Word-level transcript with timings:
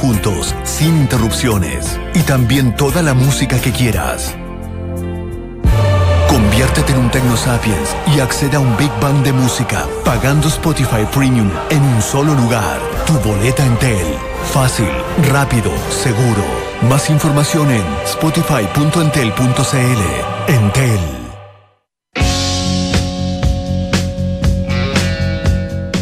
juntos, 0.00 0.54
sin 0.64 0.96
interrupciones. 0.96 1.98
Y 2.14 2.22
también 2.22 2.74
toda 2.74 3.02
la 3.02 3.14
música 3.14 3.60
que 3.60 3.72
quieras. 3.72 4.34
Conviértete 6.28 6.92
en 6.92 6.98
un 6.98 7.10
Tecno 7.10 7.36
Sapiens 7.36 7.96
y 8.14 8.20
accede 8.20 8.56
a 8.56 8.60
un 8.60 8.76
Big 8.76 8.90
Bang 9.00 9.22
de 9.22 9.32
música, 9.32 9.86
pagando 10.04 10.48
Spotify 10.48 11.06
Premium 11.12 11.50
en 11.70 11.82
un 11.82 12.02
solo 12.02 12.34
lugar. 12.34 12.78
Tu 13.06 13.14
boleta 13.20 13.64
Entel. 13.64 14.06
Fácil, 14.52 14.90
rápido, 15.30 15.70
seguro. 15.90 16.44
Más 16.88 17.10
información 17.10 17.70
en 17.70 17.84
spotify.entel.cl. 18.04 20.52
Entel. 20.52 21.17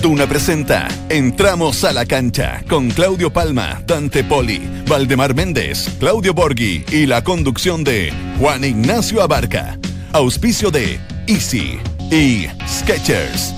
Duna 0.03 0.27
presenta 0.27 0.89
Entramos 1.09 1.83
a 1.85 1.93
la 1.93 2.05
cancha 2.05 2.63
con 2.69 2.91
Claudio 2.91 3.33
Palma, 3.33 3.83
Dante 3.87 4.23
Poli, 4.23 4.61
Valdemar 4.87 5.35
Méndez, 5.35 5.89
Claudio 5.99 6.35
Borghi 6.35 6.85
y 6.91 7.07
la 7.07 7.25
conducción 7.25 7.83
de 7.83 8.13
Juan 8.39 8.65
Ignacio 8.65 9.23
Abarca. 9.23 9.79
Auspicio 10.13 10.71
de 10.71 10.99
Easy 11.27 11.79
y 12.11 12.47
Sketchers. 12.69 13.55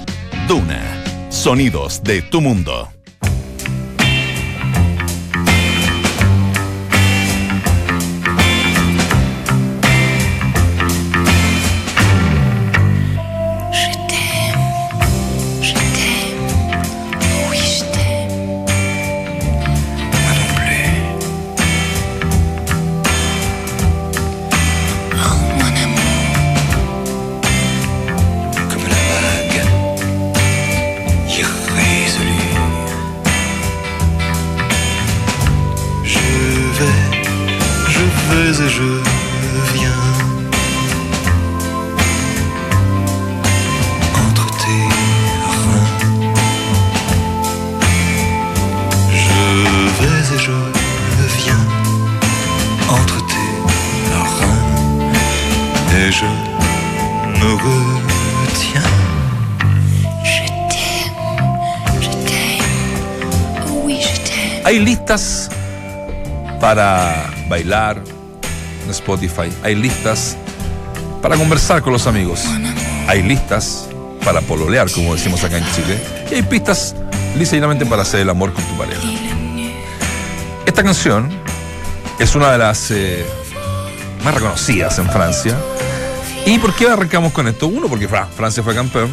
Duna. 0.47 0.81
Sonidos 1.31 2.03
de 2.03 2.23
tu 2.23 2.41
mundo. 2.41 2.98
Listas 65.09 65.49
para 66.61 67.31
bailar 67.49 68.03
en 68.85 68.91
Spotify. 68.91 69.51
Hay 69.63 69.75
listas 69.75 70.37
para 71.23 71.35
conversar 71.37 71.81
con 71.81 71.95
los 71.95 72.07
amigos. 72.07 72.45
Hay 73.07 73.23
listas 73.23 73.89
para 74.23 74.43
pololear, 74.43 74.91
como 74.91 75.15
decimos 75.15 75.43
acá 75.45 75.57
en 75.57 75.65
Chile. 75.73 75.99
Y 76.31 76.35
hay 76.35 76.43
pistas 76.43 76.95
ligeramente 77.39 77.87
para 77.87 78.03
hacer 78.03 78.21
el 78.21 78.29
amor 78.29 78.53
con 78.53 78.63
tu 78.65 78.77
pareja. 78.77 79.01
Esta 80.67 80.83
canción 80.83 81.31
es 82.19 82.35
una 82.35 82.53
de 82.53 82.59
las 82.59 82.91
eh, 82.91 83.25
más 84.23 84.35
reconocidas 84.35 84.99
en 84.99 85.09
Francia. 85.09 85.57
¿Y 86.45 86.59
por 86.59 86.75
qué 86.75 86.87
arrancamos 86.87 87.33
con 87.33 87.49
esto? 87.49 87.67
Uno, 87.67 87.89
porque 87.89 88.07
Fra- 88.09 88.27
Francia 88.27 88.63
fue 88.63 88.75
campeón. 88.75 89.09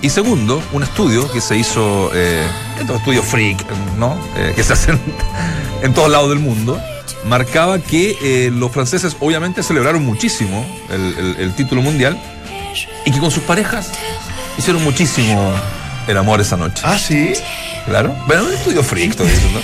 Y 0.00 0.10
segundo, 0.10 0.62
un 0.72 0.82
estudio 0.84 1.30
que 1.32 1.40
se 1.40 1.56
hizo, 1.56 2.10
eh, 2.14 2.46
estos 2.80 2.98
estudios 2.98 3.24
freak, 3.24 3.64
¿no? 3.98 4.16
Eh, 4.36 4.52
que 4.54 4.62
se 4.62 4.72
hacen 4.74 4.98
en 5.82 5.92
todos 5.92 6.08
lados 6.10 6.28
del 6.30 6.38
mundo, 6.38 6.80
marcaba 7.24 7.80
que 7.80 8.16
eh, 8.22 8.50
los 8.52 8.70
franceses 8.70 9.16
obviamente 9.18 9.62
celebraron 9.62 10.04
muchísimo 10.04 10.64
el, 10.90 11.18
el- 11.18 11.36
el 11.40 11.52
título 11.54 11.82
mundial 11.82 12.16
y 13.04 13.10
que 13.10 13.18
con 13.18 13.30
sus 13.32 13.42
parejas 13.42 13.90
hicieron 14.56 14.84
muchísimo 14.84 15.52
el 16.06 16.16
amor 16.16 16.40
esa 16.40 16.56
noche. 16.56 16.80
Ah, 16.84 16.96
sí. 16.96 17.32
Claro. 17.86 18.14
Bueno, 18.28 18.44
un 18.44 18.52
estudio 18.52 18.82
freak 18.84 19.16
todo 19.16 19.26
eso, 19.26 19.48
¿no? 19.52 19.60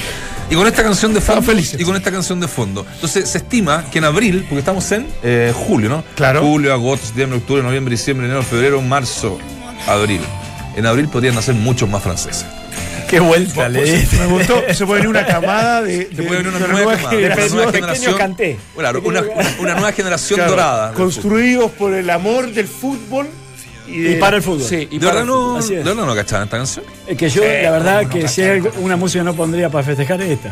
Y 0.50 0.56
con 0.56 0.67
esta 0.67 0.83
canción 0.83 1.15
de 1.15 1.21
fondo. 1.21 1.53
Y 1.78 1.84
con 1.84 1.97
esta 1.97 2.11
canción 2.11 2.39
de 2.41 2.49
fondo. 2.49 2.84
Entonces 2.94 3.31
se 3.31 3.39
estima 3.39 3.84
que 3.91 3.99
en 3.99 4.05
abril, 4.05 4.41
porque 4.49 4.59
estamos 4.59 4.91
en 4.93 5.06
julio, 5.55 5.89
¿no? 5.89 6.05
Claro. 6.17 6.43
Julio, 6.43 6.73
agosto, 6.75 7.06
septiembre, 7.06 7.39
octubre, 7.39 7.62
noviembre, 7.62 7.93
diciembre, 7.93 8.27
enero, 8.27 8.43
febrero, 8.43 8.83
marzo, 8.83 9.39
abril. 9.87 10.21
En 10.77 10.87
abril 10.87 11.09
podrían 11.09 11.34
nacer 11.34 11.55
muchos 11.55 11.89
más 11.89 12.03
franceses. 12.03 12.45
Qué 13.09 13.21
vuelta 13.21 13.69
le. 13.69 14.06
Me 14.19 14.27
gustó. 14.27 14.61
Se 14.72 14.87
puede 14.87 15.03
venir 15.03 15.09
una 15.09 15.27
camada 15.33 15.83
de, 15.83 16.09
Se 16.09 16.22
puede 16.22 16.43
venir 16.43 16.49
una 16.49 16.67
nueva, 16.67 16.93
camada, 16.97 17.09
una 17.09 17.11
generación. 17.11 17.53
nueva 17.56 17.72
pequeño 17.72 17.87
generación. 17.93 18.19
canté. 18.19 18.59
Claro, 18.77 19.03
una, 19.05 19.75
nueva 19.75 19.93
generación 19.93 20.39
Claro, 20.39 20.50
dorada. 20.53 20.93
Construidos 20.94 21.71
por 21.73 21.94
el 21.94 22.11
amor 22.11 22.50
del 22.53 22.67
fútbol 22.67 23.28
y, 23.87 24.00
de- 24.00 24.11
Y 24.12 24.15
para 24.17 24.37
el 24.37 24.43
fútbol. 24.43 24.62
Sí, 24.62 24.89
y 24.91 24.99
¿De 24.99 25.06
para 25.06 25.21
verdad 25.21 25.21
el 25.22 25.27
no, 25.28 25.34
fútbol. 25.34 25.62
Es. 25.62 25.84
verdad 25.84 26.06
no 26.06 26.15
cachaban 26.15 26.45
esta 26.45 26.56
canción? 26.56 26.84
Es 27.06 27.17
que 27.17 27.28
yo, 27.28 27.43
la 27.45 27.71
verdad, 27.71 28.09
que 28.09 28.28
si 28.28 28.43
hay 28.43 28.62
una 28.81 28.97
música 28.97 29.22
no 29.25 29.34
pondría 29.34 29.69
para 29.71 29.84
festejar 29.84 30.21
es 30.22 30.31
esta. 30.31 30.50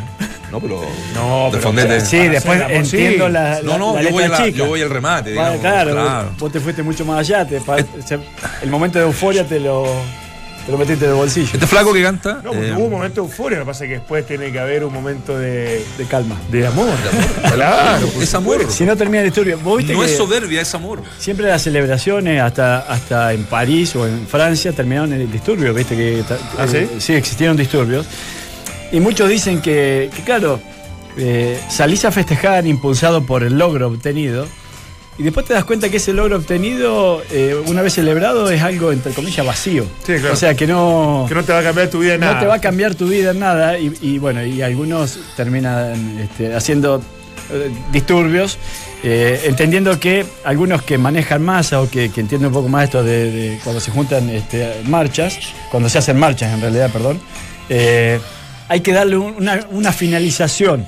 No, 0.51 0.59
pero. 0.59 0.81
No, 1.15 1.49
pero-. 1.51 1.63
Sí, 2.05 2.27
después 2.27 2.61
sí. 2.85 2.97
entiendo 2.97 3.29
la, 3.29 3.59
No, 3.63 3.77
no, 3.79 3.95
la 3.95 4.03
yo 4.03 4.11
voy, 4.11 4.27
la- 4.27 4.37
chica. 4.37 4.57
yo 4.57 4.65
voy 4.67 4.81
al 4.81 4.89
remate, 4.91 5.33
Vale, 5.33 5.57
claro, 5.59 5.91
claro. 5.91 6.29
vos 6.37 6.51
te 6.51 6.59
fuiste 6.59 6.83
mucho 6.83 7.03
más 7.05 7.19
allá. 7.19 7.47
te 7.47 7.59
el 8.61 8.69
momento 8.69 8.99
de 8.99 9.05
euforia 9.05 9.45
te 9.47 9.59
lo, 9.59 9.83
te 10.65 10.71
lo 10.71 10.77
metiste 10.77 11.05
en 11.05 11.11
el 11.11 11.17
bolsillo. 11.17 11.49
Este 11.53 11.67
flaco 11.67 11.91
que 11.93 12.01
canta. 12.01 12.35
No, 12.43 12.51
porque 12.51 12.69
eh, 12.69 12.73
hubo 12.73 12.85
un 12.85 12.91
momento 12.91 13.21
de 13.21 13.27
euforia, 13.27 13.59
lo 13.59 13.65
que 13.65 13.69
pasa 13.71 13.83
es 13.83 13.89
que 13.89 13.95
después 13.95 14.25
tiene 14.25 14.51
que 14.51 14.59
haber 14.59 14.83
un 14.85 14.93
momento 14.93 15.37
de, 15.37 15.83
De 15.97 16.05
calma. 16.05 16.37
de 16.49 16.65
amor. 16.67 16.89
Claro, 17.53 18.07
por 18.07 18.23
es 18.23 18.33
amor. 18.33 18.65
Si 18.71 18.85
no 18.85 18.95
termina 18.95 19.21
el 19.21 19.27
estudio, 19.27 19.59
vos 19.59 19.77
viste 19.77 19.93
No 19.93 19.99
que 19.99 20.05
es 20.05 20.15
soberbia, 20.17 20.61
es 20.61 20.73
amor. 20.73 21.01
siempre 21.19 21.47
las 21.47 21.61
celebraciones, 21.63 22.41
hasta, 22.41 22.79
hasta 22.79 23.33
en 23.33 23.43
París 23.45 23.95
o 23.95 24.07
en 24.07 24.25
Francia, 24.27 24.71
terminaron 24.71 25.13
en 25.13 25.21
el 25.21 25.31
disturbio, 25.31 25.73
viste 25.73 25.95
que 25.95 26.23
¿Ah, 26.57 26.65
sí? 26.67 26.77
eh, 26.77 26.89
sí 26.99 27.13
existieron 27.13 27.57
disturbios. 27.57 28.05
Y 28.91 28.99
muchos 28.99 29.27
dicen 29.29 29.61
que, 29.61 30.09
que, 30.15 30.21
claro, 30.23 30.59
eh, 31.17 31.59
salís 31.69 32.05
a 32.05 32.11
festejar 32.11 32.65
impulsado 32.67 33.25
por 33.25 33.43
el 33.43 33.57
logro 33.57 33.87
obtenido. 33.87 34.47
Y 35.17 35.23
después 35.23 35.45
te 35.45 35.53
das 35.53 35.63
cuenta 35.63 35.89
que 35.89 35.97
ese 35.97 36.11
logro 36.11 36.37
obtenido, 36.37 37.21
eh, 37.31 37.55
una 37.67 37.81
vez 37.83 37.93
celebrado, 37.93 38.49
es 38.49 38.61
algo, 38.63 38.91
entre 38.91 39.13
comillas, 39.13 39.45
vacío. 39.45 39.85
Sí, 40.05 40.13
claro. 40.15 40.33
O 40.33 40.35
sea, 40.35 40.55
que 40.55 40.65
no, 40.65 41.25
Que 41.29 41.35
no 41.35 41.43
te 41.43 41.53
va 41.53 41.59
a 41.59 41.63
cambiar 41.63 41.87
tu 41.89 41.99
vida 41.99 42.15
en 42.15 42.21
nada. 42.21 42.33
no 42.33 42.39
te 42.39 42.45
va 42.47 42.55
a 42.55 42.61
cambiar 42.61 42.95
tu 42.95 43.07
vida 43.07 43.29
en 43.31 43.39
nada. 43.39 43.77
Y, 43.77 43.93
y 44.01 44.17
bueno, 44.17 44.43
y 44.43 44.61
algunos 44.63 45.19
terminan 45.37 46.17
este, 46.19 46.55
haciendo 46.55 46.99
eh, 47.51 47.69
disturbios, 47.91 48.57
eh, 49.03 49.41
entendiendo 49.45 49.99
que 49.99 50.25
algunos 50.45 50.81
que 50.81 50.97
manejan 50.97 51.43
masa 51.43 51.81
o 51.81 51.89
que, 51.89 52.09
que 52.09 52.21
entienden 52.21 52.47
un 52.47 52.53
poco 52.53 52.69
más 52.69 52.85
esto 52.85 53.03
de, 53.03 53.31
de 53.31 53.59
cuando 53.63 53.79
se 53.81 53.91
juntan 53.91 54.29
este, 54.29 54.81
marchas, 54.85 55.37
cuando 55.69 55.89
se 55.89 55.99
hacen 55.99 56.17
marchas 56.17 56.51
en 56.53 56.61
realidad, 56.61 56.89
perdón, 56.91 57.19
hay 58.69 58.79
que 58.81 58.93
darle 58.93 59.17
un- 59.17 59.35
una, 59.35 59.67
una 59.71 59.91
finalización. 59.93 60.85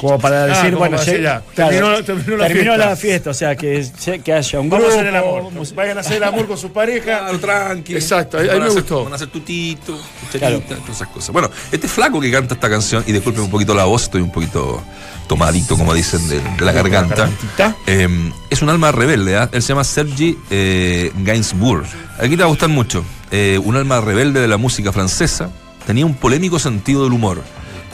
Como 0.00 0.18
para 0.18 0.44
Ah, 0.44 0.46
decir, 0.46 0.74
bueno, 0.74 0.96
para 0.96 1.04
se- 1.04 1.10
decir, 1.12 1.24
ya, 1.24 1.42
claro, 1.54 2.04
terminó- 2.04 2.04
terminó 2.04 2.36
la 2.36 2.46
fiesta. 2.48 2.86
la 2.90 2.96
fiesta, 2.96 3.30
o 3.30 3.34
sea, 3.34 3.56
que, 3.56 3.86
que 4.24 4.32
haya 4.32 4.60
un 4.60 4.68
grupo. 4.68 4.82
Vamos 4.84 4.96
a 4.96 5.00
hacer 5.00 5.06
el 5.14 5.16
amor. 5.16 5.74
Vayan 5.74 5.96
a 5.98 6.00
hacer 6.00 6.16
el 6.16 6.24
amor 6.24 6.46
con 6.46 6.58
su 6.58 6.72
pareja. 6.72 7.04
Claro, 7.20 7.38
tranqui. 7.38 7.94
Exacto, 7.94 8.38
ahí- 8.38 8.44
ahí 8.44 8.48
Van 8.48 8.56
a 8.56 8.60
me 8.60 8.66
hacer- 8.66 8.80
gustó. 8.82 9.04
Van 9.04 9.12
a 9.12 9.16
hacer 9.16 9.28
tutito, 9.28 9.98
Claro. 10.32 10.60
todas 10.60 10.88
esas 10.88 11.08
cosas. 11.08 11.30
Bueno, 11.30 11.50
este 11.70 11.88
flaco 11.88 12.20
que 12.20 12.30
canta 12.30 12.54
esta 12.54 12.68
canción, 12.70 13.04
y 13.06 13.12
disculpen 13.12 13.42
un 13.44 13.50
poquito 13.50 13.74
la 13.74 13.84
voz, 13.84 14.04
estoy 14.04 14.22
un 14.22 14.32
poquito 14.32 14.82
tomadito, 15.28 15.76
como 15.78 15.94
dicen, 15.94 16.28
de, 16.28 16.40
de 16.40 16.64
la 16.64 16.72
garganta. 16.72 17.28
Eh, 17.86 18.08
es 18.50 18.62
un 18.62 18.68
alma 18.68 18.92
rebelde, 18.92 19.36
¿ah? 19.36 19.48
él 19.52 19.62
se 19.62 19.68
llama 19.68 19.84
Sergi 19.84 20.36
eh, 20.50 21.10
Gainsbourg. 21.18 21.84
Aquí 22.18 22.30
te 22.30 22.36
va 22.36 22.44
a 22.44 22.48
gustar 22.48 22.68
mucho. 22.68 23.04
Eh, 23.30 23.58
un 23.62 23.76
alma 23.76 24.00
rebelde 24.00 24.40
de 24.40 24.48
la 24.48 24.56
música 24.58 24.92
francesa, 24.92 25.50
tenía 25.86 26.04
un 26.04 26.14
polémico 26.14 26.58
sentido 26.58 27.04
del 27.04 27.12
humor. 27.12 27.42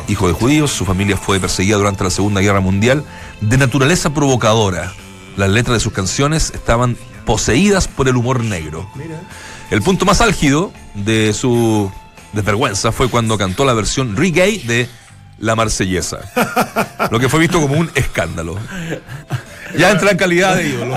Hijo 0.09 0.27
de 0.27 0.33
judíos, 0.33 0.71
su 0.71 0.87
familia 0.87 1.19
fue 1.19 1.39
perseguida 1.39 1.77
durante 1.77 2.03
la 2.03 2.11
Segunda 2.11 2.41
Guerra 2.41 2.61
Mundial, 2.61 3.05
de 3.43 3.59
naturaleza 3.59 4.15
provocadora. 4.15 4.93
Las 5.37 5.51
letras 5.51 5.77
de 5.77 5.81
sus 5.81 5.93
canciones 5.93 6.51
estaban 6.55 6.97
poseídas 7.27 7.89
por 7.89 8.09
el 8.09 8.17
humor 8.17 8.43
negro. 8.43 8.89
El 9.71 9.83
punto 9.83 10.07
más 10.07 10.23
álgido 10.23 10.73
de 10.95 11.35
su 11.35 11.93
desvergüenza 12.33 12.91
fue 12.91 13.11
cuando 13.11 13.37
cantó 13.37 13.67
la 13.67 13.75
versión 13.75 14.17
reggae 14.17 14.63
de 14.65 14.89
La 15.39 15.55
Marsellesa, 15.55 16.21
lo 17.11 17.21
que 17.21 17.29
fue 17.29 17.41
visto 17.41 17.61
como 17.61 17.75
un 17.75 17.91
escándalo. 17.95 18.57
Ya 19.77 19.91
entra 19.91 20.11
en 20.13 20.17
calidad 20.17 20.57
de 20.57 20.69
ídolo. 20.69 20.95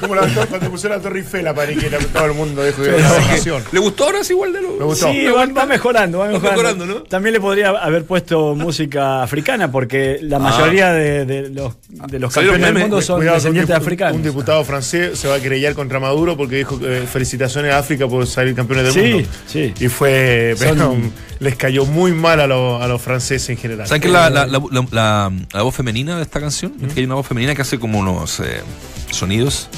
como 0.00 0.14
la, 0.14 0.22
cuando 0.46 0.70
pusieron 0.70 0.98
la 0.98 1.02
Torre 1.02 1.20
Eiffel 1.20 1.46
a 1.48 1.54
París, 1.54 1.78
que 1.78 1.86
era- 1.86 1.98
todo 1.98 2.26
el 2.26 2.34
mundo 2.34 2.62
Sí, 2.64 2.82
la 2.82 2.96
sí. 3.08 3.14
vacación. 3.22 3.62
¿Le 3.72 3.78
gustó 3.80 4.04
ahora? 4.04 4.20
Es 4.20 4.30
igual 4.30 4.52
de 4.52 4.60
lo. 4.62 4.72
Gustó. 4.86 5.10
Sí, 5.10 5.24
va, 5.26 5.46
va 5.46 5.66
mejorando, 5.66 6.18
va 6.18 6.26
mejorando. 6.28 6.50
mejorando, 6.62 6.86
¿no? 6.86 6.94
También 7.04 7.32
le 7.32 7.40
podría 7.40 7.70
haber 7.70 8.04
puesto 8.04 8.54
música 8.54 9.22
africana, 9.22 9.70
porque 9.70 10.18
la 10.22 10.36
Ah. 10.36 10.40
mayoría 10.40 10.92
de, 10.92 11.24
de 11.24 11.48
los, 11.50 11.74
de 11.88 12.18
los 12.18 12.32
campeones 12.34 12.60
del 12.66 12.74
mundo 12.78 13.00
son 13.00 13.16
Cuidado, 13.18 13.36
que 13.36 13.38
un 13.48 13.54
descendientes 13.54 13.74
dipu- 13.76 13.78
africanos. 13.78 14.16
Un 14.16 14.22
diputado 14.22 14.64
francés 14.64 15.18
se 15.18 15.28
va 15.28 15.36
a 15.36 15.40
querellar 15.40 15.74
contra 15.74 15.98
Maduro 16.00 16.36
porque 16.36 16.56
dijo 16.56 16.78
que 16.78 16.98
eh, 16.98 17.06
felicitaciones 17.06 17.72
a 17.72 17.78
África 17.78 18.06
por 18.06 18.26
salir 18.26 18.54
campeones 18.54 18.92
del 18.92 19.04
Sí, 19.04 19.12
mundo. 19.14 19.28
sí. 19.46 19.72
Y 19.80 19.88
fue. 19.88 20.54
Son- 20.58 20.68
pero, 20.68 20.96
les 21.40 21.56
cayó 21.56 21.84
muy 21.84 22.12
mal 22.12 22.40
a, 22.40 22.46
los- 22.46 22.80
a 22.80 22.86
los 22.86 23.02
franceses 23.02 23.48
en 23.50 23.56
general. 23.56 23.86
¿Saben 23.86 24.00
que 24.02 24.08
la, 24.08 24.30
la, 24.30 24.46
la, 24.46 24.58
la- 24.70 24.86
la- 24.90 25.32
la 25.52 25.62
voz 25.62 25.74
femenina 25.74 26.16
de 26.16 26.22
esta 26.22 26.40
canción? 26.40 26.72
Es 26.86 26.92
que 26.94 27.00
hay 27.00 27.06
una 27.06 27.16
voz 27.16 27.26
femenina 27.26 27.53
que 27.54 27.62
hace 27.62 27.78
como 27.78 27.98
unos 27.98 28.40
eh, 28.40 28.62
sonidos 29.10 29.68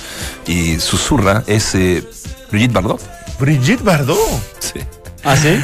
y 0.46 0.78
susurra. 0.78 1.44
Es 1.46 1.74
eh, 1.74 2.04
Brigitte 2.50 2.72
Bardot. 2.72 3.00
Brigitte 3.38 3.82
Bardot. 3.82 4.18
Sí. 4.60 4.80
¿Ah, 5.24 5.36
sí? 5.36 5.58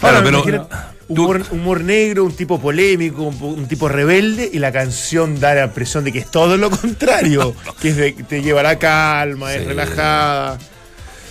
Claro, 0.00 0.18
Ahora, 0.18 0.42
pero. 0.42 0.68
Humor, 1.08 1.42
humor 1.52 1.80
negro, 1.80 2.24
un 2.24 2.36
tipo 2.36 2.60
polémico, 2.60 3.22
un, 3.22 3.42
un 3.42 3.66
tipo 3.66 3.88
rebelde, 3.88 4.50
y 4.52 4.58
la 4.58 4.70
canción 4.72 5.40
da 5.40 5.54
la 5.54 5.64
impresión 5.64 6.04
de 6.04 6.12
que 6.12 6.18
es 6.18 6.30
todo 6.30 6.58
lo 6.58 6.70
contrario, 6.70 7.54
que 7.80 7.88
es 7.88 7.96
de, 7.96 8.12
te 8.12 8.42
lleva 8.42 8.60
a 8.60 8.64
la 8.64 8.78
calma, 8.78 9.54
es 9.54 9.64
relajada. 9.64 10.58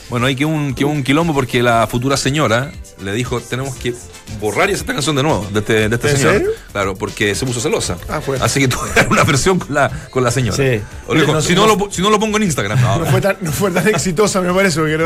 Bueno, 0.10 0.26
hay 0.26 0.36
que 0.36 0.46
un, 0.46 0.74
que 0.74 0.84
un 0.84 1.04
quilombo 1.04 1.34
porque 1.34 1.62
la 1.62 1.86
futura 1.86 2.18
señora 2.18 2.72
le 3.04 3.14
dijo, 3.14 3.40
tenemos 3.42 3.76
que 3.76 3.94
borrar 4.42 4.70
esta 4.70 4.92
canción 4.94 5.16
de 5.16 5.24
nuevo, 5.24 5.48
de 5.54 5.60
este, 5.60 5.88
de 5.90 5.96
este 5.96 6.10
¿En 6.10 6.18
señor. 6.18 6.34
serio? 6.34 6.50
Claro, 6.72 6.96
porque 6.96 7.36
se 7.36 7.46
puso 7.46 7.60
celosa. 7.62 7.98
Ah, 8.10 8.22
fue. 8.22 8.38
Así 8.42 8.60
que 8.60 8.68
tuve 8.68 8.90
una 9.10 9.24
versión 9.24 9.60
con 9.60 9.74
la, 9.74 9.90
con 10.10 10.24
la 10.24 10.32
señora. 10.32 10.58
Sí. 10.58 10.82
O 11.08 11.14
le 11.14 11.22
dijo, 11.22 11.34
No, 11.34 11.42
si, 11.42 11.54
no- 11.54 11.68
no, 11.68 11.76
lo, 11.76 11.92
si 11.92 12.02
no 12.02 12.10
lo 12.10 12.20
pongo 12.20 12.38
en 12.38 12.44
Instagram. 12.44 12.80
No, 12.82 13.00
No 13.00 13.06
fue 13.06 13.22
tan, 13.22 13.38
no 13.42 13.52
fue 13.52 13.72
tan 13.72 13.88
exitosa, 13.88 14.42
me 14.42 14.52
parece, 14.54 14.80
porque 14.80 14.98
no. 14.98 15.06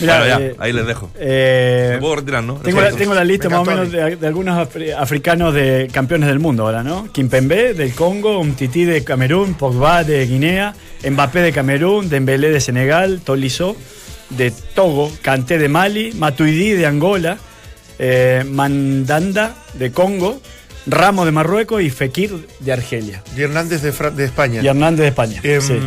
Mirá, 0.00 0.18
Bueno, 0.18 0.26
ya, 0.26 0.40
eh, 0.46 0.56
ahí 0.58 0.72
les 0.72 0.86
dejo. 0.86 1.10
eh, 1.16 1.90
Me 1.94 1.98
puedo 2.00 2.16
retirar, 2.16 2.42
¿no? 2.44 2.54
Tengo 2.54 2.80
la, 2.80 2.90
tengo 2.92 3.14
la 3.14 3.24
lista 3.24 3.48
Me 3.48 3.56
más 3.56 3.66
o 3.66 3.70
menos 3.70 3.92
de, 3.92 4.16
de 4.16 4.26
algunos 4.26 4.56
afri- 4.56 4.92
africanos 4.96 5.54
de 5.54 5.88
campeones 5.92 6.28
del 6.28 6.38
mundo 6.40 6.64
ahora, 6.64 6.82
¿no? 6.82 7.10
Kimpembe 7.12 7.74
del 7.74 7.94
Congo, 7.94 8.38
Umtiti 8.40 8.84
de 8.84 9.04
Camerún, 9.04 9.54
Pogba 9.54 10.02
de 10.04 10.26
Guinea, 10.26 10.74
Mbappé 11.08 11.40
de 11.40 11.52
Camerún, 11.52 12.08
Dembélé 12.08 12.50
de 12.50 12.60
Senegal, 12.60 13.20
Tolisso 13.24 13.76
de 14.36 14.50
Togo, 14.74 15.10
Kanté 15.22 15.58
de 15.58 15.68
Mali, 15.68 16.12
Matuidi 16.12 16.70
de 16.70 16.86
Angola, 16.86 17.38
eh, 17.98 18.44
Mandanda 18.48 19.54
de 19.74 19.92
Congo, 19.92 20.40
Ramos 20.86 21.26
de 21.26 21.32
Marruecos 21.32 21.82
y 21.82 21.90
Fekir 21.90 22.48
de 22.60 22.72
Argelia. 22.72 23.22
Y 23.36 23.42
Hernández 23.42 23.82
de, 23.82 23.92
de 24.10 24.24
España. 24.24 24.60
Y 24.62 24.66
Hernández 24.66 25.00
de 25.02 25.08
España. 25.08 25.40
Em, 25.42 25.60
sí. 25.60 25.78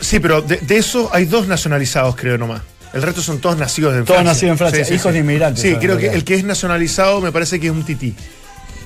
sí. 0.00 0.20
pero 0.20 0.42
de, 0.42 0.56
de 0.56 0.76
eso 0.76 1.08
hay 1.12 1.24
dos 1.26 1.46
nacionalizados, 1.46 2.16
creo 2.16 2.36
nomás. 2.36 2.62
El 2.92 3.02
resto 3.02 3.22
son 3.22 3.38
todos 3.38 3.56
nacidos 3.56 3.94
en 3.94 4.04
Todos 4.04 4.20
Francia. 4.20 4.32
nacidos 4.48 4.50
en 4.52 4.58
Francia, 4.58 4.94
hijos 4.96 5.12
de 5.12 5.18
inmigrantes, 5.20 5.62
Sí, 5.62 5.76
creo 5.80 5.96
que 5.96 6.08
el 6.08 6.24
que 6.24 6.34
es 6.34 6.42
nacionalizado 6.42 7.20
me 7.20 7.30
parece 7.30 7.60
que 7.60 7.68
es 7.68 7.72
un 7.72 7.84
tití. 7.84 8.16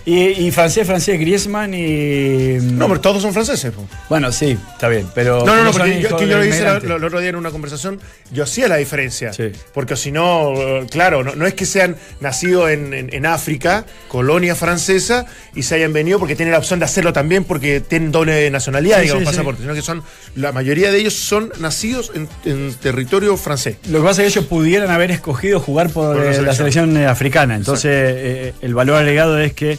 Y, 0.06 0.18
y 0.46 0.50
francés, 0.50 0.86
francés, 0.86 1.18
Griezmann 1.18 1.72
y. 1.72 2.58
No, 2.60 2.88
pero 2.88 3.00
todos 3.00 3.22
son 3.22 3.32
franceses. 3.32 3.72
po. 3.72 3.86
Bueno, 4.10 4.30
sí, 4.32 4.56
está 4.72 4.88
bien, 4.88 5.06
pero. 5.14 5.46
No, 5.46 5.56
no, 5.56 5.64
no, 5.64 5.72
porque 5.72 5.98
yo, 6.02 6.14
que 6.18 6.28
yo 6.28 6.36
lo 6.36 6.44
hice 6.44 6.60
el 6.60 7.02
otro 7.04 7.20
día 7.20 7.30
en 7.30 7.36
una 7.36 7.50
conversación, 7.50 7.98
yo 8.30 8.44
hacía 8.44 8.68
la 8.68 8.76
diferencia. 8.76 9.32
Sí. 9.32 9.50
Porque 9.72 9.96
si 9.96 10.12
no, 10.12 10.52
eh, 10.56 10.86
claro, 10.90 11.24
no, 11.24 11.34
no 11.34 11.46
es 11.46 11.54
que 11.54 11.64
sean 11.64 11.96
nacidos 12.20 12.70
en, 12.70 12.92
en- 12.92 13.14
en 13.14 13.24
África, 13.24 13.86
colonia 14.08 14.54
francesa, 14.54 15.24
y 15.54 15.62
se 15.62 15.76
hayan 15.76 15.94
venido 15.94 16.18
porque 16.18 16.36
tienen 16.36 16.52
la 16.52 16.58
opción 16.58 16.80
de 16.80 16.84
hacerlo 16.84 17.14
también 17.14 17.44
porque 17.44 17.80
tienen 17.80 18.12
doble 18.12 18.50
nacionalidad, 18.50 18.96
Sí, 18.98 19.02
digamos, 19.04 19.22
sí, 19.22 19.26
pasaporte, 19.30 19.62
sino 19.62 19.72
que 19.72 19.80
son, 19.82 20.02
la 20.36 20.52
mayoría 20.52 20.92
de 20.92 20.98
ellos 20.98 21.14
son 21.14 21.50
nacidos 21.60 22.12
en, 22.14 22.28
en 22.44 22.74
territorio 22.74 23.38
francés. 23.38 23.76
Lo 23.88 24.00
que 24.00 24.04
pasa 24.04 24.22
es 24.22 24.34
que 24.34 24.38
ellos 24.38 24.48
pudieran 24.50 24.90
haber 24.90 25.10
escogido 25.12 25.60
jugar 25.60 25.88
por, 25.88 26.14
Por 26.14 26.24
la 26.26 26.34
eh, 26.34 26.42
la 26.42 26.52
selección. 26.54 26.94
eh, 26.98 27.06
africana. 27.06 27.56
Entonces, 27.56 27.90
eh, 27.90 28.52
el 28.60 28.74
valor 28.74 28.96
agregado 28.98 29.38
es 29.40 29.54
que 29.54 29.78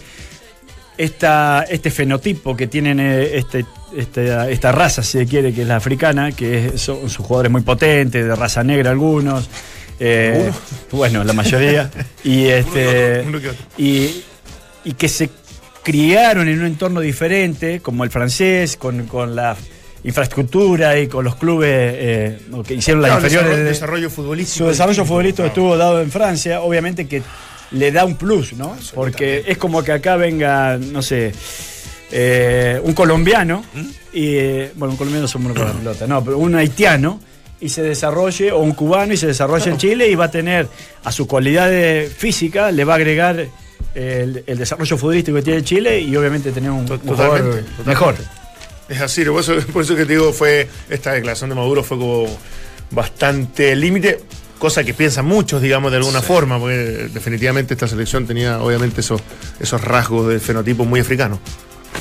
esta, 0.98 1.66
este 1.70 1.92
fenotipo 1.92 2.56
que 2.56 2.68
tienen 2.68 3.00
eh, 3.00 3.38
este, 3.38 3.66
este- 3.96 4.52
esta 4.52 4.72
raza, 4.72 5.04
si 5.04 5.18
se 5.20 5.26
quiere, 5.26 5.54
que 5.54 5.64
es 5.64 5.68
la 5.68 5.76
africana, 5.78 6.32
que 6.32 6.68
es- 6.68 6.82
son, 6.82 7.10
son 7.10 7.26
jugadores 7.26 7.52
muy 7.52 7.62
potentes, 7.62 8.26
de 8.26 8.36
raza 8.36 8.64
negra 8.64 8.92
algunos. 8.92 9.50
eh, 10.00 10.52
bueno, 10.92 11.24
la 11.24 11.34
mayoría. 11.34 11.90
y 12.24 12.46
este. 12.48 13.24
Uno 13.28 13.40
y, 13.78 14.24
y 14.84 14.94
que 14.94 15.08
se 15.10 15.30
criaron 15.84 16.48
en 16.48 16.60
un 16.60 16.66
entorno 16.66 17.00
diferente, 17.00 17.80
como 17.80 18.04
el 18.04 18.10
francés, 18.10 18.76
con, 18.78 19.06
con 19.06 19.36
la 19.36 19.56
infraestructura 20.04 20.98
y 21.00 21.08
con 21.08 21.24
los 21.26 21.36
clubes 21.36 21.70
eh, 21.72 22.40
que 22.68 22.76
hicieron 22.76 23.02
las 23.02 23.12
Claro, 23.12 23.24
inferiores. 23.26 23.50
desarrollo, 23.50 23.64
de- 23.64 23.70
desarrollo 23.70 24.10
futbolístico. 24.10 24.66
su 24.66 24.70
desarrollo 24.70 25.06
futbolístico 25.06 25.44
claro. 25.44 25.48
estuvo 25.50 25.78
dado 25.78 26.02
en 26.02 26.12
Francia, 26.12 26.62
obviamente 26.62 27.08
que 27.08 27.22
le 27.72 27.92
da 27.92 28.06
un 28.06 28.16
plus, 28.16 28.54
¿no? 28.54 28.78
Porque 28.94 29.44
es 29.48 29.58
como 29.58 29.84
que 29.84 29.92
acá 29.92 30.16
venga, 30.16 30.78
no 30.78 31.02
sé, 31.02 31.34
eh, 32.12 32.80
un 32.84 32.94
colombiano, 32.94 33.64
y, 34.14 34.36
eh, 34.36 34.72
bueno, 34.76 34.94
un 34.94 34.98
colombiano 34.98 35.28
con 35.32 35.66
la 35.66 35.74
pelota, 35.74 36.08
no, 36.08 36.24
pero 36.24 36.38
un 36.38 36.56
haitiano, 36.56 37.20
y 37.60 37.70
se 37.70 37.82
desarrolle, 37.82 38.52
o 38.52 38.60
un 38.60 38.74
cubano, 38.74 39.14
y 39.14 39.18
se 39.18 39.28
desarrolle 39.28 39.72
en 39.72 39.78
Chile, 39.78 40.10
y 40.10 40.16
va 40.16 40.26
a 40.26 40.32
tener 40.32 40.68
a 41.04 41.12
su 41.12 41.28
cualidad 41.28 41.70
de 41.70 42.12
física, 42.16 42.72
le 42.72 42.84
va 42.84 42.94
a 42.94 42.96
agregar 42.98 43.48
el, 43.96 44.44
el 44.46 44.58
desarrollo 44.58 44.98
futbolístico 44.98 45.38
que 45.38 45.44
tiene 45.44 45.64
Chile, 45.64 46.00
y 46.00 46.16
obviamente 46.16 46.52
tener 46.52 46.70
un, 46.72 46.80
un 46.90 47.00
jugador 47.00 47.40
totalmente. 47.40 47.84
mejor. 47.86 48.16
Es 48.88 49.02
así, 49.02 49.26
por 49.26 49.42
eso, 49.42 49.56
por 49.74 49.82
eso 49.82 49.96
que 49.96 50.06
te 50.06 50.14
digo, 50.14 50.32
fue 50.32 50.68
esta 50.90 51.14
declaración 51.14 51.50
de 51.50 51.56
Maduro 51.56 51.84
fue 51.84 51.98
como 51.98 52.28
bastante 52.92 53.76
límite, 53.76 54.20
cosa 54.66 54.84
que 54.84 54.94
piensan 54.94 55.26
muchos, 55.26 55.62
digamos, 55.62 55.92
de 55.92 55.98
alguna 55.98 56.22
forma, 56.22 56.60
porque 56.60 57.10
definitivamente 57.14 57.74
esta 57.76 57.88
selección 57.88 58.26
tenía 58.28 58.60
obviamente 58.60 59.02
esos, 59.02 59.22
esos 59.60 59.82
rasgos 59.82 60.28
del 60.28 60.40
fenotipo 60.40 60.86
muy 60.86 61.00
africano. 61.00 61.40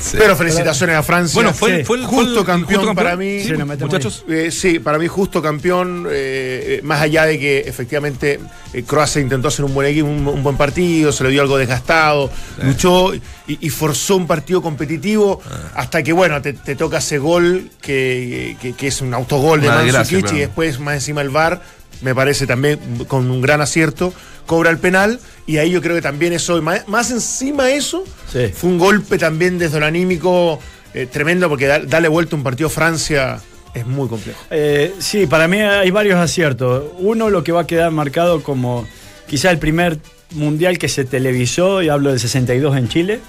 Sí. 0.01 0.17
Pero 0.19 0.35
felicitaciones 0.35 0.93
a 0.97 1.03
Francia. 1.03 1.33
Bueno, 1.35 1.53
fue, 1.53 1.77
Sí. 1.77 1.83
fue 1.85 1.97
el 1.97 2.05
Justo 2.05 2.31
fue 2.33 2.39
el- 2.41 2.45
campeón 2.45 2.81
justo 2.81 2.95
para 2.95 3.15
mí. 3.15 3.39
Sí, 3.41 3.53
muchachos. 3.53 4.25
Eh, 4.27 4.49
sí, 4.51 4.79
para 4.79 4.97
mí 4.99 5.07
justo 5.07 5.41
campeón, 5.41 6.05
eh, 6.09 6.79
eh, 6.79 6.81
más 6.83 6.99
allá 7.01 7.25
de 7.25 7.39
que 7.39 7.59
efectivamente 7.59 8.41
eh, 8.73 8.83
Croacia 8.83 9.21
intentó 9.21 9.47
hacer 9.47 9.63
un 9.63 9.73
buen 9.73 9.87
equipo, 9.87 10.07
un, 10.09 10.27
un 10.27 10.43
buen 10.43 10.57
partido, 10.57 11.13
se 11.13 11.23
le 11.23 11.29
dio 11.29 11.41
algo 11.41 11.57
desgastado, 11.57 12.29
luchó 12.61 13.15
y, 13.15 13.21
y 13.47 13.69
forzó 13.69 14.17
un 14.17 14.27
partido 14.27 14.61
competitivo 14.61 15.41
Ah. 15.49 15.71
hasta 15.75 16.03
que, 16.03 16.11
bueno, 16.11 16.41
te, 16.41 16.51
te 16.51 16.75
toca 16.75 16.97
ese 16.97 17.17
gol 17.17 17.69
que, 17.81 18.57
que- 18.61 18.73
que 18.73 18.87
es 18.87 18.99
un 18.99 19.13
autogol 19.13 19.61
de 19.61 19.67
claro. 19.67 20.03
y 20.35 20.39
después 20.39 20.77
más 20.81 20.95
encima 20.95 21.21
el 21.21 21.29
VAR, 21.29 21.61
me 22.01 22.13
parece 22.15 22.45
también 22.47 22.79
con 23.07 23.29
un 23.31 23.41
gran 23.41 23.61
acierto, 23.61 24.13
cobra 24.45 24.69
el 24.69 24.77
penal 24.77 25.19
y 25.47 25.57
ahí 25.57 25.71
yo 25.71 25.81
creo 25.81 25.95
que 25.95 26.01
también 26.01 26.33
eso, 26.33 26.61
más, 26.61 27.11
encima 27.11 27.71
eso, 27.71 28.03
Sí. 28.31 28.47
fue 28.53 28.69
un 28.69 28.77
golpe 28.79 29.17
también 29.17 29.57
desde 29.57 29.79
lo 29.79 29.85
anímico 29.85 30.59
eh, 30.93 31.07
tremendo 31.11 31.49
porque 31.49 31.67
da- 31.67 31.79
darle 31.79 32.07
vuelta 32.07 32.35
a 32.35 32.37
un 32.37 32.43
partido 32.43 32.67
a 32.67 32.69
Francia 32.71 33.39
es 33.73 33.85
muy 33.85 34.07
complejo. 34.07 34.39
Eh, 34.51 34.93
sí, 34.99 35.27
para 35.27 35.47
mí 35.49 35.59
hay 35.59 35.91
varios 35.91 36.17
aciertos. 36.17 36.83
Uno, 36.99 37.29
lo 37.29 37.43
que 37.43 37.51
va 37.51 37.61
a 37.61 37.67
quedar 37.67 37.91
marcado 37.91 38.41
como 38.43 38.87
quizá 39.27 39.51
el 39.51 39.57
primer 39.59 39.99
mundial 40.31 40.77
que 40.77 40.87
se 40.87 41.03
televisó, 41.03 41.81
y 41.81 41.89
hablo 41.89 42.11
del 42.11 42.19
62 42.21 42.77
en 42.77 42.87
Chile. 42.87 43.19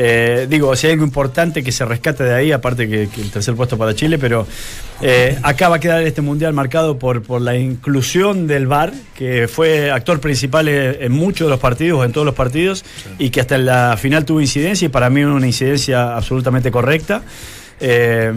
Eh, 0.00 0.46
digo, 0.48 0.76
si 0.76 0.86
hay 0.86 0.92
algo 0.92 1.04
importante 1.04 1.64
que 1.64 1.72
se 1.72 1.84
rescate 1.84 2.22
de 2.22 2.32
ahí, 2.32 2.52
aparte 2.52 2.88
que, 2.88 3.08
que 3.08 3.20
el 3.20 3.32
tercer 3.32 3.56
puesto 3.56 3.76
para 3.76 3.96
Chile, 3.96 4.16
pero 4.16 4.46
eh, 5.00 5.36
acá 5.42 5.68
va 5.68 5.76
a 5.76 5.80
quedar 5.80 6.04
este 6.04 6.22
mundial 6.22 6.52
marcado 6.52 7.00
por, 7.00 7.20
por 7.24 7.40
la 7.40 7.56
inclusión 7.56 8.46
del 8.46 8.68
VAR, 8.68 8.92
que 9.16 9.48
fue 9.48 9.90
actor 9.90 10.20
principal 10.20 10.68
en, 10.68 11.02
en 11.02 11.10
muchos 11.10 11.48
de 11.48 11.50
los 11.50 11.58
partidos, 11.58 12.06
en 12.06 12.12
todos 12.12 12.24
los 12.24 12.36
partidos, 12.36 12.84
y 13.18 13.30
que 13.30 13.40
hasta 13.40 13.56
en 13.56 13.66
la 13.66 13.96
final 13.96 14.24
tuvo 14.24 14.40
incidencia, 14.40 14.86
y 14.86 14.88
para 14.88 15.10
mí 15.10 15.24
una 15.24 15.44
incidencia 15.44 16.14
absolutamente 16.14 16.70
correcta. 16.70 17.22
Eh, 17.80 18.32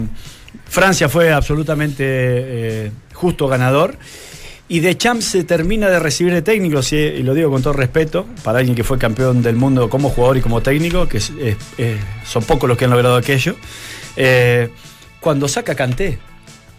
Francia 0.68 1.08
fue 1.08 1.32
absolutamente 1.32 2.90
justo 3.12 3.46
ganador. 3.46 3.96
Y 4.72 4.80
Deschamps 4.80 5.26
se 5.26 5.44
termina 5.44 5.90
de 5.90 5.98
recibir 5.98 6.32
de 6.32 6.40
técnico, 6.40 6.80
y 6.92 7.22
lo 7.22 7.34
digo 7.34 7.50
con 7.50 7.60
todo 7.62 7.74
respeto, 7.74 8.24
para 8.42 8.60
alguien 8.60 8.74
que 8.74 8.82
fue 8.82 8.96
campeón 8.96 9.42
del 9.42 9.54
mundo 9.54 9.90
como 9.90 10.08
jugador 10.08 10.38
y 10.38 10.40
como 10.40 10.62
técnico, 10.62 11.06
que 11.06 11.18
es- 11.18 11.30
es- 11.38 11.56
es- 11.76 12.00
son 12.24 12.42
pocos 12.44 12.66
los 12.68 12.78
que 12.78 12.86
han 12.86 12.90
logrado 12.90 13.16
aquello. 13.16 13.54
eh, 14.16 14.68
cuando 15.20 15.46
saca 15.48 15.74
Canté. 15.74 16.18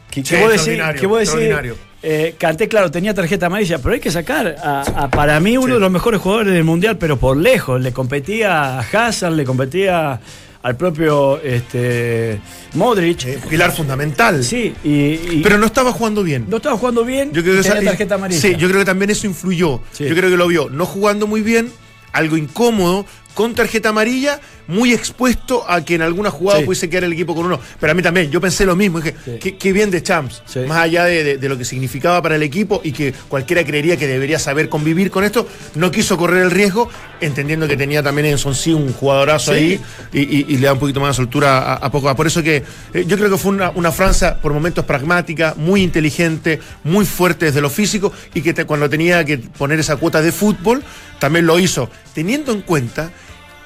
Que, 0.09 0.21
que 0.21 0.27
Sí, 0.27 0.35
vos 0.35 0.43
decís, 0.51 0.59
extraordinario, 0.67 1.01
que 1.01 1.07
vos 1.07 1.17
decís, 1.19 1.29
extraordinario. 1.33 1.75
eh, 2.03 2.35
claro, 2.67 2.91
tenía 2.91 3.13
tarjeta 3.13 3.45
amarilla, 3.47 3.77
pero 3.79 3.93
hay 3.93 3.99
que 3.99 4.11
sacar 4.11 4.55
a, 4.63 4.81
a, 4.81 5.09
para 5.11 5.39
mí 5.39 5.55
uno 5.57 5.75
de 5.75 5.79
los 5.79 5.91
mejores 5.91 6.19
jugadores 6.21 6.53
del 6.53 6.63
mundial, 6.63 6.97
pero 6.99 7.17
por 7.17 7.37
lejos. 7.37 7.79
Le 7.81 7.91
competía 7.91 8.79
a 8.79 8.81
Hazard, 8.81 9.33
le 9.33 9.43
competía 9.45 10.19
al 10.63 10.75
propio 10.77 11.39
este, 11.41 12.39
Modric. 12.73 13.25
Eh, 13.25 13.39
pilar 13.49 13.71
fundamental. 13.75 14.43
Sí, 14.43 14.73
y, 14.83 14.89
y- 14.89 15.41
Pero 15.43 15.57
no 15.57 15.65
estaba 15.65 15.91
jugando 15.91 16.23
bien. 16.23 16.45
no 16.49 16.57
estaba 16.57 16.77
jugando 16.77 17.03
bien. 17.05 17.31
Yo 17.33 17.43
creo 17.43 17.55
que 17.55 17.59
esa- 17.61 17.79
tarjeta 17.81 18.15
amarilla. 18.15 18.39
Sí, 18.41 18.55
yo 18.57 18.67
creo 18.67 18.79
que 18.79 18.85
también 18.85 19.11
eso 19.11 19.27
influyó. 19.27 19.81
Sí. 19.91 20.05
Yo 20.05 20.15
creo 20.15 20.29
que 20.29 20.37
lo 20.37 20.47
vio 20.47 20.69
no 20.69 20.85
jugando 20.85 21.27
muy 21.27 21.41
bien, 21.41 21.71
algo 22.13 22.37
incómodo, 22.37 23.05
con 23.33 23.55
tarjeta 23.55 23.89
amarilla, 23.89 24.39
muy 24.67 24.93
expuesto 24.93 25.69
a 25.69 25.83
que 25.83 25.95
en 25.95 26.01
alguna 26.03 26.29
jugada 26.29 26.59
Sí. 26.59 26.65
pudiese 26.65 26.89
quedar 26.89 27.03
el 27.05 27.13
equipo 27.13 27.35
con 27.35 27.45
uno. 27.45 27.59
Pero 27.79 27.91
a 27.91 27.93
mí 27.95 28.01
también, 28.01 28.29
yo 28.31 28.39
pensé 28.39 28.65
lo 28.65 28.75
mismo, 28.75 29.01
dije, 29.01 29.15
Sí. 29.25 29.31
qué, 29.41 29.57
qué 29.57 29.73
bien 29.73 29.91
de 29.91 30.01
Champs, 30.03 30.41
Sí. 30.45 30.59
más 30.59 30.77
allá 30.77 31.05
de, 31.05 31.23
de- 31.23 31.37
de 31.37 31.49
lo 31.49 31.57
que 31.57 31.65
significaba 31.65 32.21
para 32.21 32.35
el 32.35 32.43
equipo 32.43 32.79
y 32.83 32.91
que 32.91 33.13
cualquiera 33.27 33.63
creería 33.65 33.97
que 33.97 34.07
debería 34.07 34.39
saber 34.39 34.69
convivir 34.69 35.09
con 35.11 35.23
esto, 35.23 35.47
no 35.75 35.91
quiso 35.91 36.15
correr 36.17 36.43
el 36.43 36.51
riesgo, 36.51 36.89
entendiendo 37.21 37.67
que 37.67 37.75
tenía 37.75 38.01
también 38.03 38.27
en 38.27 38.37
Son 38.37 38.55
sí 38.55 38.71
un 38.73 38.93
jugadorazo 38.93 39.51
ahí 39.51 39.79
y, 40.13 40.19
y- 40.21 40.45
y 40.49 40.57
le 40.57 40.67
da 40.67 40.73
un 40.73 40.79
poquito 40.79 40.99
más 40.99 41.09
de 41.09 41.23
soltura 41.23 41.59
a, 41.59 41.73
a 41.75 41.91
Pogba. 41.91 42.15
Por 42.15 42.27
eso 42.27 42.41
que 42.43 42.63
eh, 42.93 43.05
yo 43.07 43.17
creo 43.17 43.29
que 43.29 43.37
fue 43.37 43.51
una, 43.51 43.71
una 43.71 43.91
Francia 43.91 44.37
por 44.41 44.53
momentos 44.53 44.85
pragmática, 44.85 45.55
muy 45.57 45.81
inteligente, 45.81 46.59
muy 46.83 47.05
fuerte 47.05 47.45
desde 47.47 47.61
lo 47.61 47.69
físico 47.69 48.13
y 48.33 48.41
que 48.41 48.53
te- 48.53 48.65
cuando 48.65 48.89
tenía 48.89 49.25
que 49.25 49.37
poner 49.39 49.79
esa 49.79 49.95
cuota 49.97 50.21
de 50.21 50.31
fútbol, 50.31 50.83
también 51.19 51.45
lo 51.45 51.57
hizo, 51.59 51.89
teniendo 52.13 52.51
en 52.51 52.61
cuenta 52.61 53.11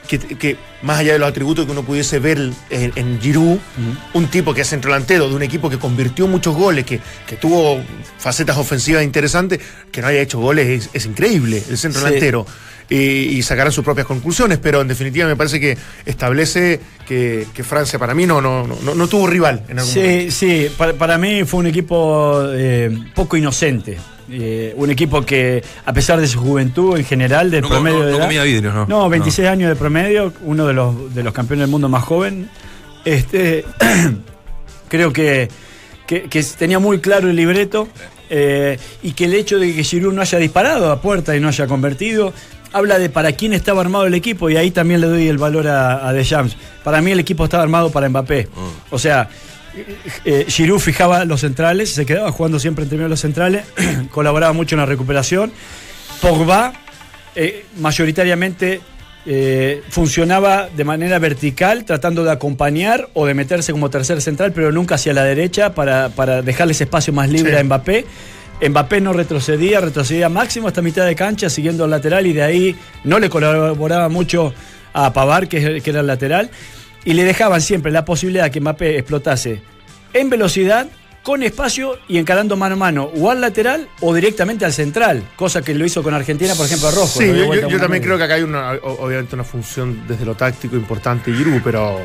que, 0.07 0.19
que 0.19 0.57
más 0.81 0.99
allá 0.99 1.13
de 1.13 1.19
los 1.19 1.29
atributos 1.29 1.65
que 1.65 1.71
uno 1.71 1.83
pudiese 1.83 2.19
ver 2.19 2.37
en, 2.69 2.93
en 2.95 3.19
Giroud, 3.21 3.57
un 4.13 4.27
tipo 4.27 4.53
que 4.53 4.61
es 4.61 4.69
centrodelantero 4.69 5.29
de 5.29 5.35
un 5.35 5.43
equipo 5.43 5.69
que 5.69 5.77
convirtió 5.77 6.27
muchos 6.27 6.55
goles, 6.55 6.85
que, 6.85 6.99
que 7.25 7.35
tuvo 7.35 7.79
facetas 8.17 8.57
ofensivas 8.57 9.03
interesantes, 9.03 9.59
que 9.91 10.01
no 10.01 10.07
haya 10.07 10.21
hecho 10.21 10.39
goles 10.39 10.67
es, 10.67 10.89
es 10.93 11.05
increíble, 11.05 11.63
el 11.69 11.77
centro 11.77 12.01
Sí. 12.47 12.53
Y, 12.89 12.95
y 12.95 13.41
sacarán 13.43 13.73
sus 13.73 13.83
propias 13.83 14.07
conclusiones, 14.07 14.59
pero 14.59 14.79
en 14.79 14.87
definitiva 14.87 15.27
me 15.27 15.35
parece 15.35 15.59
que 15.59 15.77
establece 16.05 16.79
que, 17.05 17.45
que 17.53 17.63
Francia 17.63 17.99
para 17.99 18.13
mí 18.13 18.25
no, 18.25 18.39
no, 18.41 18.65
no, 18.65 18.95
no 18.95 19.07
tuvo 19.09 19.27
rival 19.27 19.63
en 19.67 19.79
algún 19.79 19.93
momento. 19.93 20.31
Sí, 20.31 20.31
sí, 20.31 20.67
para, 20.77 20.93
para 20.93 21.17
mí 21.17 21.43
fue 21.43 21.59
un 21.59 21.67
equipo 21.67 22.43
eh, 22.53 22.89
poco 23.13 23.35
inocente. 23.35 23.97
Eh, 24.29 24.73
un 24.77 24.89
equipo 24.89 25.25
que, 25.25 25.61
a 25.85 25.91
pesar 25.93 26.19
de 26.21 26.27
su 26.27 26.39
juventud 26.39 26.97
en 26.97 27.03
general, 27.05 27.51
del 27.51 27.61
No, 27.61 27.69
promedio 27.69 27.99
no- 27.99 28.05
de 28.05 28.11
no 28.11 28.17
edad- 28.19 28.25
comía 28.25 28.43
vidrios, 28.43 28.73
¿no? 28.73 28.85
No, 28.87 29.09
26 29.09 29.47
años 29.49 29.69
de 29.69 29.75
promedio, 29.75 30.33
uno 30.43 30.65
de 30.65 30.73
los, 30.73 31.13
de 31.13 31.23
los 31.23 31.33
campeones 31.33 31.63
del 31.63 31.71
mundo 31.71 31.89
más 31.89 32.03
joven. 32.05 32.49
Este, 33.03 33.65
creo 34.89 35.11
que, 35.13 35.49
que, 36.05 36.23
que 36.23 36.43
tenía 36.57 36.79
muy 36.79 36.99
claro 36.99 37.29
el 37.29 37.35
libreto 37.35 37.87
eh, 38.29 38.77
y 39.03 39.11
que 39.13 39.25
el 39.25 39.33
hecho 39.33 39.59
de 39.59 39.73
que 39.73 39.83
Giroud 39.83 40.13
no 40.13 40.21
haya 40.21 40.37
disparado 40.39 40.91
a 40.91 41.01
puerta 41.01 41.35
y 41.35 41.39
no 41.39 41.47
haya 41.47 41.67
convertido 41.67 42.33
habla 42.73 42.99
de 42.99 43.09
para 43.09 43.31
quién 43.33 43.53
estaba 43.53 43.81
armado 43.81 44.05
el 44.05 44.13
equipo 44.13 44.49
y 44.49 44.57
ahí 44.57 44.71
también 44.71 45.01
le 45.01 45.07
doy 45.07 45.27
el 45.27 45.37
valor 45.37 45.67
a, 45.67 46.07
a 46.07 46.13
Deschamps. 46.13 46.55
Para 46.83 47.01
mí 47.01 47.11
el 47.11 47.19
equipo 47.19 47.43
estaba 47.45 47.63
armado 47.63 47.91
para 47.91 48.07
Mbappé. 48.09 48.47
O 48.89 48.99
sea, 48.99 49.29
eh, 50.25 50.45
Giroud 50.47 50.79
fijaba 50.79 51.25
los 51.25 51.41
centrales, 51.41 51.89
se 51.91 52.05
quedaba 52.05 52.31
jugando 52.31 52.59
siempre 52.59 52.83
entre 52.83 52.97
medio 52.97 53.05
de 53.07 53.11
los 53.11 53.19
centrales, 53.21 53.65
colaboraba 54.11 54.53
mucho 54.53 54.75
en 54.75 54.79
la 54.79 54.85
recuperación. 54.85 55.51
Pogba, 56.21 56.73
eh, 57.35 57.65
mayoritariamente 57.79 58.81
eh, 59.25 59.83
funcionaba 59.89 60.69
de 60.75 60.83
manera 60.83 61.19
vertical, 61.19 61.85
tratando 61.85 62.23
de 62.23 62.31
acompañar 62.31 63.09
o 63.13 63.25
de 63.25 63.33
meterse 63.33 63.71
como 63.71 63.89
tercer 63.89 64.21
central, 64.21 64.51
pero 64.53 64.71
nunca 64.71 64.95
hacia 64.95 65.13
la 65.13 65.23
derecha 65.23 65.75
para, 65.75 66.09
para 66.09 66.41
dejarle 66.41 66.71
ese 66.73 66.85
espacio 66.85 67.13
más 67.13 67.29
libre 67.29 67.51
Sí. 67.53 67.57
a 67.59 67.63
Mbappé. 67.63 68.05
Mbappé 68.61 69.01
no 69.01 69.13
retrocedía, 69.13 69.79
retrocedía 69.79 70.29
máximo 70.29 70.67
hasta 70.67 70.81
mitad 70.81 71.05
de 71.05 71.15
cancha, 71.15 71.49
siguiendo 71.49 71.83
al 71.83 71.91
lateral, 71.91 72.25
y 72.25 72.33
de 72.33 72.43
ahí 72.43 72.75
no 73.03 73.19
le 73.19 73.29
colaboraba 73.29 74.09
mucho 74.09 74.53
a 74.93 75.13
Pavar, 75.13 75.47
que, 75.47 75.81
que 75.81 75.89
era 75.89 75.99
el 75.99 76.07
lateral, 76.07 76.49
y 77.05 77.13
le 77.13 77.23
dejaban 77.23 77.61
siempre 77.61 77.91
la 77.91 78.05
posibilidad 78.05 78.49
que 78.49 78.59
Mbappé 78.59 78.97
explotase 78.97 79.61
en 80.13 80.29
velocidad, 80.29 80.87
con 81.27 81.43
espacio 81.43 81.99
y 82.07 82.19
encarando 82.19 82.55
mano 82.55 82.75
a 82.75 82.77
mano, 82.77 83.11
o 83.13 83.29
al 83.29 83.41
lateral 83.41 83.89
o 83.99 84.13
directamente 84.13 84.63
al 84.63 84.71
central, 84.71 85.23
cosa 85.35 85.61
que 85.61 85.73
lo 85.73 85.85
hizo 85.85 86.01
con 86.01 86.13
Argentina, 86.13 86.55
por 86.55 86.65
ejemplo, 86.65 86.87
a 86.87 86.91
Rojo. 86.91 87.19
Sí, 87.19 87.29
yo, 87.69 87.79
también 87.79 88.01
creo 88.01 88.17
que 88.17 88.23
acá 88.23 88.35
hay 88.35 88.43
una, 88.43 88.71
obviamente 88.81 89.35
una 89.35 89.43
función 89.43 90.07
desde 90.07 90.23
lo 90.23 90.35
táctico 90.35 90.77
importante 90.77 91.33
Giroud, 91.33 91.61
pero 91.61 91.99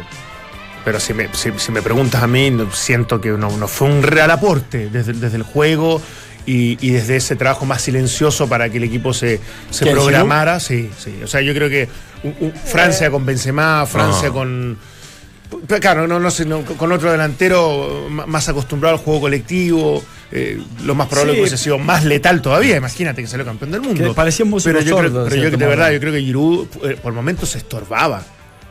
pero 0.84 0.98
si 0.98 1.14
me, 1.14 1.32
si, 1.32 1.52
si 1.56 1.70
me 1.70 1.80
preguntas 1.82 2.20
a 2.20 2.26
mí, 2.26 2.52
siento 2.72 3.20
que 3.20 3.28
no, 3.30 3.56
no 3.56 3.68
fue 3.68 3.88
un 3.88 4.02
real 4.02 4.32
aporte 4.32 4.90
desde, 4.90 5.12
desde 5.12 5.36
el 5.36 5.44
juego 5.44 6.02
y, 6.46 6.78
y 6.86 6.90
desde 6.90 7.16
ese 7.16 7.36
trabajo 7.36 7.64
más 7.66 7.82
silencioso 7.82 8.48
para 8.48 8.68
que 8.68 8.78
el 8.78 8.84
equipo 8.84 9.12
se, 9.14 9.40
se 9.70 9.84
¿Quién, 9.84 9.94
programara. 9.96 10.60
Sí, 10.60 10.90
sí. 10.98 11.20
O 11.22 11.26
sea, 11.26 11.40
yo 11.40 11.54
creo 11.54 11.68
que 11.68 11.88
Francia 12.64 13.10
con 13.10 13.24
Benzema, 13.26 13.86
Francia 13.86 14.28
No. 14.28 14.34
con... 14.34 14.78
Claro, 15.80 16.08
no, 16.08 16.18
no 16.18 16.30
sé, 16.30 16.46
no, 16.46 16.62
con 16.62 16.90
otro 16.92 17.12
delantero 17.12 18.06
más 18.08 18.48
acostumbrado 18.48 18.96
al 18.96 19.02
juego 19.04 19.20
colectivo, 19.20 20.02
eh, 20.30 20.58
lo 20.82 20.94
más 20.94 21.08
probable 21.08 21.32
Sí. 21.32 21.36
es 21.36 21.36
que 21.36 21.42
hubiese 21.42 21.62
sido 21.64 21.78
más 21.78 22.04
letal 22.06 22.40
todavía. 22.40 22.76
Imagínate 22.76 23.20
que 23.20 23.28
salió 23.28 23.44
campeón 23.44 23.70
del 23.70 23.82
mundo. 23.82 24.02
Que 24.08 24.14
parecía 24.14 24.46
un 24.46 24.58
Pero 24.62 24.80
yo 24.80 24.96
sordo, 24.96 25.26
creo, 25.26 25.28
pero 25.28 25.50
yo 25.50 25.56
de 25.56 25.66
verdad, 25.66 25.90
yo 25.92 26.00
creo 26.00 26.12
que 26.12 26.20
Giroud 26.22 26.66
eh, 26.84 26.96
por 27.02 27.12
momentos 27.12 27.50
se 27.50 27.58
estorbaba. 27.58 28.24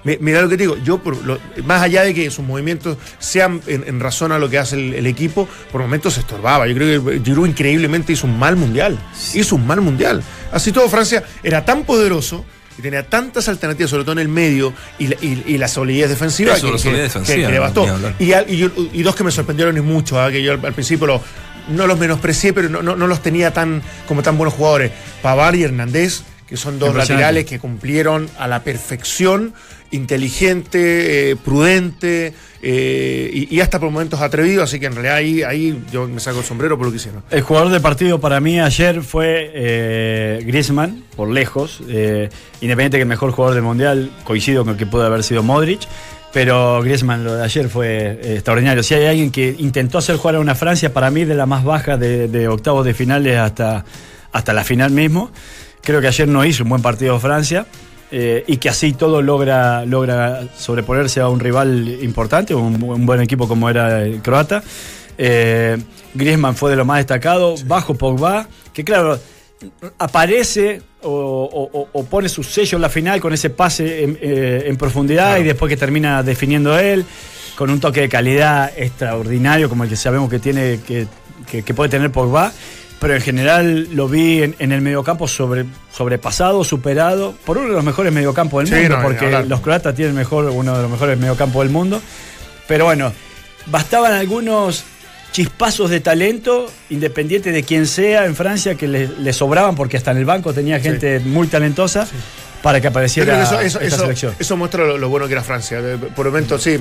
Mi- 0.04 0.18
Mira 0.20 0.42
lo 0.42 0.50
que 0.50 0.58
te 0.58 0.64
digo, 0.64 0.78
yo 0.84 0.98
por 0.98 1.24
lo- 1.26 1.40
más 1.66 1.82
allá 1.82 2.04
de 2.04 2.14
que 2.14 2.30
sus 2.32 2.44
movimientos 2.46 2.98
sean 3.20 3.62
en, 3.68 3.84
en 3.88 4.00
razón 4.00 4.32
a 4.32 4.40
lo 4.40 4.50
que 4.50 4.58
hace 4.58 4.76
el, 4.76 4.94
el 4.96 5.06
equipo, 5.08 5.48
por 5.72 5.82
momentos 5.82 6.16
se 6.16 6.22
estorbaba. 6.22 6.68
Yo 6.68 6.76
creo 6.76 7.04
que 7.06 7.20
Giroud 7.24 7.48
increíblemente 7.48 8.14
hizo 8.14 8.26
un 8.28 8.38
mal 8.40 8.56
mundial. 8.56 8.98
Hizo 9.34 9.56
un 9.56 9.68
mal 9.68 9.82
mundial. 9.82 10.24
Así 10.52 10.72
todo 10.72 10.90
Francia 10.90 11.24
era 11.44 11.64
tan 11.66 11.84
poderoso 11.84 12.44
y 12.78 12.82
tenía 12.82 13.04
tantas 13.08 13.48
alternativas, 13.50 13.90
sobre 13.92 14.04
todo 14.04 14.14
en 14.14 14.20
el 14.20 14.28
medio, 14.30 14.74
y 14.98 15.08
la, 15.08 15.16
y- 15.22 15.44
y 15.46 15.58
la 15.58 15.68
solidez 15.68 16.10
defensiva, 16.10 16.56
Eso, 16.56 16.72
la 16.72 16.78
solidez 16.78 17.04
defensiva, 17.04 17.36
que 17.48 17.52
le 17.54 17.60
bastó. 17.60 17.86
Y, 18.20 18.34
al- 18.34 18.46
y 18.50 18.58
yo- 18.58 18.72
y 18.94 19.04
dos 19.04 19.16
que 19.16 19.24
me 19.24 19.32
sorprendieron 19.32 19.78
y 19.78 19.82
mucho, 19.82 20.20
¿ah? 20.20 20.32
que 20.32 20.42
yo 20.42 20.54
al, 20.54 20.66
al 20.66 20.74
principio 20.74 21.06
lo- 21.08 21.22
no 21.70 21.86
los 21.86 22.00
menosprecié, 22.00 22.54
pero 22.54 22.70
no, 22.70 22.82
no- 22.82 22.96
no 22.96 23.06
los 23.08 23.22
tenía 23.22 23.54
tan 23.54 23.84
como 24.08 24.24
tan 24.24 24.36
buenos 24.38 24.54
jugadores. 24.56 24.92
Pavar 25.22 25.56
y 25.56 25.64
Hernández, 25.64 26.22
que 26.52 26.58
son 26.58 26.80
dos 26.80 26.94
laterales 26.94 27.46
que 27.46 27.60
cumplieron 27.60 28.30
a 28.38 28.46
la 28.46 28.62
perfección, 28.62 29.54
inteligente, 29.92 31.32
eh, 31.32 31.36
prudente 31.38 32.34
eh, 32.62 33.32
y, 33.34 33.56
y 33.56 33.62
hasta 33.62 33.80
por 33.80 33.90
momentos 33.90 34.20
atrevido, 34.20 34.62
así 34.62 34.78
que 34.78 34.88
en 34.88 34.96
realidad 34.96 35.16
ahí, 35.16 35.44
ahí 35.44 35.82
yo 35.94 36.10
me 36.10 36.20
saco 36.20 36.40
el 36.40 36.44
sombrero 36.44 36.76
por 36.78 36.88
lo 36.88 36.92
que 36.92 36.98
hicieron. 36.98 37.24
El 37.32 37.40
jugador 37.40 37.72
del 37.72 37.80
partido 37.80 38.20
para 38.20 38.42
mí 38.42 38.60
ayer 38.60 39.02
fue 39.02 39.50
eh, 39.54 40.44
Griezmann, 40.46 41.06
por 41.16 41.30
lejos. 41.30 41.80
independiente 41.80 42.98
que 42.98 43.04
el 43.04 43.08
mejor 43.08 43.32
jugador 43.32 43.56
del 43.56 43.64
mundial, 43.64 44.12
coincido 44.26 44.66
con 44.66 44.76
que 44.76 44.86
pudo 44.86 45.06
haber 45.06 45.24
sido 45.24 45.44
Modric. 45.44 45.80
Pero 46.34 46.82
Griezmann 46.82 47.24
lo 47.24 47.36
de 47.36 47.46
ayer 47.46 47.70
fue 47.70 48.20
extraordinario. 48.36 48.84
Si 48.84 48.94
hay 48.94 49.06
alguien 49.06 49.32
que 49.32 49.56
intentó 49.58 50.00
hacer 50.00 50.18
jugar 50.18 50.36
a 50.36 50.42
una 50.42 50.56
Francia, 50.56 50.92
para 50.92 51.12
mí 51.12 51.24
de 51.24 51.36
la 51.36 51.46
más 51.46 51.64
baja 51.64 51.96
de, 51.96 52.28
de 52.28 52.50
octavos 52.50 52.86
de 52.86 52.94
finales 52.94 53.38
hasta, 53.38 53.86
hasta 54.32 54.54
la 54.54 54.66
final 54.66 54.92
mismo, 54.92 55.32
creo 55.84 56.02
que 56.02 56.08
ayer 56.08 56.28
no 56.28 56.44
hizo 56.46 56.64
un 56.64 56.70
buen 56.70 56.82
partido 56.82 57.20
Francia. 57.20 57.66
eh, 58.14 58.44
y 58.46 58.58
que 58.58 58.68
así 58.68 58.92
todo 58.92 59.22
logra, 59.22 59.86
logra 59.86 60.42
sobreponerse 60.58 61.22
a 61.22 61.30
un 61.30 61.40
rival 61.40 61.98
importante, 62.02 62.54
un, 62.54 62.84
un 62.84 63.06
buen 63.06 63.22
equipo 63.22 63.48
como 63.48 63.70
era 63.70 64.04
el 64.04 64.22
croata. 64.22 64.62
Eh, 65.18 65.78
Griezmann 66.14 66.56
fue 66.58 66.72
de 66.72 66.76
lo 66.76 66.84
más 66.84 66.98
destacado, 66.98 67.56
bajo 67.68 67.94
Pogba, 67.96 68.48
que 68.74 68.84
claro, 68.84 69.18
aparece 69.98 70.82
o, 71.04 71.10
o- 71.10 71.80
o- 71.80 71.88
o 71.94 72.04
pone 72.06 72.30
su 72.30 72.44
sello 72.44 72.78
en 72.78 72.82
la 72.82 72.90
final 72.90 73.20
con 73.22 73.34
ese 73.34 73.50
pase 73.50 74.04
en, 74.04 74.18
eh, 74.22 74.64
en 74.68 74.78
profundidad 74.78 75.38
y 75.38 75.44
después 75.44 75.70
que 75.70 75.78
termina 75.78 76.22
definiendo 76.24 76.78
él, 76.78 77.06
con 77.56 77.70
un 77.70 77.80
toque 77.80 78.02
de 78.02 78.10
calidad 78.10 78.72
extraordinario 78.76 79.70
como 79.70 79.84
el 79.84 79.90
que 79.90 79.96
sabemos 79.96 80.30
que 80.30 80.40
tiene, 80.40 80.80
que, 80.86 81.08
que- 81.50 81.64
que 81.64 81.74
puede 81.74 81.90
tener 81.90 82.12
Pogba. 82.12 82.52
Pero 83.02 83.16
en 83.16 83.22
general 83.22 83.88
lo 83.96 84.08
vi 84.08 84.44
en, 84.44 84.56
en 84.60 84.72
el 84.72 84.82
mediocampo 84.82 85.28
sobre, 85.28 85.66
sobrepasado, 85.92 86.64
superado, 86.64 87.34
por 87.46 87.58
uno 87.58 87.70
de 87.70 87.74
los 87.74 87.84
mejores 87.84 88.14
mediocampos 88.14 88.64
del 88.64 88.68
Sí, 88.74 88.82
mundo, 88.88 88.98
no, 88.98 89.04
porque 89.04 89.44
los 89.48 89.60
croatas 89.60 89.96
tienen 89.96 90.16
mejor, 90.16 90.46
uno 90.46 90.76
de 90.78 90.84
los 90.84 90.92
mejores 90.92 91.18
mediocampos 91.18 91.64
del 91.64 91.72
mundo. 91.74 92.00
Pero 92.68 92.86
bueno, 92.86 93.12
bastaban 93.66 94.14
algunos 94.14 94.84
chispazos 95.32 95.90
de 95.90 96.00
talento, 96.00 96.72
independiente 96.92 97.52
de 97.52 97.64
quién 97.64 97.88
sea 97.88 98.26
en 98.28 98.36
Francia, 98.36 98.76
que 98.76 98.88
le, 98.88 99.08
le 99.08 99.34
sobraban, 99.34 99.74
porque 99.76 99.98
hasta 99.98 100.12
en 100.12 100.18
el 100.18 100.26
banco 100.26 100.54
tenía 100.54 100.80
gente 100.80 101.20
muy 101.22 101.48
talentosa, 101.48 102.08
para 102.62 102.80
que 102.80 102.88
apareciera 102.88 103.42
eso, 103.42 103.60
eso, 103.60 103.80
esta 103.80 103.96
eso- 103.96 104.04
selección. 104.04 104.36
eso 104.38 104.58
muestra 104.58 104.86
lo, 104.86 104.98
lo 104.98 105.10
bueno 105.10 105.28
que 105.28 105.34
era 105.34 105.44
Francia. 105.44 105.80
Eh, 105.82 105.98
Por 106.16 106.28
el 106.28 106.32
momento, 106.32 106.60
sí, 106.60 106.72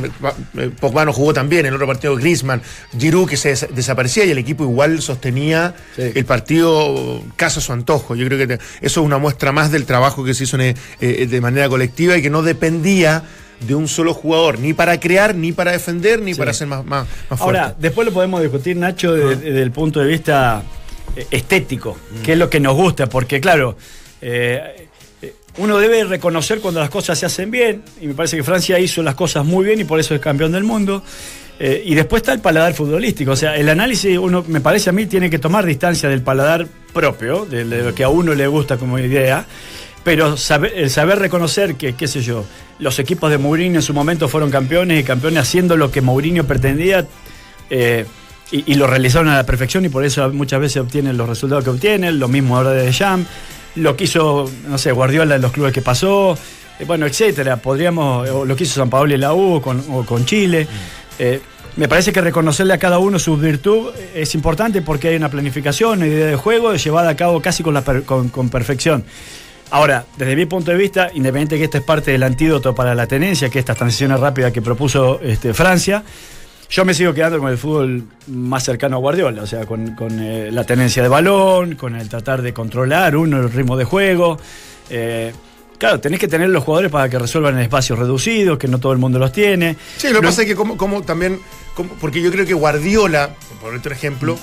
eh, 0.59 0.71
Pogba 0.79 1.05
no 1.05 1.13
jugó 1.13 1.33
también. 1.33 1.61
En 1.61 1.67
el 1.69 1.75
otro 1.75 1.87
partido, 1.87 2.17
Griezmann, 2.17 2.61
Giroud, 2.99 3.29
que 3.29 3.37
se 3.37 3.51
des- 3.51 3.67
desaparecía 3.75 4.25
y 4.25 4.31
el 4.31 4.39
equipo 4.39 4.65
igual 4.65 5.01
sostenía 5.03 5.75
Sí. 5.97 6.13
el 6.15 6.25
partido 6.25 7.23
casi 7.37 7.59
a 7.59 7.63
su 7.63 7.73
antojo. 7.73 8.15
Yo 8.15 8.27
creo 8.27 8.39
que 8.39 8.47
te- 8.47 8.55
eso 8.81 9.01
es 9.01 9.07
una 9.07 9.19
muestra 9.19 9.53
más 9.53 9.71
del 9.73 9.87
trabajo 9.87 10.25
que 10.25 10.35
se 10.35 10.45
hizo 10.45 10.57
en, 10.61 10.75
eh, 11.01 11.27
de 11.27 11.41
manera 11.41 11.69
colectiva 11.69 12.17
y 12.17 12.23
que 12.23 12.31
no 12.31 12.43
dependía 12.43 13.23
de 13.61 13.75
un 13.75 13.89
solo 13.89 14.15
jugador, 14.15 14.59
ni 14.59 14.73
para 14.73 14.99
crear, 14.99 15.35
ni 15.35 15.53
para 15.53 15.73
defender, 15.73 16.23
ni 16.23 16.33
Sí. 16.33 16.39
para 16.39 16.53
ser 16.55 16.67
más, 16.67 16.85
más, 16.85 17.07
más 17.29 17.41
Ahora, 17.41 17.63
fuerte. 17.65 17.83
después 17.83 18.07
lo 18.07 18.13
podemos 18.15 18.41
discutir, 18.41 18.75
Nacho, 18.77 19.13
de- 19.15 19.37
de- 19.37 19.37
desde 19.37 19.63
el 19.63 19.71
punto 19.71 20.01
de 20.01 20.07
vista 20.07 20.63
eh, 21.17 21.27
estético, 21.31 21.99
que 22.25 22.33
es 22.35 22.39
lo 22.39 22.49
que 22.49 22.61
nos 22.61 22.75
gusta, 22.77 23.07
porque 23.09 23.41
claro, 23.41 23.77
eh, 24.23 24.61
eh, 24.79 24.89
uno 25.59 25.79
debe 25.79 26.05
reconocer 26.05 26.61
cuando 26.61 26.81
las 26.81 26.91
cosas 26.91 27.19
se 27.19 27.27
hacen 27.27 27.51
bien, 27.51 27.83
y 28.01 28.07
me 28.07 28.15
parece 28.15 28.37
que 28.37 28.43
Francia 28.43 28.79
hizo 28.79 29.03
las 29.03 29.15
cosas 29.15 29.45
muy 29.45 29.65
bien 29.65 29.81
y 29.81 29.85
por 29.85 30.01
eso 30.01 30.15
es 30.15 30.21
campeón 30.21 30.53
del 30.53 30.65
mundo. 30.65 31.03
Eh, 31.63 31.83
y 31.85 31.95
después 31.95 32.23
está 32.23 32.33
el 32.33 32.41
paladar 32.41 32.73
futbolístico, 32.73 33.33
o 33.33 33.37
sea, 33.37 33.55
el 33.55 33.69
análisis, 33.69 34.17
uno 34.17 34.43
me 34.49 34.63
parece 34.63 34.89
a 34.89 34.95
mí, 34.95 35.05
tiene 35.05 35.29
que 35.29 35.39
tomar 35.39 35.67
distancia 35.67 36.09
del 36.09 36.23
paladar 36.23 36.67
propio, 36.95 37.45
de, 37.45 37.67
lo 37.67 37.95
que 37.95 38.03
a 38.03 38.09
uno 38.09 38.35
le 38.35 38.47
gusta 38.47 38.79
como 38.79 38.99
idea, 38.99 39.45
pero 40.03 40.37
el 40.75 40.89
saber 40.89 41.19
reconocer 41.19 41.75
que, 41.75 41.95
qué 41.95 42.09
sé 42.09 42.23
yo, 42.23 42.47
los 42.79 42.99
equipos 42.99 43.31
de 43.31 43.37
Mourinho 43.37 43.77
en 43.77 43.83
su 43.83 43.93
momento 43.93 44.27
fueron 44.27 44.51
campeones 44.51 45.01
y 45.01 45.05
campeones 45.05 45.41
haciendo 45.41 45.77
lo 45.77 45.91
que 45.91 46.01
Mourinho 46.01 46.45
pretendía 46.45 47.07
eh, 47.69 48.07
y, 48.51 48.73
y 48.73 48.77
lo 48.77 48.87
realizaron 48.87 49.29
a 49.29 49.37
la 49.37 49.45
perfección 49.45 49.85
y 49.85 49.91
por 49.91 50.03
eso 50.03 50.33
muchas 50.33 50.61
veces 50.61 50.79
obtienen 50.81 51.19
los 51.19 51.29
resultados 51.29 51.63
que 51.63 51.69
obtienen, 51.69 52.19
lo 52.19 52.29
mismo 52.29 52.57
ahora 52.57 52.71
de 52.71 52.91
Jam, 52.91 53.27
lo 53.77 53.97
que 53.97 54.05
hizo, 54.05 54.51
no 54.69 54.79
sé, 54.79 54.93
Guardiola 54.93 55.37
en 55.37 55.43
los 55.43 55.53
clubes 55.53 55.73
que 55.73 55.83
pasó, 55.83 56.37
eh, 56.79 56.85
bueno, 56.87 57.07
etcétera, 57.07 57.57
podríamos, 57.59 58.29
o 58.31 58.45
lo 58.45 58.57
que 58.57 58.65
hizo 58.65 58.75
San 58.81 58.91
Pablo 58.91 59.15
y 59.15 59.19
la 59.19 59.33
U 59.35 59.61
con, 59.61 59.83
o 59.91 60.05
con 60.05 60.25
Chile. 60.25 60.67
Eh, 61.19 61.41
me 61.77 61.87
parece 61.89 62.13
que 62.13 62.21
reconocerle 62.21 62.75
a 62.75 62.79
cada 62.79 62.99
uno 62.99 63.19
su 63.19 63.37
virtud 63.37 63.91
es 64.15 64.35
importante 64.35 64.83
porque 64.83 65.09
hay 65.09 65.17
una 65.17 65.29
planificación, 65.29 65.99
una 65.99 66.07
idea 66.09 66.27
de 66.27 66.37
juego 66.37 66.75
llevada 66.75 67.11
a 67.11 67.17
cabo 67.17 67.41
casi 67.41 67.63
con, 67.63 67.75
la 67.75 67.83
per- 67.83 68.03
con- 68.03 68.29
con 68.29 68.49
perfección. 68.51 69.05
Ahora, 69.71 70.05
desde 70.17 70.35
mi 70.35 70.47
punto 70.47 70.73
de 70.73 70.77
vista, 70.77 71.11
independiente 71.15 71.57
que 71.57 71.65
esto 71.65 71.79
es 71.79 71.85
parte 71.85 72.11
del 72.11 72.25
antídoto 72.25 72.75
para 72.75 72.93
la 72.97 73.07
tenencia, 73.07 73.49
que 73.51 73.61
estas 73.61 73.77
transiciones 73.77 74.19
rápidas 74.19 74.53
que 74.53 74.61
propuso 74.61 75.21
este, 75.23 75.55
Francia, 75.55 76.03
yo 76.71 76.85
me 76.85 76.95
sigo 76.95 77.13
quedando 77.13 77.39
con 77.39 77.51
el 77.51 77.59
fútbol 77.59 78.05
más 78.29 78.65
cercano 78.65 78.97
a 78.97 78.99
Guardiola, 79.01 79.43
o 79.43 79.47
sea, 79.47 79.67
con, 79.67 79.95
con, 79.97 80.21
eh, 80.21 80.51
la 80.53 80.65
tenencia 80.65 81.03
de 81.03 81.09
balón, 81.09 81.75
con 81.75 81.97
el 81.97 82.09
tratar 82.09 82.43
de 82.43 82.53
controlar 82.53 83.17
uno 83.17 83.39
el 83.41 83.51
ritmo 83.51 83.77
de 83.77 83.85
juego. 83.85 84.39
Eh, 84.89 85.33
claro, 85.79 85.99
tenés 86.01 86.21
que 86.21 86.29
tener 86.29 86.49
los 86.49 86.63
jugadores 86.63 86.91
para 86.93 87.09
que 87.09 87.19
resuelvan 87.19 87.55
en 87.57 87.61
espacios 87.63 87.99
reducidos, 87.99 88.57
que 88.59 88.69
no 88.69 88.79
todo 88.79 88.93
el 88.93 88.99
mundo 88.99 89.19
los 89.19 89.33
tiene. 89.33 89.77
Sí, 89.97 90.09
lo 90.09 90.15
que 90.17 90.23
No- 90.23 90.29
pasa 90.29 90.43
es 90.43 90.49
que 90.49 90.55
como, 90.55 90.77
como 90.77 91.03
también, 91.03 91.41
como- 91.75 91.95
porque 91.95 92.23
yo 92.23 92.31
creo 92.31 92.47
que 92.47 92.55
Guardiola, 92.55 93.31
por 93.61 93.75
otro 93.75 93.93
ejemplo, 93.93 94.39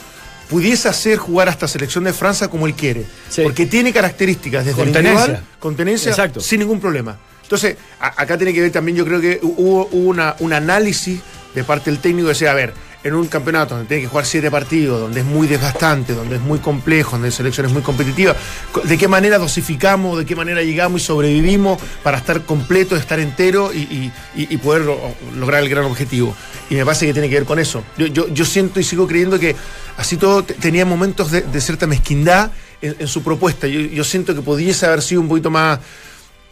pudiese 0.49 0.89
hacer 0.89 1.17
jugar 1.17 1.47
a 1.47 1.51
esta 1.51 1.67
selección 1.67 2.03
de 2.03 2.11
Francia 2.13 2.49
como 2.49 2.67
él 2.67 2.73
quiere. 2.73 3.05
Sí. 3.29 3.41
Porque 3.43 3.65
tiene 3.65 3.93
características 3.93 4.65
desde 4.65 4.77
Con 4.81 4.91
tenencia. 4.91 5.43
con 5.59 5.75
tenencia, 5.77 6.09
Exacto. 6.11 6.39
sin 6.41 6.59
ningún 6.59 6.79
problema. 6.81 7.17
Entonces, 7.43 7.77
a- 8.01 8.21
acá 8.21 8.37
tiene 8.37 8.53
que 8.53 8.59
ver 8.61 8.71
también, 8.71 8.97
yo 8.97 9.05
creo 9.05 9.21
que 9.21 9.39
hubo, 9.41 9.87
hubo 9.91 10.09
una, 10.09 10.35
un 10.39 10.51
análisis 10.51 11.21
de 11.57 11.63
parte 11.63 11.89
del 11.89 11.99
técnico 11.99 12.27
de 12.27 12.33
decir, 12.33 12.47
a 12.47 12.53
ver, 12.53 12.73
en 13.03 13.13
un 13.13 13.27
campeonato 13.27 13.73
donde 13.75 13.87
tiene 13.87 14.03
que 14.03 14.09
jugar 14.09 14.25
siete 14.25 14.51
partidos, 14.51 14.99
donde 14.99 15.21
es 15.21 15.25
muy 15.25 15.47
desgastante, 15.47 16.13
donde 16.13 16.35
es 16.35 16.41
muy 16.41 16.59
complejo, 16.59 17.11
donde 17.11 17.27
hay 17.27 17.31
selecciones 17.31 17.71
muy 17.71 17.81
competitivas, 17.81 18.35
co- 18.71 18.81
¿de 18.81 18.97
qué 18.97 19.07
manera 19.07 19.37
dosificamos, 19.37 20.17
de 20.19 20.25
qué 20.25 20.35
manera 20.35 20.61
llegamos 20.61 21.01
y 21.01 21.05
sobrevivimos 21.05 21.81
para 22.03 22.17
estar 22.17 22.41
completo, 22.43 22.95
estar 22.95 23.19
entero 23.19 23.71
y, 23.73 23.77
y- 23.79 24.11
y- 24.35 24.57
poder 24.57 24.83
lo- 24.83 24.99
lograr 25.35 25.63
el 25.63 25.69
gran 25.69 25.85
objetivo? 25.85 26.35
Y 26.69 26.75
me 26.75 26.85
parece 26.85 27.05
que 27.07 27.13
tiene 27.13 27.29
que 27.29 27.35
ver 27.35 27.45
con 27.45 27.59
eso. 27.59 27.83
Yo, 27.97 28.07
yo- 28.07 28.27
siento 28.45 28.79
y 28.79 28.83
sigo 28.83 29.07
creyendo 29.07 29.39
que 29.39 29.55
así 29.97 30.17
todo 30.17 30.43
te- 30.43 30.55
tenía 30.55 30.85
momentos 30.85 31.31
de, 31.31 31.41
cierta 31.61 31.87
mezquindad 31.87 32.51
en, 32.81 32.95
en 32.99 33.07
su 33.07 33.23
propuesta. 33.23 33.67
Yo, 33.67 33.79
yo 33.79 34.03
siento 34.03 34.35
que 34.35 34.41
pudiese 34.41 34.85
haber 34.85 35.01
sido 35.01 35.21
un 35.21 35.27
poquito 35.27 35.49
más 35.49 35.79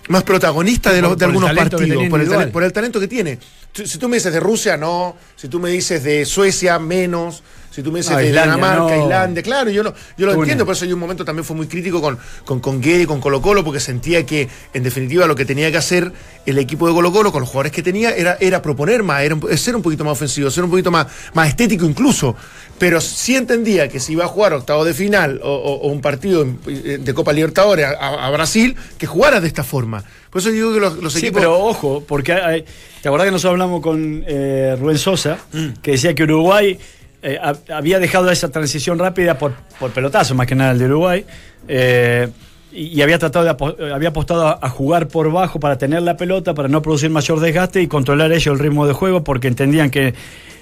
más 0.07 0.23
protagonista 0.23 0.91
de, 0.91 1.01
los, 1.01 1.11
de 1.11 1.25
por 1.25 1.25
algunos 1.25 1.53
partidos, 1.53 2.07
por 2.09 2.21
el, 2.21 2.51
por 2.51 2.63
el 2.63 2.73
talento 2.73 2.99
que 2.99 3.07
tiene. 3.07 3.39
Si, 3.73 3.87
si 3.87 3.97
tú 3.97 4.07
me 4.07 4.17
dices 4.17 4.33
de 4.33 4.39
Rusia, 4.39 4.77
no. 4.77 5.17
Si 5.35 5.47
tú 5.47 5.59
me 5.59 5.69
dices 5.69 6.03
de 6.03 6.25
Suecia, 6.25 6.79
menos. 6.79 7.43
Si 7.75 7.83
tú 7.83 7.91
me 7.91 7.99
dices 7.99 8.13
No, 8.13 8.19
de 8.19 8.27
Islandia, 8.29 8.55
Dinamarca, 8.55 8.95
no. 8.95 9.03
Islandia, 9.03 9.43
claro, 9.43 9.69
yo 9.69 9.83
lo, 9.83 9.93
yo 10.17 10.25
lo 10.27 10.31
Túnez. 10.31 10.43
entiendo, 10.45 10.65
por 10.65 10.75
eso 10.75 10.85
yo 10.85 10.93
un 10.93 10.99
momento 11.01 11.25
también 11.25 11.43
fue 11.43 11.57
muy 11.57 11.67
crítico 11.67 11.99
con, 12.01 12.17
con, 12.45 12.61
con 12.61 12.79
Guede, 12.81 13.05
con 13.05 13.19
Colo 13.19 13.41
Colo, 13.41 13.65
porque 13.65 13.81
sentía 13.81 14.25
que, 14.25 14.47
en 14.73 14.81
definitiva, 14.83 15.27
lo 15.27 15.35
que 15.35 15.43
tenía 15.43 15.69
que 15.71 15.77
hacer 15.77 16.09
el 16.45 16.57
equipo 16.57 16.87
de 16.87 16.93
Colo 16.93 17.11
Colo, 17.11 17.33
con 17.33 17.41
los 17.41 17.49
jugadores 17.49 17.73
que 17.73 17.83
tenía, 17.83 18.15
era, 18.15 18.37
era 18.39 18.61
proponer 18.61 19.03
más, 19.03 19.23
era 19.23 19.35
ser 19.57 19.75
un 19.75 19.81
poquito 19.81 20.05
más 20.05 20.13
ofensivo, 20.13 20.49
ser 20.49 20.63
un 20.63 20.69
poquito 20.69 20.89
más, 20.89 21.07
más 21.33 21.49
estético 21.49 21.83
incluso. 21.85 22.33
Pero 22.79 23.01
sí 23.01 23.35
entendía 23.35 23.89
que 23.89 23.99
si 23.99 24.13
iba 24.13 24.23
a 24.25 24.27
jugar 24.27 24.53
octavo 24.53 24.85
de 24.85 24.93
final 24.93 25.41
o, 25.43 25.49
o- 25.49 25.81
o 25.81 25.87
un 25.89 25.99
partido 26.01 26.43
en- 26.43 27.03
de 27.03 27.13
Copa 27.13 27.33
Libertadores 27.33 27.87
a, 27.99 28.29
Brasil, 28.31 28.75
que 28.97 29.05
jugara 29.07 29.39
de 29.41 29.47
esta 29.47 29.63
forma. 29.63 30.03
Por 30.29 30.41
eso 30.41 30.49
digo 30.49 30.73
que 30.73 30.79
los, 30.81 30.97
los 30.97 31.13
Sí, 31.13 31.19
equipos... 31.19 31.39
pero 31.41 31.57
ojo, 31.59 32.03
porque 32.05 32.33
hay- 32.33 32.65
¿te 33.01 33.07
acordás 33.07 33.25
que 33.25 33.31
nosotros 33.31 33.51
hablamos 33.51 33.81
con 33.81 34.23
eh, 34.27 34.75
Rubén 34.79 34.97
Sosa, 34.97 35.37
que 35.81 35.91
decía 35.91 36.13
que 36.13 36.23
Uruguay 36.23 36.77
eh, 37.25 37.39
ha- 37.41 37.55
había 37.75 37.97
dejado 37.97 38.29
esa 38.29 38.49
transición 38.49 38.99
rápida 38.99 39.39
por, 39.39 39.53
por 39.79 39.89
pelotazo, 39.89 40.35
más 40.35 40.45
que 40.45 40.53
nada 40.53 40.73
el 40.73 40.77
de 40.77 40.85
Uruguay, 40.85 41.25
eh, 41.67 42.29
y, 42.71 43.01
había 43.01 43.17
tratado 43.17 43.45
de 43.45 43.85
eh, 43.87 43.91
había 43.91 44.09
apostado 44.09 44.47
a, 44.63 44.69
jugar 44.69 45.07
por 45.07 45.31
bajo 45.31 45.59
para 45.59 45.75
tener 45.79 46.03
la 46.03 46.17
pelota, 46.17 46.53
para 46.53 46.67
no 46.67 46.83
producir 46.83 47.09
mayor 47.09 47.39
desgaste 47.39 47.81
y 47.81 47.87
controlar 47.87 48.31
ellos 48.31 48.53
el 48.53 48.59
ritmo 48.59 48.85
de 48.85 48.93
juego, 48.93 49.23
porque 49.23 49.47
entendían 49.47 49.89
que 49.89 50.13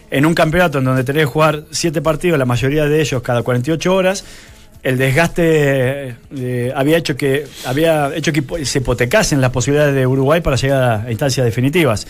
en 0.10 0.25
un 0.25 0.34
campeonato 0.34 0.77
en 0.77 0.86
donde 0.86 1.03
tenés 1.03 1.24
que 1.24 1.25
jugar 1.33 1.64
siete 1.72 2.01
partidos, 2.01 2.40
la 2.40 2.46
mayoría 2.46 2.85
de 2.85 3.01
ellos 3.01 3.22
cada 3.22 3.42
48 3.44 3.94
horas, 3.94 4.24
el 4.83 4.98
desgaste 4.98 6.16
había 6.75 6.98
hecho 6.98 7.18
que 7.18 7.46
había 7.66 8.16
hecho 8.16 8.31
que 8.31 8.66
se 8.66 8.79
hipotecasen 8.79 9.42
las 9.42 9.51
posibilidades 9.51 9.96
de 9.96 10.07
Uruguay 10.07 10.40
para 10.40 10.55
llegar 10.55 11.05
a 11.07 11.11
instancias 11.11 11.46
definitivas. 11.46 12.07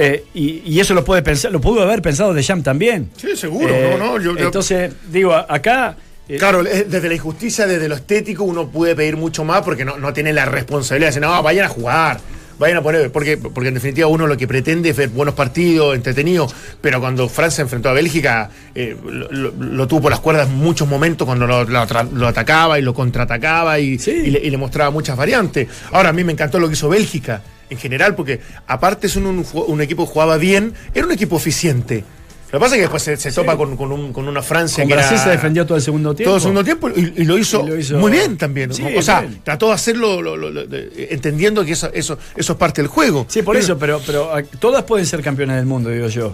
Eh, 0.00 0.24
y, 0.32 0.62
y 0.64 0.78
eso 0.78 0.94
lo 0.94 1.04
puede 1.04 1.22
pensar, 1.22 1.50
lo 1.50 1.60
pudo 1.60 1.82
haber 1.82 2.00
pensado 2.02 2.32
De 2.32 2.42
Jam 2.44 2.62
también. 2.62 3.10
Sí, 3.16 3.34
seguro, 3.36 3.68
Eh, 3.74 3.96
no, 3.98 4.06
no, 4.06 4.20
yo- 4.22 4.36
yo- 4.36 4.44
entonces, 4.46 4.92
digo, 5.10 5.34
acá. 5.34 5.96
eh, 6.28 6.36
Claro, 6.38 6.62
desde 6.62 7.08
la 7.08 7.14
injusticia, 7.14 7.66
desde 7.66 7.88
lo 7.88 7.96
estético, 7.96 8.44
uno 8.44 8.68
puede 8.68 8.94
pedir 8.94 9.16
mucho 9.16 9.42
más 9.44 9.62
porque 9.62 9.84
no, 9.84 9.98
no 9.98 10.12
tiene 10.12 10.32
la 10.32 10.44
responsabilidad 10.44 11.08
de 11.08 11.20
decir, 11.20 11.22
no, 11.22 11.42
vayan 11.42 11.64
a 11.64 11.68
jugar, 11.68 12.20
vayan 12.58 12.78
a 12.78 12.82
poner, 12.82 13.10
porque, 13.12 13.36
porque 13.36 13.68
en 13.68 13.74
definitiva 13.74 14.06
uno 14.08 14.26
lo 14.26 14.36
que 14.36 14.46
pretende 14.48 14.90
es 14.90 14.96
ver 14.96 15.08
buenos 15.10 15.34
partidos, 15.34 15.94
entretenidos, 15.94 16.54
pero 16.80 17.00
cuando 17.00 17.28
Francia 17.28 17.62
enfrentó 17.62 17.88
a 17.88 17.92
Bélgica, 17.92 18.50
eh, 18.74 18.96
lo, 19.04 19.30
lo- 19.30 19.52
lo 19.58 19.86
tuvo 19.88 20.02
por 20.02 20.10
las 20.10 20.20
cuerdas 20.20 20.48
muchos 20.48 20.88
momentos 20.88 21.24
cuando 21.26 21.46
lo, 21.46 22.26
atacaba 22.26 22.78
y 22.78 22.82
lo 22.82 22.94
contraatacaba 22.94 23.78
y, 23.78 23.98
Sí. 23.98 24.10
y 24.10 24.30
le, 24.30 24.38
y 24.40 24.50
le 24.50 24.56
mostraba 24.56 24.90
muchas 24.90 25.16
variantes. 25.16 25.68
Ahora, 25.92 26.08
a 26.10 26.12
mí 26.12 26.24
me 26.24 26.32
encantó 26.32 26.58
lo 26.58 26.66
que 26.68 26.74
hizo 26.74 26.88
Bélgica 26.88 27.42
en 27.70 27.78
general, 27.78 28.14
porque 28.14 28.40
aparte 28.66 29.06
es 29.08 29.16
un, 29.16 29.26
un, 29.26 29.44
ju- 29.44 29.64
un 29.66 29.80
equipo 29.80 30.06
que 30.06 30.12
jugaba 30.12 30.36
bien, 30.38 30.72
era 30.94 31.06
un 31.06 31.12
equipo 31.12 31.36
eficiente. 31.36 32.04
Lo 32.50 32.58
que 32.58 32.62
pasa 32.62 32.74
es 32.74 32.78
que 32.78 32.82
después 32.82 33.02
se, 33.02 33.16
se 33.18 33.30
topa 33.32 33.56
con, 33.58 33.76
con 33.76 33.92
un- 33.92 34.12
con 34.12 34.26
una 34.26 34.40
Francia 34.40 34.82
con 34.82 34.88
que 34.88 34.94
Brasil 34.94 35.16
era- 35.16 35.24
se 35.24 35.30
defendió 35.30 35.66
todo 35.66 35.76
el 35.76 35.82
segundo 35.82 36.14
tiempo. 36.14 36.28
todo 36.30 36.36
el 36.36 36.40
segundo 36.42 36.64
tiempo 36.64 36.88
y, 36.88 37.12
y 37.16 37.24
lo, 37.24 37.36
hizo 37.36 37.62
Y 37.64 37.68
lo 37.68 37.76
hizo- 37.78 37.98
muy 37.98 38.10
bien 38.10 38.38
también. 38.38 38.72
Sí, 38.72 38.82
o 38.96 39.02
sea, 39.02 39.20
bien. 39.20 39.40
trató 39.44 39.66
de 39.66 39.72
hacerlo 39.74 40.22
lo- 40.22 40.36
lo- 40.36 40.62
entendiendo 41.10 41.64
que 41.64 41.72
eso, 41.72 41.90
eso, 41.92 42.18
eso 42.36 42.52
es 42.52 42.58
parte 42.58 42.80
del 42.80 42.88
juego. 42.88 43.26
Sí, 43.28 43.42
por 43.42 43.56
eso, 43.56 43.78
pero, 43.78 44.00
pero 44.06 44.34
ah, 44.34 44.42
todas 44.58 44.84
pueden 44.84 45.04
ser 45.04 45.20
campeones 45.22 45.56
del 45.56 45.66
mundo, 45.66 45.90
digo 45.90 46.08
yo. 46.08 46.32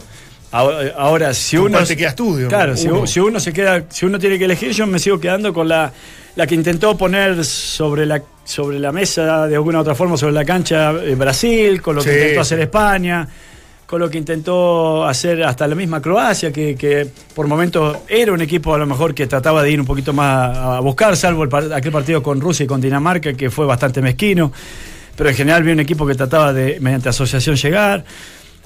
Ahora, 0.53 0.93
ahora, 0.97 1.35
si 1.35 1.57
¿Con 1.57 1.67
uno. 1.67 1.85
te 1.85 1.97
quedas 1.97 2.15
tú, 2.15 2.27
digamos? 2.37 2.49
Claro, 2.55 2.77
si 2.77 2.87
Uno. 2.87 3.07
si 3.09 3.19
uno 3.19 3.41
se 3.41 3.53
queda, 3.53 3.87
si 3.91 4.07
uno 4.07 4.21
tiene 4.21 4.39
que 4.39 4.45
elegir, 4.45 4.71
yo 4.71 4.87
me 4.87 5.01
sigo 5.01 5.19
quedando 5.19 5.53
con 5.53 5.67
la, 5.69 5.93
la 6.37 6.47
que 6.47 6.55
intentó 6.55 6.97
poner 6.97 7.45
sobre 7.45 8.07
la, 8.07 8.23
sobre 8.45 8.79
la 8.79 8.93
mesa 8.93 9.49
de 9.49 9.57
alguna 9.57 9.81
otra 9.81 9.97
forma, 9.97 10.17
sobre 10.17 10.33
la 10.33 10.45
cancha 10.45 10.93
eh, 10.93 11.17
Brasil, 11.17 11.83
con 11.83 11.97
lo 11.97 12.05
que 12.05 12.13
intentó 12.15 12.43
hacer. 12.43 12.61
España, 12.61 13.29
con 13.95 14.01
lo 14.01 14.11
que 14.11 14.19
intentó 14.19 15.05
hacer 15.05 15.45
hasta 15.45 15.69
la 15.69 15.77
misma 15.77 16.03
Croacia, 16.03 16.51
que, 16.53 16.75
que 16.75 17.07
por 17.33 17.47
momentos 17.47 17.97
era 18.09 18.33
un 18.33 18.41
equipo 18.41 18.75
a 18.75 18.79
lo 18.79 18.87
mejor 18.87 19.15
que 19.15 19.29
trataba 19.29 19.63
de 19.63 19.71
ir 19.71 19.79
un 19.79 19.87
poquito 19.87 20.13
más 20.13 20.59
a 20.59 20.81
buscar, 20.81 21.17
salvo 21.17 21.45
el 21.45 21.73
aquel 21.73 21.93
partido 21.93 22.21
con 22.21 22.41
Rusia 22.41 22.65
y 22.65 22.67
con 22.67 22.81
Dinamarca, 22.81 23.35
que 23.35 23.51
fue 23.51 23.67
bastante 23.67 24.03
mezquino. 24.03 24.51
Pero 25.15 25.31
en 25.31 25.37
general 25.37 25.63
vi 25.63 25.71
un 25.71 25.79
equipo 25.79 26.05
que 26.09 26.17
trataba 26.17 26.53
de, 26.53 26.81
mediante 26.81 27.09
asociación, 27.09 27.55
llegar. 27.55 28.05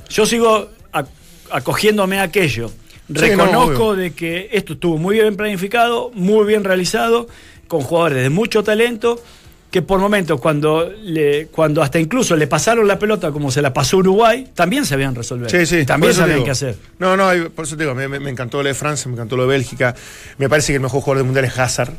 Yo 0.08 0.24
sigo 0.24 0.70
ac- 0.94 1.08
acogiéndome 1.50 2.20
a 2.20 2.22
aquello. 2.22 2.70
no, 3.08 3.20
Reconozco 3.20 3.96
de 3.96 4.12
que 4.14 4.48
esto 4.52 4.72
estuvo 4.72 4.96
muy 4.96 5.16
bien 5.16 5.36
planificado, 5.36 6.10
muy 6.14 6.46
bien 6.46 6.64
realizado, 6.64 7.26
con 7.66 7.82
jugadores 7.82 8.22
de 8.22 8.30
mucho 8.30 8.62
talento, 8.62 9.22
que 9.70 9.82
por 9.82 10.00
momentos 10.00 10.40
cuando, 10.40 10.90
le, 11.02 11.46
cuando 11.48 11.82
hasta 11.82 11.98
incluso 11.98 12.34
le 12.36 12.46
pasaron 12.46 12.88
la 12.88 12.98
pelota 12.98 13.30
como 13.32 13.50
se 13.50 13.60
la 13.60 13.72
pasó 13.74 13.98
Uruguay, 13.98 14.48
también 14.54 14.86
sabían 14.86 15.14
resolver. 15.14 15.50
Sí, 15.50 15.66
sí. 15.66 15.84
También 15.84 16.14
sabían 16.14 16.42
qué 16.44 16.50
hacer. 16.52 16.76
No, 16.98 17.16
no, 17.16 17.28
por 17.50 17.66
eso 17.66 17.76
te 17.76 17.82
digo, 17.84 17.94
me, 17.94 18.30
encantó 18.30 18.62
lo 18.62 18.68
de 18.68 18.74
Francia, 18.74 19.08
me 19.08 19.14
encantó 19.14 19.36
lo 19.36 19.42
de 19.42 19.50
Bélgica. 19.50 19.94
Me 20.38 20.48
parece 20.48 20.72
que 20.72 20.76
el 20.76 20.82
mejor 20.82 21.00
jugador 21.02 21.18
del 21.18 21.24
mundial 21.26 21.44
es 21.44 21.58
Hazard. 21.58 21.92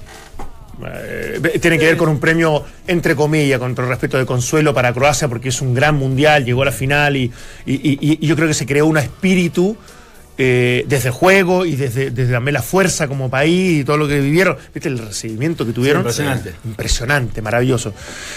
Eh, 0.81 1.59
tiene 1.61 1.77
que 1.77 1.85
ver 1.85 1.97
con 1.97 2.07
un 2.07 2.19
premio, 2.19 2.63
entre 2.87 3.13
comillas, 3.15 3.59
con 3.59 3.75
respeto 3.75 4.17
de 4.17 4.25
consuelo 4.25 4.73
para 4.73 4.93
Croacia, 4.93 5.27
porque 5.27 5.49
es 5.49 5.61
un 5.61 5.73
gran 5.73 5.95
mundial, 5.95 6.45
llegó 6.45 6.61
a 6.61 6.65
la 6.65 6.71
final 6.71 7.17
y, 7.17 7.23
y- 7.65 7.73
y- 7.73 8.17
y 8.21 8.25
yo 8.27 8.35
creo 8.35 8.47
que 8.47 8.53
se 8.53 8.65
creó 8.65 8.85
un 8.85 8.97
espíritu 8.97 9.75
eh, 10.41 10.85
desde 10.87 11.09
el 11.09 11.13
juego 11.13 11.65
y 11.65 11.75
desde, 11.75 12.11
desde 12.11 12.31
también 12.31 12.53
la 12.53 12.61
fuerza 12.61 13.09
como 13.09 13.29
país 13.29 13.81
y 13.81 13.83
todo 13.83 13.97
lo 13.97 14.07
que 14.07 14.19
vivieron. 14.21 14.55
¿Viste 14.73 14.87
el 14.87 14.97
recibimiento 14.97 15.65
que 15.65 15.73
tuvieron? 15.73 15.99
impresionante. 16.01 16.53
Impresionante, 16.65 17.41
maravilloso. 17.41 17.93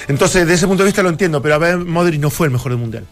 Entonces, 0.09 0.43
desde 0.43 0.55
ese 0.55 0.67
punto 0.67 0.83
de 0.83 0.89
vista 0.89 1.03
lo 1.03 1.09
entiendo, 1.11 1.41
pero 1.41 1.55
a 1.55 1.59
ver, 1.59 1.79
Modric 1.79 2.21
no 2.21 2.29
fue 2.29 2.49
el 2.49 2.53
mejor 2.53 2.73
del 2.73 2.81
mundial. 2.81 3.05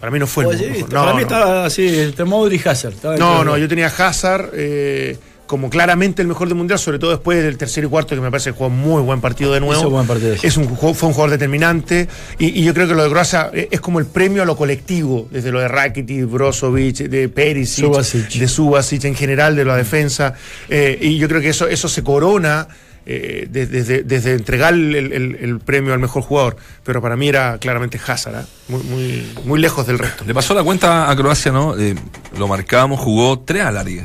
Para 0.00 0.10
mí 0.10 0.18
no 0.18 0.26
fue 0.26 0.44
el 0.44 0.50
Oye, 0.50 0.68
mejor. 0.70 0.88
para 0.90 1.00
No, 1.02 1.06
mí 1.12 1.14
no. 1.14 1.20
estaba 1.22 1.64
así, 1.64 1.86
entre 2.00 2.24
Modric 2.24 2.66
y 2.66 2.68
Hazard. 2.68 2.94
No, 3.18 3.44
no, 3.44 3.56
yo 3.56 3.68
tenía 3.68 3.86
Hazard 3.86 4.50
eh, 4.52 5.16
como 5.54 5.70
claramente 5.70 6.20
el 6.20 6.26
mejor 6.26 6.48
del 6.48 6.56
mundial, 6.56 6.80
sobre 6.80 6.98
todo 6.98 7.10
después 7.12 7.40
del 7.42 7.56
tercer 7.56 7.84
y 7.84 7.86
cuarto, 7.86 8.16
que 8.16 8.20
me 8.20 8.28
parece 8.30 8.50
que 8.50 8.56
jugó 8.58 8.70
muy 8.70 9.00
buen 9.02 9.20
partido 9.20 9.52
de 9.52 9.60
nuevo. 9.60 9.80
Hizo 9.80 9.88
buen 9.88 10.06
partido, 10.06 10.36
sí. 10.36 10.46
Es 10.48 10.56
un, 10.56 10.76
fue 10.76 10.90
un 11.08 11.14
jugador 11.14 11.30
determinante. 11.30 12.08
Y, 12.40 12.60
y 12.60 12.64
yo 12.64 12.74
creo 12.74 12.88
que 12.88 12.94
lo 12.94 13.04
de 13.04 13.10
Croacia 13.10 13.50
eh, 13.54 13.68
es 13.70 13.80
como 13.80 14.00
el 14.00 14.06
premio 14.06 14.42
a 14.42 14.46
lo 14.46 14.56
colectivo, 14.56 15.28
desde 15.30 15.52
lo 15.52 15.60
de 15.60 15.68
Rakitic, 15.68 16.26
Brozovic, 16.28 16.96
de 17.08 17.28
Perisic, 17.28 17.84
Subasic. 17.84 18.28
de 18.32 18.48
Subasic 18.48 19.04
en 19.04 19.14
general, 19.14 19.54
de 19.54 19.64
la 19.64 19.76
defensa. 19.76 20.34
Eh, 20.68 20.98
y 21.00 21.18
yo 21.18 21.28
creo 21.28 21.40
que 21.40 21.50
eso, 21.50 21.68
eso 21.68 21.88
se 21.88 22.02
corona. 22.02 22.66
eh, 23.06 23.46
de- 23.50 23.66
desde, 23.66 24.02
desde 24.02 24.32
entregar 24.32 24.72
el, 24.72 24.94
el- 24.96 25.36
el 25.38 25.58
premio 25.60 25.92
al 25.92 25.98
mejor 25.98 26.22
jugador. 26.22 26.56
Pero 26.84 27.02
para 27.02 27.16
mí 27.16 27.28
era 27.28 27.58
claramente 27.58 28.00
Hazard, 28.04 28.34
¿ah? 28.36 28.44
muy, 28.68 28.82
muy, 28.82 29.32
muy 29.44 29.60
lejos 29.60 29.86
del 29.86 29.98
resto. 29.98 30.24
Le 30.26 30.32
pasó 30.32 30.54
la 30.54 30.62
cuenta 30.64 31.10
a 31.10 31.14
Croacia, 31.14 31.52
¿no? 31.52 31.78
Eh, 31.78 31.94
lo 32.38 32.48
marcábamos, 32.48 32.98
jugó 33.00 33.38
tres 33.40 33.62
alargues. 33.62 34.04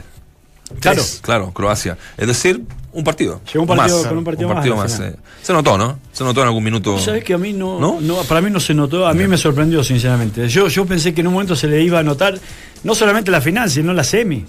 Claro. 0.79 1.01
Tres, 1.01 1.19
claro, 1.21 1.51
Croacia. 1.51 1.97
Es 2.17 2.27
decir, 2.27 2.61
un 2.91 3.03
partido. 3.03 3.41
Llegó 3.45 3.61
un 3.61 3.67
partido 3.67 3.97
Más, 3.97 4.07
con 4.07 4.17
un 4.17 4.23
partido 4.23 4.75
más 4.75 4.99
eh. 4.99 5.15
Se 5.41 5.53
notó, 5.53 5.77
¿no? 5.77 5.99
Se 6.11 6.23
notó 6.23 6.41
en 6.41 6.47
algún 6.47 6.63
minuto. 6.63 6.97
¿Sabes 6.99 7.23
que 7.23 7.33
a 7.33 7.37
mí 7.37 7.53
no, 7.53 7.79
¿No? 7.79 7.99
¿No? 8.01 8.17
Para 8.23 8.41
mí 8.41 8.49
no 8.49 8.59
se 8.59 8.73
notó, 8.73 9.07
a 9.07 9.13
mí 9.13 9.27
me 9.27 9.37
sorprendió, 9.37 9.83
sinceramente. 9.83 10.47
Yo, 10.47 10.67
yo 10.67 10.85
pensé 10.85 11.13
que 11.13 11.21
en 11.21 11.27
un 11.27 11.33
momento 11.33 11.55
se 11.55 11.67
le 11.67 11.81
iba 11.81 11.99
a 11.99 12.03
notar 12.03 12.37
no 12.83 12.95
solamente 12.95 13.31
la 13.31 13.41
final, 13.41 13.69
sino 13.69 13.93
la 13.93 14.03
semi. 14.03 14.45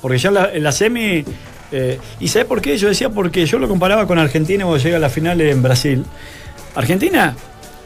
Porque 0.00 0.18
ya 0.18 0.30
la 0.30 0.72
semi. 0.72 1.24
eh, 1.70 1.98
¿Y 2.20 2.28
sabes 2.28 2.46
por 2.46 2.60
qué? 2.60 2.76
Yo 2.76 2.88
decía 2.88 3.10
porque 3.10 3.46
yo 3.46 3.58
lo 3.58 3.68
comparaba 3.68 4.06
con 4.06 4.18
Argentina 4.18 4.64
cuando 4.64 4.82
llega 4.82 4.96
a 4.96 5.00
la 5.00 5.10
final 5.10 5.40
en 5.40 5.62
Brasil. 5.62 6.04
Argentina, 6.74 7.36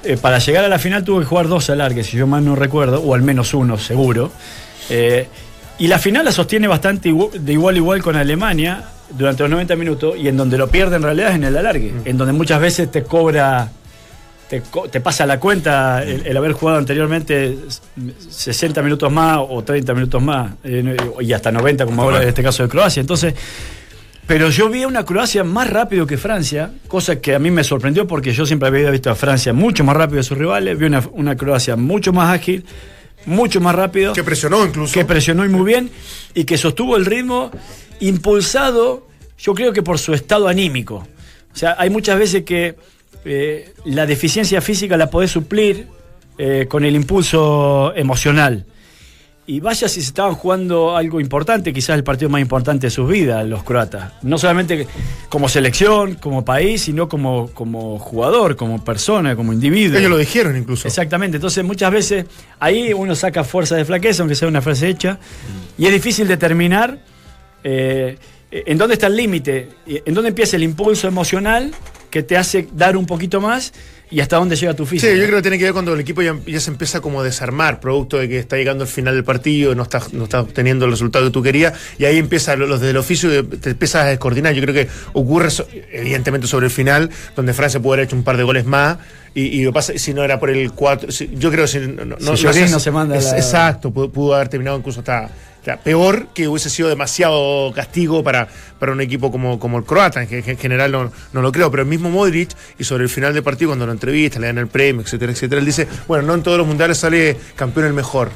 eh, 0.04 0.16
para 0.16 0.38
llegar 0.38 0.64
a 0.64 0.68
la 0.68 0.78
final 0.78 1.04
tuvo 1.04 1.18
que 1.20 1.26
jugar 1.26 1.48
dos 1.48 1.68
alargues, 1.68 2.06
si 2.06 2.16
yo 2.16 2.26
mal 2.26 2.44
no 2.44 2.54
recuerdo, 2.56 3.00
o 3.02 3.14
al 3.14 3.22
menos 3.22 3.52
uno, 3.54 3.76
seguro. 3.78 4.30
Eh, 4.88 5.28
y 5.78 5.86
la 5.88 5.98
final 5.98 6.24
la 6.24 6.32
sostiene 6.32 6.66
bastante 6.68 7.12
de 7.12 7.52
igual 7.52 7.74
a 7.74 7.78
igual 7.78 8.02
con 8.02 8.16
Alemania 8.16 8.84
durante 9.16 9.42
los 9.42 9.50
90 9.50 9.76
minutos, 9.76 10.14
y 10.18 10.28
en 10.28 10.36
donde 10.36 10.58
lo 10.58 10.68
pierde 10.68 10.96
en 10.96 11.02
realidad 11.02 11.30
es 11.30 11.36
en 11.36 11.44
el 11.44 11.56
alargue, 11.56 11.92
en 12.04 12.16
donde 12.16 12.32
muchas 12.32 12.60
veces 12.60 12.90
te 12.90 13.02
cobra 13.04 13.70
te, 14.48 15.00
pasa 15.00 15.26
la 15.26 15.40
cuenta 15.40 16.04
el, 16.04 16.24
el 16.24 16.36
haber 16.36 16.52
jugado 16.52 16.78
anteriormente 16.78 17.56
s- 17.66 17.80
60 18.28 18.80
minutos 18.82 19.10
más 19.10 19.38
o 19.40 19.64
30 19.64 19.92
minutos 19.92 20.22
más 20.22 20.52
eh, 20.62 20.96
y 21.20 21.32
hasta 21.32 21.50
90 21.50 21.84
como 21.84 22.02
ahora 22.02 22.22
en 22.22 22.28
este 22.28 22.44
caso 22.44 22.62
de 22.62 22.68
Croacia. 22.68 23.00
Entonces, 23.00 23.34
pero 24.26 24.48
yo 24.50 24.68
vi 24.68 24.84
a 24.84 24.88
una 24.88 25.04
Croacia 25.04 25.42
más 25.42 25.68
rápido 25.68 26.06
que 26.06 26.16
Francia, 26.16 26.70
cosa 26.86 27.16
que 27.20 27.34
a 27.34 27.40
mí 27.40 27.50
me 27.50 27.64
sorprendió 27.64 28.06
porque 28.06 28.32
yo 28.32 28.46
siempre 28.46 28.68
había 28.68 28.88
visto 28.90 29.10
a 29.10 29.16
Francia 29.16 29.52
mucho 29.52 29.82
más 29.82 29.96
rápido 29.96 30.18
que 30.20 30.24
sus 30.24 30.38
rivales, 30.38 30.78
vi 30.78 30.86
una, 30.86 31.02
una 31.12 31.36
Croacia 31.36 31.74
mucho 31.74 32.12
más 32.12 32.32
ágil, 32.32 32.64
mucho 33.26 33.60
más 33.60 33.74
rápido 33.74 34.12
Que 34.12 34.24
presionó 34.24 34.64
incluso. 34.64 34.94
que 34.94 35.04
presionó 35.04 35.44
y 35.44 35.48
muy 35.48 35.64
bien 35.64 35.90
y 36.34 36.44
que 36.44 36.56
sostuvo 36.56 36.96
el 36.96 37.04
ritmo 37.04 37.50
impulsado, 38.00 39.06
yo 39.38 39.54
creo 39.54 39.72
que 39.72 39.82
por 39.82 39.98
su 39.98 40.14
estado 40.14 40.48
anímico. 40.48 41.06
O 41.52 41.56
sea, 41.56 41.74
hay 41.78 41.90
muchas 41.90 42.18
veces 42.18 42.44
que 42.44 42.76
eh, 43.24 43.72
la 43.84 44.06
deficiencia 44.06 44.60
física 44.60 44.96
la 44.96 45.10
podés 45.10 45.30
suplir 45.30 45.86
eh, 46.38 46.66
con 46.68 46.84
el 46.84 46.94
impulso 46.94 47.92
emocional. 47.96 48.66
Y 49.48 49.60
vaya 49.60 49.88
si 49.88 50.00
se 50.00 50.08
estaban 50.08 50.34
jugando 50.34 50.96
algo 50.96 51.20
importante, 51.20 51.72
quizás 51.72 51.96
el 51.96 52.02
partido 52.02 52.28
más 52.28 52.40
importante 52.40 52.88
de 52.88 52.90
sus 52.90 53.08
vidas, 53.08 53.46
los 53.46 53.62
croatas. 53.62 54.14
No 54.22 54.38
solamente 54.38 54.88
como 55.28 55.48
selección, 55.48 56.14
como 56.14 56.44
país, 56.44 56.82
sino 56.82 57.08
como, 57.08 57.48
como 57.54 58.00
jugador, 58.00 58.56
como 58.56 58.82
persona, 58.82 59.36
como 59.36 59.52
individuo. 59.52 59.98
Ellos 59.98 60.10
lo 60.10 60.18
dijeron 60.18 60.56
incluso. 60.56 60.88
Exactamente, 60.88 61.36
entonces 61.36 61.64
muchas 61.64 61.92
veces 61.92 62.26
ahí 62.58 62.92
uno 62.92 63.14
saca 63.14 63.44
fuerza 63.44 63.76
de 63.76 63.84
flaqueza, 63.84 64.22
aunque 64.22 64.34
sea 64.34 64.48
una 64.48 64.60
frase 64.60 64.88
hecha, 64.88 65.20
y 65.78 65.86
es 65.86 65.92
difícil 65.92 66.26
determinar 66.26 66.98
eh, 67.62 68.18
en 68.50 68.78
dónde 68.78 68.94
está 68.94 69.06
el 69.06 69.16
límite, 69.16 69.68
en 69.86 70.12
dónde 70.12 70.30
empieza 70.30 70.56
el 70.56 70.64
impulso 70.64 71.06
emocional 71.06 71.72
que 72.10 72.24
te 72.24 72.36
hace 72.36 72.68
dar 72.72 72.96
un 72.96 73.06
poquito 73.06 73.40
más 73.40 73.72
y 74.10 74.20
hasta 74.20 74.36
dónde 74.36 74.54
llega 74.56 74.72
tu 74.74 74.86
físico. 74.86 75.12
Sí, 75.12 75.18
yo 75.18 75.24
creo 75.26 75.36
que 75.38 75.42
tiene 75.42 75.58
que 75.58 75.64
ver 75.64 75.72
cuando 75.72 75.92
el 75.94 76.00
equipo 76.00 76.22
ya, 76.22 76.36
ya 76.46 76.60
se 76.60 76.70
empieza 76.70 77.00
como 77.00 77.20
a 77.20 77.24
desarmar, 77.24 77.80
producto 77.80 78.18
de 78.18 78.28
que 78.28 78.38
está 78.38 78.56
llegando 78.56 78.84
el 78.84 78.90
final 78.90 79.14
del 79.14 79.24
partido, 79.24 79.74
no 79.74 79.82
está, 79.82 80.00
no 80.12 80.24
está 80.24 80.40
obteniendo 80.42 80.84
el 80.84 80.92
resultado 80.92 81.24
que 81.24 81.30
tú 81.32 81.42
querías, 81.42 81.72
y 81.98 82.04
ahí 82.04 82.16
empiezan 82.18 82.60
los 82.60 82.80
del 82.80 82.96
oficio, 82.96 83.44
te 83.46 83.70
empiezas 83.70 84.02
a 84.04 84.06
descoordinar. 84.06 84.54
Yo 84.54 84.62
creo 84.62 84.74
que 84.74 84.88
ocurre, 85.12 85.48
evidentemente, 85.92 86.46
sobre 86.46 86.66
el 86.66 86.72
final, 86.72 87.10
donde 87.34 87.52
Francia 87.52 87.80
pudo 87.80 87.94
haber 87.94 88.06
hecho 88.06 88.16
un 88.16 88.22
par 88.22 88.36
de 88.36 88.42
goles 88.44 88.64
más, 88.64 88.98
y, 89.34 89.42
y 89.42 89.64
lo 89.64 89.72
pasa, 89.72 89.92
si 89.96 90.14
no 90.14 90.22
era 90.24 90.38
por 90.40 90.50
el 90.50 90.72
4, 90.72 91.08
yo 91.10 91.50
creo 91.50 91.64
que 91.64 91.68
si 91.68 91.78
no, 91.80 92.16
hace- 92.50 92.70
no 92.70 92.78
se 92.80 92.90
manda 92.90 93.16
es- 93.18 93.24
la- 93.24 93.36
Exacto, 93.38 93.90
pudo, 93.90 94.10
pudo 94.10 94.34
haber 94.34 94.48
terminado 94.48 94.78
incluso 94.78 95.00
hasta. 95.00 95.28
Sea, 95.66 95.80
peor 95.80 96.28
que 96.32 96.46
hubiese 96.46 96.70
sido 96.70 96.88
demasiado 96.88 97.72
castigo 97.74 98.22
para, 98.22 98.48
para 98.78 98.92
un 98.92 99.00
equipo 99.00 99.32
como, 99.32 99.58
como 99.58 99.78
el 99.78 99.84
croata, 99.84 100.22
en, 100.22 100.28
en 100.30 100.58
general 100.58 100.92
no, 100.92 101.12
no 101.32 101.42
lo 101.42 101.50
creo, 101.50 101.70
pero 101.70 101.82
el 101.82 101.88
mismo 101.88 102.08
Modric, 102.08 102.50
y 102.78 102.84
sobre 102.84 103.02
el 103.02 103.10
final 103.10 103.34
del 103.34 103.42
partido, 103.42 103.70
cuando 103.70 103.84
lo 103.84 103.92
entrevista, 103.92 104.38
le 104.38 104.46
dan 104.46 104.58
el 104.58 104.68
premio, 104.68 105.02
etcétera, 105.02 105.32
etcétera, 105.32 105.58
él 105.58 105.66
dice, 105.66 105.88
bueno, 106.06 106.24
no 106.24 106.34
en 106.34 106.42
todos 106.42 106.56
los 106.56 106.66
mundiales 106.66 106.98
sale 106.98 107.36
campeón 107.56 107.86
el 107.86 107.94
mejor. 107.94 108.30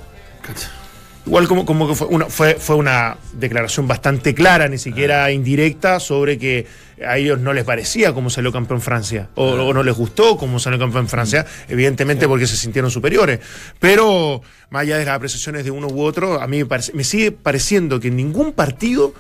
Igual 1.27 1.47
como, 1.49 1.67
como 1.67 1.87
que 1.87 1.95
fue 1.95 2.07
una, 2.09 2.27
fue, 2.27 2.55
fue 2.55 2.77
una 2.77 3.17
declaración 3.35 3.87
bastante 3.87 4.35
clara, 4.35 4.69
ni 4.69 4.79
siquiera 4.79 5.31
indirecta, 5.31 6.01
sobre 6.01 6.39
que 6.39 6.67
a 7.07 7.19
ellos 7.19 7.39
no 7.39 7.53
les 7.53 7.65
parecía 7.65 8.13
cómo 8.13 8.31
salió 8.31 8.51
campeón 8.53 8.81
Francia, 8.81 9.29
o, 9.35 9.45
o 9.51 9.73
no 9.75 9.83
les 9.83 9.95
gustó 9.95 10.37
cómo 10.37 10.59
salió 10.59 10.79
campeón 10.79 11.09
Francia, 11.09 11.47
evidentemente 11.69 12.27
porque 12.27 12.47
se 12.47 12.57
sintieron 12.57 12.91
superiores. 12.91 13.39
Pero, 13.79 14.43
más 14.71 14.83
allá 14.83 14.97
de 14.99 15.05
las 15.05 15.15
apreciaciones 15.15 15.65
de 15.65 15.71
uno 15.71 15.89
u 15.89 16.03
otro, 16.03 16.41
a 16.41 16.47
mí 16.47 16.59
me, 16.59 16.67
parece- 16.67 16.93
me 16.95 17.05
sigue 17.05 17.33
pareciendo 17.33 18.01
que 18.01 18.09
en 18.09 18.17
ningún 18.17 18.53
partido 18.53 19.15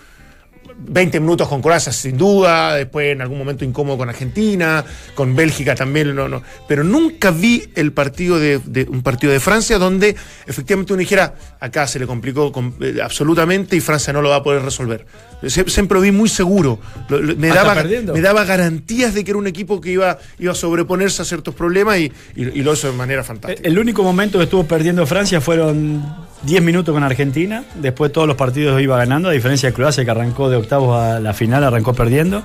20 0.82 1.20
minutos 1.20 1.48
con 1.48 1.62
Croacia 1.62 1.92
sin 1.92 2.16
duda, 2.16 2.74
después 2.74 3.12
en 3.12 3.20
algún 3.20 3.38
momento 3.38 3.64
incómodo 3.64 3.98
con 3.98 4.08
Argentina, 4.08 4.84
con 5.14 5.36
Bélgica 5.36 5.74
también, 5.74 6.14
no, 6.14 6.28
no. 6.28 6.42
Pero 6.66 6.84
nunca 6.84 7.30
vi 7.30 7.70
el 7.74 7.92
partido 7.92 8.38
de, 8.38 8.86
un 8.88 9.02
partido 9.02 9.32
de 9.32 9.40
Francia 9.40 9.78
donde 9.78 10.16
efectivamente 10.46 10.92
uno 10.92 11.00
dijera, 11.00 11.34
acá 11.60 11.86
se 11.86 11.98
le 11.98 12.06
complicó 12.06 12.50
com- 12.52 12.74
eh, 12.80 12.98
absolutamente 13.02 13.76
y 13.76 13.80
Francia 13.80 14.12
no 14.12 14.22
lo 14.22 14.30
va 14.30 14.36
a 14.36 14.42
poder 14.42 14.62
resolver. 14.62 15.06
Sie- 15.42 15.68
Siempre 15.70 15.96
lo 15.96 16.02
vi 16.02 16.10
muy 16.12 16.28
seguro. 16.28 16.78
Lo- 17.08 17.20
lo- 17.20 17.36
me, 17.36 17.48
Hasta 17.48 17.62
daba, 17.62 17.74
perdiendo. 17.74 18.12
me 18.14 18.20
daba 18.20 18.44
garantías 18.44 19.14
de 19.14 19.24
que 19.24 19.30
era 19.30 19.38
un 19.38 19.46
equipo 19.46 19.80
que 19.80 19.90
iba, 19.92 20.18
iba 20.38 20.52
a 20.52 20.54
sobreponerse 20.54 21.22
a 21.22 21.24
ciertos 21.24 21.54
problemas 21.54 21.98
y, 21.98 22.12
y- 22.36 22.42
y 22.60 22.62
lo 22.62 22.72
hizo 22.74 22.88
de 22.90 22.96
manera 22.96 23.24
fantástica. 23.24 23.66
El 23.68 23.78
único 23.78 24.02
momento 24.02 24.38
que 24.38 24.44
estuvo 24.44 24.64
perdiendo 24.64 25.06
Francia 25.06 25.40
fueron 25.40 26.04
10 26.42 26.62
minutos 26.62 26.92
con 26.92 27.02
Argentina. 27.02 27.64
Después 27.76 28.12
todos 28.12 28.26
los 28.26 28.36
partidos 28.36 28.80
iba 28.82 28.96
ganando, 28.98 29.28
a 29.28 29.32
diferencia 29.32 29.68
de 29.70 29.74
Croacia 29.74 30.04
que 30.04 30.10
arrancó 30.10 30.50
de 30.50 30.56
octavos 30.56 30.98
a 31.00 31.20
la 31.20 31.32
final, 31.34 31.64
arrancó 31.64 31.94
perdiendo. 31.94 32.44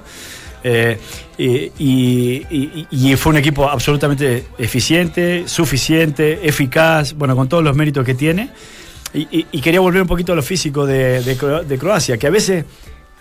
Eh, 0.67 0.97
y, 1.38 1.47
y- 1.77 2.45
y- 2.49 2.88
y 2.89 3.15
fue 3.17 3.31
un 3.34 3.38
equipo 3.38 3.69
absolutamente 3.69 4.45
eficiente, 4.58 5.43
suficiente, 5.47 6.47
eficaz, 6.47 7.13
bueno, 7.13 7.36
con 7.36 7.47
todos 7.47 7.63
los 7.63 7.75
méritos 7.75 8.03
que 8.05 8.15
tiene. 8.15 8.49
Y, 9.15 9.28
y- 9.39 9.47
y 9.51 9.62
quería 9.62 9.80
volver 9.80 10.01
un 10.01 10.08
poquito 10.08 10.34
a 10.34 10.36
lo 10.36 10.43
físico 10.43 10.86
de, 10.86 11.21
de 11.23 11.38
Cro- 11.38 11.63
de 11.63 11.78
Croacia, 11.78 12.17
que 12.17 12.28
a 12.28 12.30
veces 12.30 12.65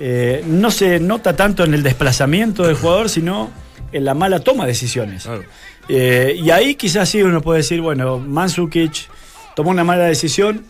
eh, 0.00 0.42
no 0.46 0.70
se 0.70 0.98
nota 1.00 1.37
tanto 1.37 1.62
en 1.64 1.72
el 1.72 1.83
desplazamiento 1.83 2.64
del 2.64 2.74
jugador, 2.74 3.09
sino 3.09 3.50
en 3.92 4.04
la 4.04 4.12
mala 4.14 4.40
toma 4.40 4.64
de 4.64 4.70
decisiones. 4.72 5.22
Claro. 5.22 5.44
Eh, 5.88 6.37
y 6.42 6.50
ahí 6.50 6.74
quizás 6.74 7.09
sí 7.09 7.22
uno 7.22 7.40
puede 7.40 7.59
decir, 7.59 7.80
bueno, 7.80 8.18
Mansukic 8.18 9.09
tomó 9.54 9.70
una 9.70 9.85
mala 9.85 10.04
decisión, 10.07 10.64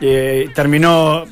eh, 0.00 0.48
terminó 0.54 1.24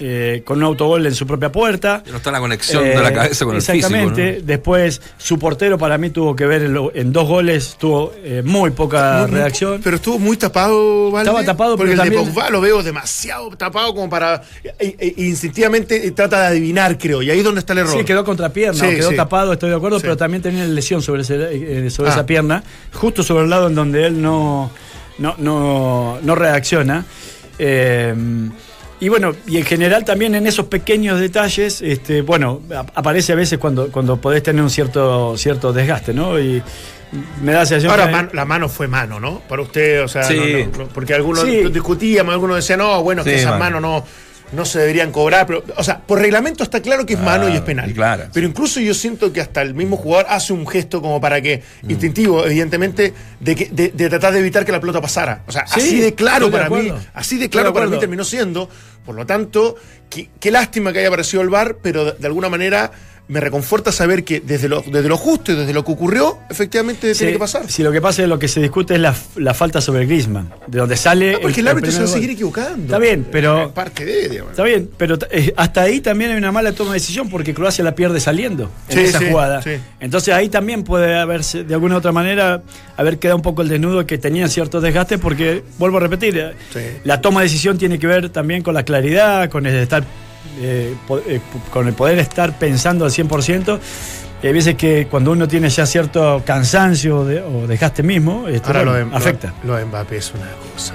eh, 0.00 0.42
con 0.44 0.58
un 0.58 0.64
autogol 0.64 1.06
en 1.06 1.14
su 1.14 1.26
propia 1.26 1.50
puerta. 1.52 2.02
No 2.10 2.16
está 2.18 2.30
la 2.30 2.40
conexión 2.40 2.82
de 2.84 2.92
Eh, 2.94 3.02
la 3.02 3.12
cabeza 3.12 3.44
con 3.44 3.54
el 3.56 3.62
físico. 3.62 3.76
Exactamente. 3.76 4.38
¿no? 4.40 4.46
Después, 4.46 5.00
su 5.18 5.38
portero 5.38 5.78
para 5.78 5.98
mí 5.98 6.10
tuvo 6.10 6.34
que 6.36 6.46
ver 6.46 6.62
en, 6.62 6.74
lo- 6.74 6.94
en 6.94 7.12
dos 7.12 7.26
goles, 7.28 7.76
tuvo 7.78 8.12
eh, 8.22 8.42
muy 8.44 8.70
poca 8.70 9.20
Muy- 9.22 9.30
muy- 9.32 9.40
reacción. 9.40 9.80
Pero 9.82 9.96
estuvo 9.96 10.18
muy 10.18 10.36
tapado, 10.36 11.10
¿vale? 11.10 11.28
Estaba 11.28 11.44
tapado, 11.44 11.76
porque 11.76 11.92
pero 11.92 12.02
el 12.02 12.10
de 12.10 12.16
también- 12.16 12.34
Pogba 12.34 12.50
lo 12.50 12.60
veo 12.60 12.82
demasiado 12.82 13.48
tapado 13.50 13.94
como 13.94 14.08
para. 14.08 14.42
e- 14.78 14.96
e- 14.98 15.14
instintivamente 15.24 16.10
trata 16.12 16.40
de 16.42 16.46
adivinar, 16.48 16.98
creo. 16.98 17.22
Y 17.22 17.30
ahí 17.30 17.38
es 17.38 17.44
donde 17.44 17.60
está 17.60 17.72
el 17.72 17.80
error. 17.80 17.98
Sí, 17.98 18.04
quedó 18.04 18.24
contra 18.24 18.50
pierna, 18.52 18.80
Sí, 18.88 18.96
quedó 18.96 19.10
sí. 19.10 19.16
tapado, 19.16 19.52
estoy 19.52 19.70
de 19.70 19.76
acuerdo, 19.76 19.98
Sí. 19.98 20.02
pero 20.02 20.16
también 20.16 20.42
tenía 20.42 20.64
lesión 20.64 21.02
sobre, 21.02 21.22
ese- 21.22 21.36
eh, 21.86 21.90
sobre 21.90 22.10
Ah. 22.10 22.12
esa 22.14 22.26
pierna, 22.26 22.62
justo 22.92 23.22
sobre 23.22 23.44
el 23.44 23.50
lado 23.50 23.68
en 23.68 23.74
donde 23.74 24.06
él 24.06 24.20
no, 24.22 24.70
no, 25.18 25.34
no, 25.38 26.18
no 26.22 26.34
reacciona. 26.34 27.04
Eh, 27.58 28.14
y 29.00 29.08
bueno, 29.08 29.34
y 29.46 29.58
en 29.58 29.64
general 29.64 30.04
también 30.04 30.34
en 30.34 30.46
esos 30.46 30.66
pequeños 30.66 31.20
detalles, 31.20 31.82
este, 31.82 32.22
bueno, 32.22 32.60
ap- 32.74 32.90
aparece 32.94 33.32
a 33.32 33.36
veces 33.36 33.58
cuando, 33.58 33.90
cuando 33.92 34.16
podés 34.20 34.42
tener 34.42 34.62
un 34.62 34.70
cierto, 34.70 35.36
cierto 35.36 35.72
desgaste, 35.72 36.14
¿no? 36.14 36.38
Y 36.40 36.62
me 37.42 37.52
da 37.52 37.60
la 37.60 37.66
sensación 37.66 37.90
Ahora, 37.92 38.06
que- 38.06 38.12
man- 38.12 38.30
la 38.32 38.44
mano 38.44 38.68
fue 38.68 38.88
mano, 38.88 39.20
¿no? 39.20 39.40
Para 39.48 39.62
usted, 39.62 40.02
o 40.02 40.08
sea, 40.08 40.22
Sí. 40.24 40.34
no, 40.36 40.72
no, 40.72 40.78
no, 40.84 40.88
porque 40.88 41.14
algunos 41.14 41.44
Sí. 41.44 41.68
discutíamos, 41.70 42.32
algunos 42.32 42.56
decían, 42.56 42.78
no, 42.80 43.02
bueno, 43.02 43.22
Sí, 43.22 43.30
que 43.30 43.36
esas 43.36 43.58
mano. 43.58 43.80
no, 43.80 44.04
no 44.52 44.64
se 44.64 44.78
deberían 44.78 45.12
cobrar. 45.12 45.46
Pero, 45.46 45.64
o 45.76 45.82
sea, 45.84 45.98
por 45.98 46.20
reglamento 46.20 46.62
está 46.62 46.80
claro 46.80 47.04
que 47.06 47.14
es 47.14 47.20
mano 47.20 47.48
y 47.48 47.52
es 47.52 47.60
penal. 47.62 47.92
claro. 47.92 48.24
Pero 48.32 48.46
incluso 48.46 48.80
yo 48.80 48.94
siento 48.94 49.32
que 49.32 49.40
hasta 49.40 49.62
el 49.62 49.74
mismo 49.74 49.96
jugador 49.96 50.26
hace 50.28 50.52
un 50.52 50.66
gesto 50.66 51.00
como 51.02 51.20
para 51.20 51.40
que, 51.40 51.62
instintivo, 51.88 52.44
evidentemente, 52.46 53.12
de, 53.40 53.56
que, 53.56 53.68
de, 53.70 53.88
de 53.88 54.08
tratar 54.08 54.32
de 54.32 54.40
evitar 54.40 54.64
que 54.64 54.72
la 54.72 54.80
pelota 54.80 55.00
pasara. 55.00 55.42
O 55.46 55.52
sea, 55.52 55.66
Sí, 55.66 55.80
así 55.80 56.00
de 56.00 56.14
claro 56.14 56.46
de 56.46 56.52
para 56.52 56.70
mí, 56.70 56.92
así 57.14 57.38
de 57.38 57.48
claro 57.48 57.72
para 57.72 57.86
mí 57.86 57.98
terminó 57.98 58.24
siendo. 58.24 58.68
Por 59.04 59.14
lo 59.14 59.24
tanto, 59.24 59.76
qué, 60.10 60.30
qué 60.40 60.50
lástima 60.50 60.92
que 60.92 60.98
haya 60.98 61.08
aparecido 61.08 61.42
el 61.42 61.48
VAR, 61.48 61.76
pero 61.82 62.04
de, 62.06 62.12
de 62.18 62.26
alguna 62.26 62.48
manera 62.48 62.90
me 63.28 63.40
reconforta 63.40 63.90
saber 63.90 64.22
que 64.24 64.40
desde 64.40 64.68
lo, 64.68 64.82
desde 64.82 65.08
lo 65.08 65.16
justo 65.16 65.52
y 65.52 65.56
desde 65.56 65.72
lo 65.72 65.84
que 65.84 65.92
ocurrió, 65.92 66.38
efectivamente 66.48 67.12
tiene 67.14 67.32
que 67.32 67.38
pasar. 67.38 67.68
Si 67.70 67.82
lo 67.82 67.90
que 67.90 68.00
pasa 68.00 68.22
es 68.22 68.28
lo 68.28 68.38
que 68.38 68.46
se 68.48 68.60
discute 68.60 68.94
es 68.94 69.00
la, 69.00 69.14
la 69.36 69.52
falta 69.52 69.80
sobre 69.80 70.06
Griezmann, 70.06 70.52
de 70.66 70.78
donde 70.78 70.96
sale. 70.96 71.32
No, 71.32 71.40
porque 71.40 71.60
el, 71.60 71.68
árbitro 71.68 71.90
se 71.90 71.98
va 71.98 72.04
a 72.04 72.08
seguir 72.08 72.30
equivocando. 72.30 72.84
Está 72.84 72.98
bien, 72.98 73.26
pero- 73.30 73.64
Es 73.66 73.72
parte 73.72 74.04
de, 74.04 74.28
digamos. 74.28 74.52
Está 74.52 74.62
bien, 74.62 74.88
pero 74.96 75.18
eh, 75.30 75.52
hasta 75.56 75.82
ahí 75.82 76.00
también 76.00 76.30
hay 76.30 76.36
una 76.36 76.52
mala 76.52 76.72
toma 76.72 76.90
de 76.90 76.94
decisión 77.00 77.28
porque 77.28 77.52
Croacia 77.52 77.82
la 77.82 77.94
pierde 77.94 78.20
saliendo 78.20 78.70
en 78.88 78.98
Sí, 78.98 79.04
esa 79.04 79.18
sí, 79.18 79.26
jugada. 79.28 79.62
Entonces 79.98 80.32
ahí 80.34 80.48
también 80.48 80.84
puede 80.84 81.18
haberse, 81.18 81.64
de 81.64 81.74
alguna 81.74 81.96
u 81.96 81.98
otra 81.98 82.12
manera, 82.12 82.62
haber 82.96 83.18
quedado 83.18 83.36
un 83.36 83.42
poco 83.42 83.62
el 83.62 83.68
desnudo 83.68 84.06
que 84.06 84.18
tenían 84.18 84.48
cierto 84.48 84.80
desgaste 84.80 85.18
porque, 85.18 85.62
vuelvo 85.78 85.96
a 85.96 86.00
repetir, 86.00 86.38
eh, 86.74 87.00
la 87.04 87.20
toma 87.20 87.40
de 87.40 87.46
decisión 87.46 87.76
tiene 87.76 87.98
que 87.98 88.06
ver 88.06 88.30
también 88.30 88.62
con 88.62 88.74
la 88.74 88.84
claridad, 88.84 89.50
con 89.50 89.66
el 89.66 89.74
estar, 89.74 90.04
eh, 90.58 90.94
eh, 91.26 91.40
con 91.72 91.86
el 91.88 91.94
poder 91.94 92.18
estar 92.18 92.58
pensando 92.58 93.04
al 93.04 93.10
100%. 93.10 93.78
Y 94.42 94.46
hay 94.48 94.52
veces 94.52 94.74
que 94.74 95.06
cuando 95.10 95.32
uno 95.32 95.48
tiene 95.48 95.68
ya 95.70 95.86
cierto 95.86 96.42
cansancio 96.44 97.24
de- 97.24 97.40
o 97.42 97.66
desgaste 97.66 98.02
mismo, 98.02 98.46
esto, 98.48 98.66
Ahora 98.68 98.84
bueno, 98.84 99.04
lo 99.06 99.10
de, 99.10 99.16
afecta. 99.16 99.54
Lo, 99.64 99.72
lo 99.72 99.76
de 99.78 99.84
Mbappé 99.86 100.16
es 100.18 100.32
una 100.34 100.46
cosa. 100.74 100.94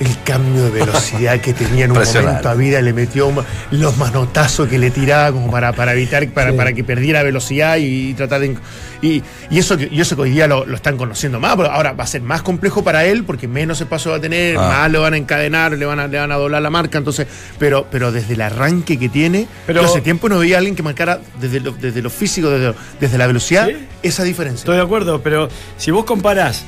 El 0.00 0.22
cambio 0.22 0.64
de 0.66 0.70
velocidad 0.70 1.40
que 1.40 1.52
tenía 1.52 1.86
en 1.86 1.90
un 1.90 1.98
momento 1.98 2.48
a 2.48 2.54
vida 2.54 2.80
le 2.80 2.92
metió 2.92 3.32
los 3.72 3.96
manotazos 3.96 4.68
que 4.68 4.78
le 4.78 4.92
tiraba 4.92 5.32
como 5.32 5.50
para, 5.50 5.72
para 5.72 5.92
evitar, 5.92 6.28
para, 6.28 6.52
para 6.52 6.72
que 6.72 6.84
perdiera 6.84 7.24
velocidad 7.24 7.78
y, 7.78 8.14
tratar 8.14 8.40
de. 8.42 8.56
Y, 9.02 9.24
y 9.50 9.58
eso, 9.58 9.76
que- 9.76 9.88
y 9.90 10.00
eso 10.00 10.14
que 10.14 10.22
hoy 10.22 10.30
día 10.30 10.46
lo, 10.46 10.64
lo 10.66 10.76
están 10.76 10.96
conociendo 10.96 11.40
más, 11.40 11.56
pero 11.56 11.70
ahora 11.72 11.92
va 11.94 12.04
a 12.04 12.06
ser 12.06 12.22
más 12.22 12.42
complejo 12.42 12.84
para 12.84 13.04
él 13.06 13.24
porque 13.24 13.48
menos 13.48 13.80
espacio 13.80 14.12
va 14.12 14.18
a 14.18 14.20
tener, 14.20 14.56
Ah. 14.56 14.68
más 14.68 14.92
lo 14.92 15.02
van 15.02 15.14
a 15.14 15.16
encadenar, 15.16 15.72
le 15.72 15.84
van 15.84 15.98
a, 15.98 16.06
le 16.06 16.16
van 16.18 16.30
a 16.30 16.36
doblar 16.36 16.62
la 16.62 16.70
marca. 16.70 16.98
Entonces, 16.98 17.26
pero, 17.58 17.86
pero 17.90 18.12
desde 18.12 18.34
el 18.34 18.40
arranque 18.40 18.98
que 19.00 19.08
tiene, 19.08 19.48
Pero- 19.66 19.82
yo 19.82 19.88
hace 19.88 20.00
tiempo 20.00 20.28
no 20.28 20.38
veía 20.38 20.56
a 20.56 20.58
alguien 20.58 20.76
que 20.76 20.82
marcara 20.84 21.20
desde 21.40 21.58
lo, 21.58 21.72
desde 21.72 22.02
lo 22.02 22.10
físico, 22.10 22.50
desde, 22.50 22.66
lo- 22.66 22.74
desde 23.00 23.18
la 23.18 23.26
velocidad, 23.26 23.66
Sí. 23.66 23.76
esa 24.04 24.22
diferencia. 24.22 24.60
Estoy 24.60 24.76
de 24.76 24.82
acuerdo, 24.82 25.22
pero 25.22 25.48
si 25.76 25.90
vos 25.90 26.04
comparás 26.04 26.64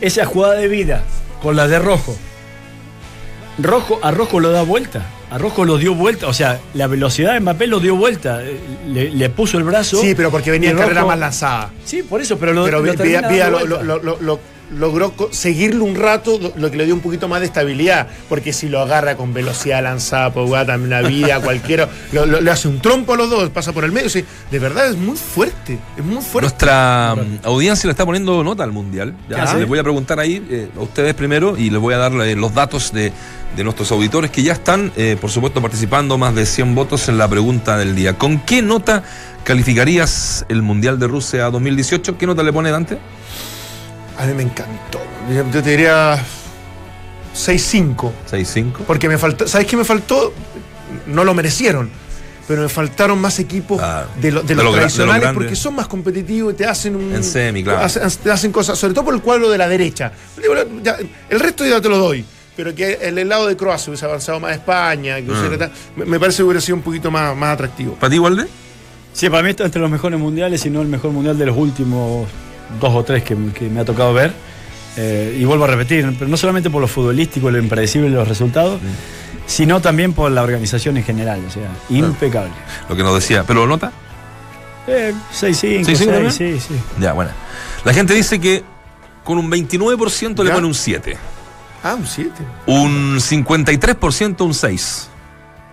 esa 0.00 0.24
jugada 0.26 0.54
de 0.54 0.66
vida 0.66 1.02
con 1.40 1.54
la 1.54 1.68
de 1.68 1.78
Rojo, 1.78 2.16
Rojo 3.58 3.98
a 4.02 4.10
Rojo 4.10 4.40
lo 4.40 4.50
da 4.50 4.62
vuelta. 4.62 5.06
A 5.30 5.38
Rojo 5.38 5.64
lo 5.64 5.78
dio 5.78 5.94
vuelta. 5.94 6.26
O 6.28 6.32
sea, 6.34 6.60
la 6.74 6.86
velocidad 6.86 7.34
de 7.34 7.40
Mbappé 7.40 7.66
lo 7.66 7.80
dio 7.80 7.96
vuelta. 7.96 8.40
Le, 8.88 9.10
le 9.10 9.30
puso 9.30 9.58
el 9.58 9.64
brazo. 9.64 10.00
Sí, 10.00 10.14
pero 10.14 10.30
porque 10.30 10.50
venía 10.50 10.70
en 10.70 10.76
carrera 10.76 11.04
más 11.04 11.18
lanzada. 11.18 11.70
Sí, 11.84 12.02
por 12.02 12.20
eso, 12.20 12.38
pero 12.38 12.52
lo, 12.52 12.64
pero 12.64 12.80
lo- 14.02 14.18
lo- 14.20 14.40
logró 14.72 15.14
seguirlo 15.30 15.84
un 15.84 15.94
rato, 15.94 16.38
lo, 16.56 16.70
que 16.70 16.76
le 16.76 16.84
dio 16.86 16.94
un 16.94 17.00
poquito 17.00 17.28
más 17.28 17.40
de 17.40 17.46
estabilidad, 17.46 18.08
porque 18.28 18.52
si 18.52 18.68
lo 18.68 18.80
agarra 18.80 19.16
con 19.16 19.32
velocidad 19.34 19.82
lanzada, 19.82 20.32
Pogba, 20.32 20.64
también 20.66 20.92
una 20.98 21.06
vida, 21.08 21.40
cualquiera, 21.40 21.88
lo- 22.12 22.26
lo- 22.26 22.40
le 22.40 22.50
hace 22.50 22.68
un 22.68 22.80
trompo 22.80 23.14
a 23.14 23.16
los 23.16 23.28
dos, 23.30 23.50
pasa 23.50 23.72
por 23.72 23.84
el 23.84 23.92
medio, 23.92 24.08
sí, 24.08 24.24
de 24.50 24.58
verdad 24.58 24.88
es 24.88 24.96
muy 24.96 25.16
fuerte, 25.16 25.78
es 25.96 26.04
muy 26.04 26.22
fuerte. 26.22 26.40
Nuestra 26.48 27.14
mm, 27.16 27.46
audiencia 27.46 27.86
le 27.86 27.92
está 27.92 28.04
poniendo 28.04 28.42
nota 28.42 28.64
al 28.64 28.72
mundial. 28.72 29.14
Ya, 29.28 29.46
¿sí? 29.46 29.56
Les 29.58 29.68
voy 29.68 29.78
a 29.78 29.82
preguntar 29.82 30.18
ahí 30.18 30.44
eh, 30.50 30.68
a 30.76 30.80
ustedes 30.80 31.14
primero 31.14 31.56
y 31.56 31.70
les 31.70 31.80
voy 31.80 31.94
a 31.94 31.98
dar 31.98 32.12
eh, 32.12 32.34
los 32.34 32.54
datos 32.54 32.92
de, 32.92 33.12
de 33.56 33.64
nuestros 33.64 33.92
auditores 33.92 34.30
que 34.30 34.42
ya 34.42 34.54
están, 34.54 34.92
eh, 34.96 35.16
por 35.20 35.30
supuesto, 35.30 35.60
participando 35.62 36.18
más 36.18 36.34
de 36.34 36.46
100 36.46 36.74
votos 36.74 37.08
en 37.08 37.18
la 37.18 37.28
pregunta 37.28 37.76
del 37.76 37.94
día. 37.94 38.18
¿Con 38.18 38.40
qué 38.40 38.62
nota 38.62 39.02
calificarías 39.44 40.44
el 40.48 40.62
mundial 40.62 40.98
de 40.98 41.06
Rusia 41.06 41.50
2018? 41.50 42.18
¿Qué 42.18 42.26
nota 42.26 42.42
le 42.42 42.52
pone 42.52 42.70
Dante? 42.70 42.98
A 44.18 44.26
mí 44.26 44.34
me 44.34 44.42
encantó, 44.44 45.00
yo 45.28 45.44
yo 45.50 45.62
te 45.62 45.70
diría 45.70 46.18
6-5, 47.34 48.12
6-5. 48.30 48.72
porque 48.86 49.08
me 49.08 49.18
faltó, 49.18 49.46
¿sabes 49.48 49.66
qué 49.66 49.76
me 49.76 49.84
faltó? 49.84 50.32
No 51.06 51.24
lo 51.24 51.34
merecieron. 51.34 51.90
Pero 52.46 52.60
me 52.60 52.68
faltaron 52.68 53.18
más 53.18 53.38
equipos 53.38 53.80
Ah, 53.82 54.04
de, 54.20 54.30
lo- 54.30 54.42
de 54.42 54.48
de 54.48 54.54
los 54.56 54.64
lo 54.64 54.70
gra- 54.70 54.74
de 54.74 54.80
lo 54.82 54.88
tradicionales 54.90 55.32
porque 55.32 55.56
son 55.56 55.74
más 55.76 55.88
competitivos 55.88 56.52
y 56.52 56.56
te 56.56 56.66
hacen 56.66 56.94
un. 56.94 57.14
En 57.14 57.24
semi, 57.24 57.64
claro. 57.64 57.80
hacen, 57.82 58.02
te 58.22 58.30
hacen 58.30 58.52
cosas, 58.52 58.78
sobre 58.78 58.92
todo 58.92 59.06
por 59.06 59.14
el 59.14 59.22
cuadro 59.22 59.48
de 59.48 59.56
la 59.56 59.66
derecha. 59.66 60.12
Ya, 60.82 60.96
el 61.30 61.40
resto 61.40 61.64
ya 61.64 61.80
te 61.80 61.88
lo 61.88 61.96
doy. 61.96 62.22
Pero 62.54 62.74
que 62.74 62.98
el, 63.00 63.16
el 63.18 63.28
lado 63.30 63.46
de 63.46 63.56
Croacia 63.56 63.90
hubiese 63.90 64.04
avanzado 64.04 64.40
más 64.40 64.52
España, 64.52 65.16
que 65.16 65.30
hubiese- 65.30 65.64
Ah. 65.64 65.70
me, 65.96 66.04
me 66.04 66.20
parece 66.20 66.36
que 66.36 66.42
hubiera 66.44 66.60
sido 66.60 66.76
un 66.76 66.82
poquito 66.82 67.10
más, 67.10 67.34
más 67.34 67.54
atractivo. 67.54 67.94
¿Para 67.94 68.10
ti, 68.10 68.18
Walde? 68.18 68.46
Sí, 69.14 69.30
para 69.30 69.42
mí 69.42 69.48
está 69.50 69.64
entre 69.64 69.80
los 69.80 69.90
mejores 69.90 70.20
mundiales 70.20 70.64
y 70.66 70.70
no 70.70 70.82
el 70.82 70.88
mejor 70.88 71.12
mundial 71.12 71.38
de 71.38 71.46
los 71.46 71.56
últimos 71.56 72.28
dos 72.80 72.94
o 72.94 73.02
tres 73.04 73.22
que, 73.22 73.36
que 73.54 73.68
me 73.68 73.80
ha 73.80 73.84
tocado 73.84 74.12
ver. 74.14 74.32
Eh, 74.96 75.36
y 75.40 75.44
vuelvo 75.44 75.64
a 75.64 75.66
repetir, 75.68 76.14
pero 76.18 76.30
no 76.30 76.36
solamente 76.36 76.70
por 76.70 76.80
lo 76.80 76.86
futbolístico, 76.86 77.50
lo 77.50 77.58
impredecible 77.58 78.10
de 78.10 78.14
los 78.16 78.28
resultados, 78.28 78.80
sino 79.46 79.80
también 79.80 80.12
por 80.12 80.30
la 80.30 80.42
organización 80.42 80.96
en 80.96 81.02
general. 81.04 81.40
O 81.46 81.50
sea, 81.50 81.68
impecable. 81.90 82.52
Lo 82.88 82.94
que 82.96 83.02
nos 83.02 83.14
decía. 83.14 83.42
¿Pero 83.46 83.60
lo 83.60 83.66
nota? 83.66 83.90
Eh, 84.86 85.12
6-5, 85.32 85.84
6-5 85.84 86.04
también? 86.06 86.32
6, 86.32 86.62
sí, 86.62 86.74
sí. 86.74 86.80
Ya, 87.00 87.12
bueno. 87.12 87.30
La 87.84 87.92
gente 87.92 88.14
dice 88.14 88.38
que 88.40 88.62
con 89.24 89.38
un 89.38 89.50
29% 89.50 90.42
le 90.42 90.48
Ya. 90.50 90.54
pone 90.54 90.66
un 90.66 90.74
7. 90.74 91.16
Ah, 91.82 91.94
un 91.94 92.06
7. 92.06 92.30
Un 92.66 93.16
53% 93.18 94.44
un 94.44 94.54
6. 94.54 95.08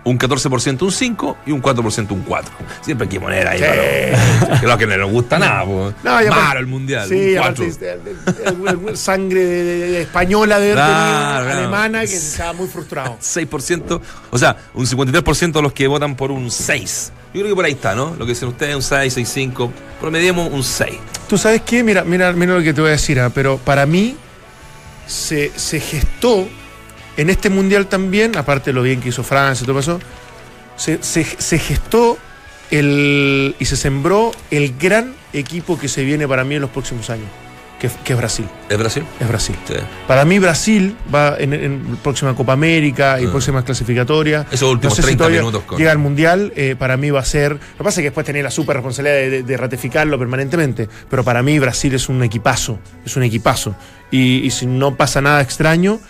Un 0.04 0.18
14% 0.18 0.82
un 0.82 0.90
5 0.90 1.36
y 1.46 1.52
un 1.52 1.62
4% 1.62 2.10
un 2.10 2.22
4. 2.22 2.52
Siempre 2.80 3.04
hay 3.04 3.08
que 3.08 3.20
poner 3.20 3.46
ahí. 3.46 3.60
para- 3.60 4.60
Que 4.60 4.66
lo 4.66 4.76
que 4.76 4.86
no 4.88 4.96
nos 4.96 5.10
gusta 5.12 5.38
nada. 5.38 5.64
po. 5.64 5.92
No, 6.02 6.10
Malo 6.28 6.58
el 6.58 6.66
mundial. 6.66 7.08
Sí, 7.08 7.36
aparte 7.36 7.70
4. 7.78 8.90
es- 8.90 8.98
sangre 8.98 9.44
de- 9.44 9.64
de- 9.64 9.86
de 9.92 10.02
española 10.02 10.58
de 10.58 10.72
Claro, 10.72 11.44
claro. 11.44 11.58
alemana, 11.60 12.00
que 12.00 12.16
estaba 12.16 12.52
muy 12.52 12.66
frustrado. 12.66 13.16
6%, 13.20 14.00
o 14.30 14.38
sea, 14.38 14.56
un 14.74 14.86
53% 14.88 15.60
de 15.60 15.62
los 15.62 15.72
que 15.72 15.86
votan 15.86 16.16
por 16.16 16.32
un 16.32 16.50
6. 16.50 17.12
Yo 17.32 17.40
creo 17.42 17.52
que 17.52 17.56
por 17.56 17.64
ahí 17.64 17.72
está, 17.72 17.94
¿no? 17.94 18.10
Lo 18.18 18.26
que 18.26 18.32
dicen 18.32 18.48
ustedes, 18.48 18.74
un 18.74 18.82
6, 18.82 19.14
6, 19.14 19.28
5. 19.32 19.72
Promediemos 20.00 20.50
un 20.52 20.64
6. 20.64 20.96
¿Tú 21.28 21.38
sabes 21.38 21.62
qué? 21.62 21.84
Mira, 21.84 22.02
mira, 22.02 22.32
mira 22.32 22.54
lo 22.54 22.62
que 22.62 22.74
te 22.74 22.80
voy 22.80 22.88
a 22.88 22.92
decir, 22.94 23.20
ah, 23.20 23.30
pero 23.32 23.56
para 23.58 23.86
mí 23.86 24.16
se, 25.06 25.52
se 25.56 25.78
gestó 25.80 26.48
en 27.16 27.30
este 27.30 27.50
mundial 27.50 27.86
también, 27.86 28.36
aparte 28.36 28.70
de 28.70 28.74
lo 28.74 28.82
bien 28.82 29.00
que 29.00 29.08
hizo 29.10 29.22
Francia 29.22 29.64
y 29.64 29.66
todo 29.66 29.78
eso, 29.80 30.00
se, 30.76 31.02
se- 31.02 31.24
se 31.24 31.58
gestó 31.58 32.18
el, 32.70 33.54
y 33.58 33.64
se 33.64 33.76
sembró 33.76 34.32
el 34.50 34.76
gran 34.78 35.14
equipo 35.32 35.78
que 35.78 35.88
se 35.88 36.04
viene 36.04 36.26
para 36.26 36.44
mí 36.44 36.54
en 36.54 36.62
los 36.62 36.70
próximos 36.70 37.10
años, 37.10 37.26
que, 37.78 37.90
que 38.04 38.12
es 38.14 38.18
Brasil. 38.18 38.46
¿Es 38.68 38.78
Brasil? 38.78 39.04
Es 39.20 39.28
Brasil. 39.28 39.56
Sí. 39.68 39.74
Para 40.06 40.24
mí 40.24 40.38
Brasil 40.38 40.96
va 41.14 41.36
en, 41.38 41.52
en 41.52 41.96
próxima 42.02 42.34
Copa 42.34 42.54
América 42.54 43.20
y 43.20 43.26
Ah. 43.26 43.30
próximas 43.30 43.64
clasificatorias. 43.64 44.46
Esos 44.50 44.70
últimos 44.72 44.92
No 44.92 44.96
sé 44.96 45.02
si 45.02 45.06
30 45.08 45.18
todavía 45.18 45.40
minutos 45.40 45.62
con- 45.64 45.78
Llega 45.78 45.92
al 45.92 45.98
Mundial, 45.98 46.52
eh, 46.56 46.76
para 46.78 46.96
mí 46.96 47.10
va 47.10 47.20
a 47.20 47.24
ser... 47.24 47.52
Lo 47.52 47.58
que 47.78 47.84
pasa 47.84 48.00
es 48.00 48.04
que 48.04 48.10
después 48.10 48.24
tenés 48.24 48.42
la 48.44 48.50
super 48.50 48.76
responsabilidad 48.76 49.16
de, 49.16 49.30
de- 49.30 49.42
de 49.42 49.56
ratificarlo 49.56 50.18
permanentemente, 50.18 50.88
pero 51.10 51.24
para 51.24 51.42
mí 51.42 51.58
Brasil 51.58 51.94
es 51.94 52.08
un 52.08 52.22
equipazo, 52.22 52.78
es 53.04 53.14
un 53.16 53.22
equipazo. 53.24 53.74
Y, 54.10 54.38
y 54.46 54.50
si 54.50 54.66
no 54.66 54.96
pasa 54.96 55.20
nada 55.20 55.42
extraño, 55.42 56.00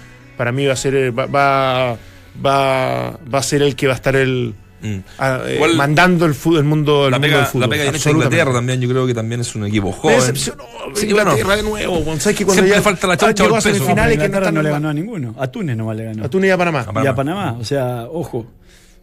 para 0.43 0.51
mí 0.51 0.67
va 0.67 0.73
a 0.73 0.77
ser... 0.77 1.17
Va, 1.17 1.27
va, 1.27 1.97
va, 2.45 3.17
va 3.33 3.39
a 3.39 3.43
ser 3.45 3.63
el 3.63 3.77
que 3.77 3.87
va 3.87 3.93
a 3.93 3.97
estar 3.97 4.17
el... 4.17 4.55
Mm. 4.83 4.97
ah, 5.19 5.41
eh, 5.47 5.61
mandando 5.77 6.27
el, 6.27 6.35
fútbol, 6.35 6.59
el 6.59 6.65
mundo, 6.65 7.05
el 7.05 7.13
La 7.13 7.19
mundo 7.19 7.29
pega, 7.29 7.37
del 7.39 7.47
fútbol. 7.47 7.61
la 7.61 7.69
pega 7.69 7.89
absolutamente. 7.91 8.35
Inglaterra 8.35 8.53
también, 8.53 8.81
yo 8.81 8.89
creo 8.89 9.07
que 9.07 9.15
también 9.15 9.41
es 9.41 9.55
un 9.55 9.67
equipo 9.67 9.87
Me 9.87 9.93
joven. 9.93 10.17
decepcionó 10.17 10.65
Sí, 10.97 11.07
Inglaterra 11.07 11.45
bueno. 11.45 11.57
de 11.57 11.63
nuevo. 11.63 12.05
¿Sabes 12.19 12.37
que 12.37 12.45
cuando 12.45 12.55
Siempre 12.55 12.71
ya- 12.71 12.77
le 12.79 12.83
falta 12.83 13.07
la 13.07 13.17
chaucha 13.17 13.45
llegó 13.45 13.55
o 13.55 13.57
a 13.57 13.59
el 13.61 13.63
peso. 13.63 13.77
semifinales 13.77 14.19
que 14.19 14.29
no 14.29 14.51
no 14.51 14.63
le 14.63 14.71
ganó 14.71 14.89
a 14.89 14.93
ninguno. 14.93 15.35
A 15.39 15.47
Túnez 15.47 15.77
nomás 15.77 15.97
le 15.97 16.05
ganó. 16.07 16.25
A 16.25 16.29
Túnez 16.29 16.49
y 16.49 16.51
a 16.51 16.59
Panamá. 16.59 16.81
A 16.81 16.85
Panamá. 16.87 17.05
Y 17.05 17.07
a 17.07 17.15
Panamá. 17.15 17.57
O 17.61 17.65
sea, 17.65 18.07
ojo. 18.11 18.45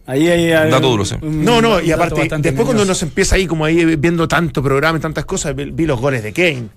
Ahí 0.06 0.28
hay. 0.28 0.52
hay 0.52 0.70
Dato 0.70 0.90
duro, 0.90 1.06
sí. 1.06 1.16
No, 1.22 1.62
no, 1.62 1.80
y 1.80 1.92
aparte, 1.94 2.28
después 2.40 2.66
cuando 2.66 2.84
uno 2.84 2.94
se 2.94 3.06
empieza 3.06 3.36
ahí 3.36 3.48
como 3.48 3.64
ahí 3.64 3.96
viendo 3.96 4.28
tanto 4.28 4.62
programa 4.62 4.98
y 4.98 5.02
tantas 5.02 5.24
cosas, 5.24 5.56
vi, 5.56 5.72
vi 5.72 5.86
los 5.86 5.98
goles 6.02 6.24
de 6.24 6.34
Kane. 6.34 6.68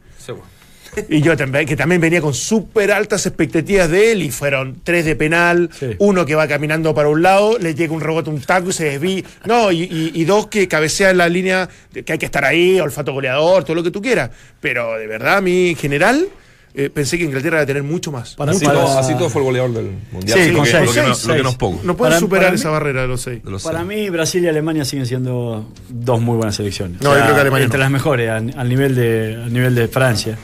Y 1.08 1.22
yo 1.22 1.36
también, 1.36 1.64
que 1.66 1.74
también 1.76 2.00
venía 2.00 2.20
con 2.20 2.34
súper 2.34 2.92
altas 2.92 3.24
expectativas 3.26 3.88
de 3.90 4.12
él 4.12 4.22
y 4.22 4.30
fueron 4.30 4.80
tres 4.84 5.04
de 5.06 5.16
penal, 5.16 5.70
Sí. 5.72 5.90
uno 5.98 6.26
que 6.26 6.34
va 6.34 6.46
caminando 6.46 6.94
para 6.94 7.08
un 7.08 7.22
lado, 7.22 7.58
le 7.58 7.74
llega 7.74 7.94
un 7.94 8.00
rebote, 8.02 8.28
un 8.28 8.40
taco 8.42 8.68
y 8.70 8.72
se 8.74 8.84
desvía. 8.84 9.22
No, 9.46 9.72
y, 9.72 9.82
y- 9.84 10.12
y 10.14 10.24
dos 10.24 10.48
que 10.48 10.68
cabecean 10.68 11.16
la 11.16 11.28
línea, 11.30 11.68
de 11.92 12.02
que 12.04 12.12
hay 12.12 12.18
que 12.18 12.26
estar 12.26 12.44
ahí, 12.44 12.78
olfato 12.78 13.12
goleador, 13.14 13.64
todo 13.64 13.74
lo 13.76 13.82
que 13.82 13.90
tú 13.90 14.02
quieras. 14.02 14.30
Pero 14.60 14.98
de 14.98 15.06
verdad, 15.06 15.38
a 15.38 15.40
mí 15.40 15.70
en 15.70 15.76
general, 15.76 16.26
eh, 16.74 16.90
pensé 16.90 17.16
que 17.18 17.24
Inglaterra 17.24 17.56
iba 17.58 17.62
a 17.62 17.66
tener 17.66 17.82
mucho 17.82 18.12
más. 18.12 18.34
Para- 18.34 18.52
Así, 18.52 18.64
todo, 18.64 18.98
así 18.98 19.14
todo 19.14 19.30
fue 19.30 19.40
el 19.42 19.46
goleador 19.46 19.72
del 19.72 19.90
mundial. 20.10 20.38
Sí, 20.38 20.52
con 20.52 20.64
que, 20.64 20.70
seis, 20.72 20.86
lo 20.86 20.92
que 20.92 21.00
no, 21.08 21.14
seis, 21.14 21.26
lo 21.26 21.34
que 21.34 21.42
no 21.42 21.48
es 21.48 21.54
seis. 21.54 21.58
poco. 21.58 21.80
No 21.84 21.96
pueden 21.96 22.10
Para- 22.12 22.20
superar 22.20 22.44
para 22.48 22.54
esa 22.56 22.68
mí- 22.68 22.72
barrera 22.74 23.02
de 23.02 23.08
los 23.08 23.20
seis. 23.22 23.42
de 23.42 23.50
los 23.50 23.62
Para 23.62 23.78
seis. 23.78 23.88
mí, 23.88 24.10
Brasil 24.10 24.44
y 24.44 24.48
Alemania 24.48 24.84
siguen 24.84 25.06
siendo 25.06 25.70
dos 25.88 26.20
muy 26.20 26.36
buenas 26.36 26.54
selecciones. 26.56 27.00
No, 27.00 27.14
yo 27.16 27.22
creo 27.22 27.34
que 27.34 27.40
Alemania 27.40 27.64
Entre 27.64 27.78
no. 27.78 27.84
las 27.84 27.90
mejores, 27.92 28.28
al 28.30 28.68
nivel 28.68 28.94
de, 28.94 29.36
al 29.42 29.52
nivel 29.52 29.74
de 29.74 29.88
Francia. 29.88 30.38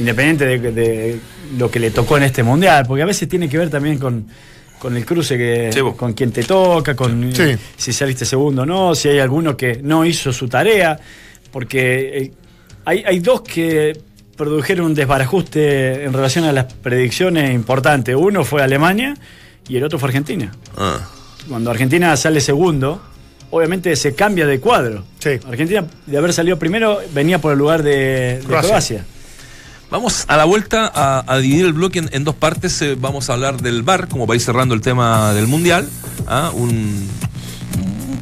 Independiente 0.00 0.46
de, 0.46 0.58
de 0.72 1.20
lo 1.56 1.70
que 1.70 1.78
le 1.78 1.90
tocó 1.90 2.16
en 2.16 2.24
este 2.24 2.42
mundial, 2.42 2.84
porque 2.88 3.02
a 3.02 3.06
veces 3.06 3.28
tiene 3.28 3.48
que 3.48 3.56
ver 3.58 3.70
también 3.70 3.98
con, 3.98 4.26
con 4.78 4.96
el 4.96 5.04
cruce 5.06 5.36
que 5.38 5.70
Sí, 5.72 5.80
con 5.96 6.12
quien 6.14 6.32
te 6.32 6.42
toca, 6.42 6.96
con 6.96 7.32
Sí. 7.34 7.42
eh, 7.42 7.58
si 7.76 7.92
saliste 7.92 8.24
segundo 8.24 8.62
o 8.62 8.66
no, 8.66 8.94
si 8.94 9.08
hay 9.08 9.18
alguno 9.18 9.56
que 9.56 9.80
no 9.82 10.04
hizo 10.04 10.32
su 10.32 10.48
tarea, 10.48 10.98
porque 11.52 12.18
eh, 12.18 12.32
hay, 12.84 13.04
hay 13.06 13.18
dos 13.20 13.42
que 13.42 13.96
produjeron 14.36 14.86
un 14.86 14.94
desbarajuste 14.94 16.04
en 16.04 16.12
relación 16.12 16.44
a 16.46 16.52
las 16.52 16.72
predicciones 16.72 17.52
importantes. 17.54 18.14
Uno 18.16 18.44
fue 18.44 18.62
Alemania 18.62 19.14
y 19.68 19.76
el 19.76 19.84
otro 19.84 19.98
fue 19.98 20.08
Argentina 20.08 20.50
Ah. 20.76 20.98
cuando 21.48 21.70
Argentina 21.70 22.16
sale 22.16 22.40
segundo, 22.40 23.02
obviamente 23.50 23.94
se 23.96 24.14
cambia 24.14 24.46
de 24.46 24.58
cuadro. 24.60 25.04
Sí. 25.18 25.32
Argentina, 25.46 25.84
de 26.06 26.16
haber 26.16 26.32
salido 26.32 26.58
primero, 26.58 27.00
venía 27.12 27.38
por 27.38 27.52
el 27.52 27.58
lugar 27.58 27.82
de, 27.82 28.38
de 28.38 28.44
Croacia. 28.46 28.68
Croacia. 28.70 29.04
Vamos 29.90 30.24
a 30.28 30.36
la 30.36 30.44
vuelta 30.44 30.90
a, 30.94 31.24
a 31.26 31.38
dividir 31.38 31.66
el 31.66 31.72
bloque 31.72 31.98
en, 31.98 32.08
en 32.12 32.22
dos 32.22 32.36
partes. 32.36 32.80
Eh, 32.80 32.96
vamos 32.98 33.28
a 33.28 33.32
hablar 33.32 33.60
del 33.60 33.82
VAR, 33.82 34.06
como 34.08 34.26
para 34.26 34.36
ir 34.36 34.40
cerrando 34.40 34.74
el 34.74 34.80
tema 34.80 35.32
del 35.32 35.48
Mundial. 35.48 35.88
¿ah? 36.28 36.52
Un, 36.54 37.08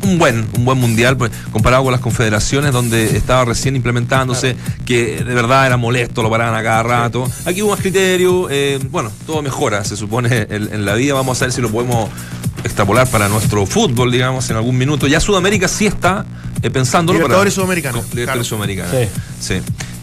un 0.03 0.19
buen, 0.19 0.49
un 0.57 0.65
buen 0.65 0.79
mundial 0.79 1.19
pues, 1.19 1.31
comparado 1.53 1.83
con 1.85 1.93
las 1.93 2.01
confederaciones 2.01 2.73
donde 2.73 3.15
estaba 3.15 3.45
recién 3.45 3.77
implementándose, 3.77 4.57
que 4.87 5.23
de 5.23 5.35
verdad 5.35 5.67
era 5.67 5.77
molesto, 5.77 6.23
lo 6.23 6.31
paraban 6.31 6.55
a 6.55 6.63
cada 6.63 6.83
rato. 6.83 7.31
Aquí 7.45 7.61
hubo 7.61 7.73
más 7.73 7.81
criterio, 7.81 8.49
eh, 8.51 8.79
bueno, 8.91 9.13
todo 9.27 9.43
mejora, 9.43 9.85
se 9.85 9.97
supone, 9.97 10.47
en, 10.49 10.73
en 10.73 10.85
la 10.87 10.95
vida. 10.95 11.13
Vamos 11.13 11.41
a 11.43 11.45
ver 11.45 11.53
si 11.53 11.61
lo 11.61 11.71
podemos 11.71 12.09
extrapolar 12.65 13.07
para 13.09 13.29
nuestro 13.29 13.67
fútbol, 13.67 14.11
digamos, 14.11 14.49
en 14.49 14.57
algún 14.57 14.79
minuto. 14.79 15.07
Ya 15.07 15.21
Sudamérica 15.21 15.69
sí 15.69 15.87
está 15.87 16.25
eh, 16.63 16.71
pensándolo. 16.71 17.19
Libertadores 17.19 17.53
para, 17.53 17.55
Sudamericanos, 17.63 18.05
Libertadores 18.15 18.49
claro. 18.49 18.65
Sudamericanos. 18.65 19.09
Sí. 19.39 19.61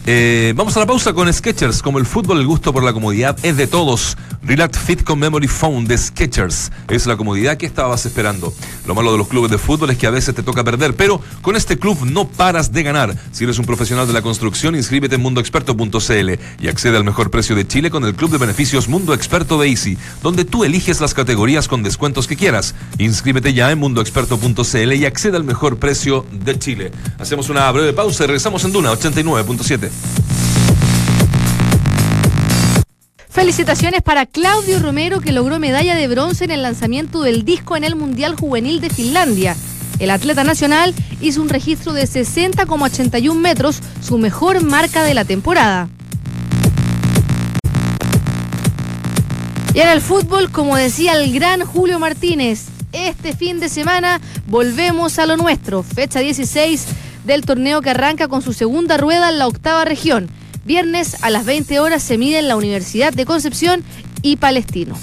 Eh, 0.08 0.52
vamos 0.54 0.76
a 0.76 0.80
la 0.80 0.86
pausa 0.86 1.12
con 1.12 1.32
Sketchers. 1.32 1.82
Como 1.82 1.98
el 1.98 2.06
fútbol, 2.06 2.38
el 2.38 2.46
gusto 2.46 2.72
por 2.72 2.84
la 2.84 2.92
comodidad 2.92 3.36
es 3.42 3.56
de 3.56 3.66
todos. 3.66 4.16
Relax 4.40 4.78
Fit 4.78 5.02
con 5.02 5.18
Memory 5.18 5.48
Foam 5.48 5.86
de 5.86 5.98
Sketchers 5.98 6.70
es 6.88 7.06
la 7.06 7.16
comodidad 7.16 7.56
que 7.56 7.66
estabas 7.66 8.06
esperando. 8.06 8.54
Lo 8.86 8.94
malo 8.94 9.10
de 9.10 9.18
los 9.18 9.26
clubes 9.26 9.50
de 9.50 9.58
fútbol 9.58 9.90
es 9.90 9.98
que 9.98 10.06
a 10.06 10.10
veces 10.10 10.36
te 10.36 10.44
toca 10.44 10.62
perder, 10.62 10.94
pero 10.94 11.20
con 11.42 11.56
este 11.56 11.76
club 11.76 11.98
no 12.04 12.28
paras 12.28 12.72
de 12.72 12.84
ganar. 12.84 13.16
Si 13.32 13.42
eres 13.42 13.58
un 13.58 13.66
profesional 13.66 14.06
de 14.06 14.12
la 14.12 14.22
construcción, 14.22 14.76
inscríbete 14.76 15.16
en 15.16 15.22
mundoexperto.cl 15.22 16.30
y 16.60 16.68
accede 16.68 16.96
al 16.96 17.02
mejor 17.02 17.32
precio 17.32 17.56
de 17.56 17.66
Chile 17.66 17.90
con 17.90 18.04
el 18.04 18.14
club 18.14 18.30
de 18.30 18.38
beneficios 18.38 18.86
Mundo 18.86 19.12
Experto 19.12 19.58
de 19.58 19.68
Easy, 19.68 19.98
donde 20.22 20.44
tú 20.44 20.62
eliges 20.62 21.00
las 21.00 21.14
categorías 21.14 21.66
con 21.66 21.82
descuentos 21.82 22.28
que 22.28 22.36
quieras. 22.36 22.76
Inscríbete 22.98 23.52
ya 23.52 23.72
en 23.72 23.80
mundoexperto.cl 23.80 24.92
y 24.92 25.04
accede 25.04 25.36
al 25.36 25.44
mejor 25.44 25.78
precio 25.78 26.24
de 26.30 26.56
Chile. 26.56 26.92
Hacemos 27.18 27.48
una 27.48 27.68
breve 27.72 27.92
pausa 27.92 28.22
y 28.22 28.26
regresamos 28.28 28.64
en 28.64 28.70
Duna 28.70 28.92
89.7. 28.92 29.95
Felicitaciones 33.28 34.00
para 34.02 34.24
Claudio 34.26 34.78
Romero 34.80 35.20
que 35.20 35.30
logró 35.30 35.58
medalla 35.58 35.94
de 35.94 36.08
bronce 36.08 36.44
en 36.44 36.50
el 36.50 36.62
lanzamiento 36.62 37.20
del 37.20 37.44
disco 37.44 37.76
en 37.76 37.84
el 37.84 37.94
Mundial 37.94 38.34
Juvenil 38.34 38.80
de 38.80 38.90
Finlandia. 38.90 39.54
El 39.98 40.10
atleta 40.10 40.42
nacional 40.42 40.94
hizo 41.20 41.42
un 41.42 41.48
registro 41.48 41.92
de 41.92 42.04
60,81 42.04 43.34
metros, 43.34 43.80
su 44.00 44.18
mejor 44.18 44.62
marca 44.62 45.02
de 45.02 45.14
la 45.14 45.24
temporada. 45.24 45.88
Y 49.74 49.80
en 49.80 49.88
el 49.88 50.00
fútbol, 50.00 50.50
como 50.50 50.74
decía 50.74 51.12
el 51.12 51.32
gran 51.34 51.60
Julio 51.60 51.98
Martínez, 51.98 52.68
este 52.92 53.36
fin 53.36 53.60
de 53.60 53.68
semana 53.68 54.22
volvemos 54.46 55.18
a 55.18 55.26
lo 55.26 55.36
nuestro. 55.36 55.82
Fecha 55.82 56.20
16 56.20 56.86
del 57.26 57.44
torneo 57.44 57.82
que 57.82 57.90
arranca 57.90 58.28
con 58.28 58.40
su 58.40 58.52
segunda 58.52 58.96
rueda 58.96 59.28
en 59.28 59.38
la 59.38 59.48
octava 59.48 59.84
región. 59.84 60.30
Viernes 60.64 61.22
a 61.22 61.30
las 61.30 61.44
20 61.44 61.80
horas 61.80 62.02
se 62.02 62.18
mide 62.18 62.38
en 62.38 62.48
la 62.48 62.56
Universidad 62.56 63.12
de 63.12 63.26
Concepción 63.26 63.84
y 64.22 64.36
Palestino. 64.36 64.96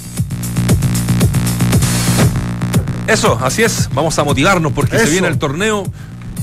Eso, 3.07 3.37
así 3.41 3.63
es. 3.63 3.89
Vamos 3.93 4.17
a 4.17 4.23
motivarnos 4.23 4.71
porque 4.71 4.97
se 4.97 5.09
viene 5.09 5.27
el 5.27 5.37
torneo, 5.37 5.83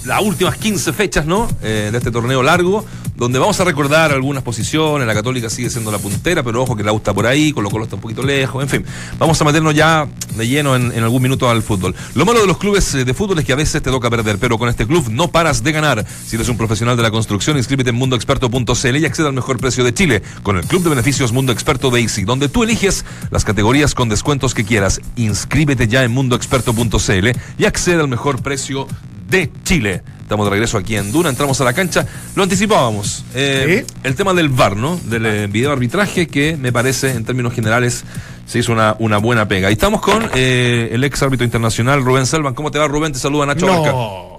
las 0.05 0.23
últimas 0.23 0.57
15 0.57 0.93
fechas, 0.93 1.27
¿no? 1.27 1.49
Eh, 1.63 1.89
de 1.91 1.99
este 1.99 2.11
torneo 2.11 2.43
largo, 2.43 2.85
donde 3.21 3.39
vamos 3.39 3.61
a 3.61 3.65
recordar 3.65 4.13
algunas 4.13 4.43
posiciones. 4.43 5.07
La 5.07 5.13
Católica 5.13 5.51
sigue 5.51 5.69
siendo 5.69 5.93
la 5.93 5.99
puntera, 5.99 6.43
pero 6.43 6.63
ojo 6.63 6.75
que 6.75 6.83
la 6.83 6.91
está 6.91 7.13
por 7.13 7.27
ahí, 7.27 7.53
Colo 7.53 7.69
Colo 7.69 7.85
está 7.85 7.97
un 7.97 8.01
poquito 8.01 8.23
lejos. 8.23 8.63
En 8.63 8.69
fin, 8.71 8.85
vamos 9.19 9.39
a 9.39 9.45
meternos 9.45 9.75
ya 9.75 10.09
de 10.39 10.49
lleno 10.49 10.75
en, 10.75 10.91
en 10.91 11.03
algún 11.03 11.21
minuto 11.21 11.51
al 11.51 11.63
fútbol. 11.63 11.95
Lo 12.15 12.25
malo 12.25 12.41
de 12.41 12.47
los 12.47 12.57
clubes 12.57 12.95
eh, 12.95 13.05
de 13.05 13.13
fútbol 13.13 13.39
es 13.39 13.45
que 13.45 13.53
a 13.53 13.57
veces 13.57 13.83
te 13.83 13.91
toca 13.91 14.09
perder, 14.09 14.39
pero 14.39 14.57
con 14.57 14.71
este 14.71 14.87
club 14.87 15.11
no 15.11 15.29
paras 15.29 15.63
de 15.63 15.71
ganar. 15.71 16.07
Si 16.27 16.37
eres 16.37 16.49
un 16.49 16.57
profesional 16.57 16.97
de 16.97 17.03
la 17.03 17.11
construcción, 17.11 17.59
inscríbete 17.59 17.91
en 17.91 17.97
mundoexperto.cl 17.97 18.97
y 18.97 19.05
accede 19.05 19.27
al 19.27 19.35
mejor 19.35 19.59
precio 19.59 19.85
de 19.85 19.93
Chile 19.93 20.23
con 20.43 20.57
el 20.57 20.65
club 20.65 20.83
de 20.83 20.89
beneficios 20.89 21.31
Mundo 21.31 21.53
Experto 21.53 21.91
de 21.91 22.01
Easy, 22.01 22.25
donde 22.25 22.49
tú 22.49 22.63
eliges 22.63 23.05
las 23.31 23.45
categorías 23.45 23.95
con 23.95 24.09
descuentos 24.09 24.55
que 24.55 24.65
quieras. 24.65 24.99
Inscríbete 25.17 25.89
ya 25.89 26.05
en 26.05 26.13
mundoexperto.cl 26.13 27.29
y 27.59 27.65
accede 27.67 28.01
al 28.01 28.09
mejor 28.09 28.41
precio 28.41 28.89
de 29.29 29.53
Chile. 29.63 30.03
Estamos 30.31 30.47
de 30.47 30.51
regreso 30.51 30.79
aquí 30.79 30.95
en 30.95 31.11
Duna, 31.11 31.29
entramos 31.29 31.61
a 31.61 31.65
la 31.65 31.73
cancha. 31.73 32.07
Lo 32.37 32.45
anticipábamos. 32.45 33.25
Eh, 33.35 33.85
Sí. 33.85 33.95
El 34.05 34.15
tema 34.15 34.33
del 34.33 34.49
VAR, 34.49 34.77
¿no? 34.77 34.97
Del 35.07 35.27
eh, 35.27 35.47
video 35.49 35.73
arbitraje 35.73 36.29
que 36.29 36.57
me 36.57 36.71
parece, 36.73 37.11
en 37.11 37.25
términos 37.25 37.53
generales, 37.53 38.05
se 38.47 38.61
hizo 38.61 38.71
una, 38.71 38.95
una 39.01 39.19
buena 39.19 39.49
pega. 39.49 39.71
Y 39.71 39.73
estamos 39.73 40.01
con 40.01 40.31
eh, 40.37 40.91
el 40.93 41.03
ex 41.03 41.21
árbitro 41.25 41.45
internacional, 41.45 42.05
Rubén 42.05 42.27
Selvan. 42.27 42.55
¿Cómo 42.55 42.71
te 42.71 42.79
va, 42.79 42.87
Rubén? 42.87 43.13
Te 43.13 43.19
saluda 43.19 43.45
Nacho 43.45 43.67
Barca. 43.67 44.30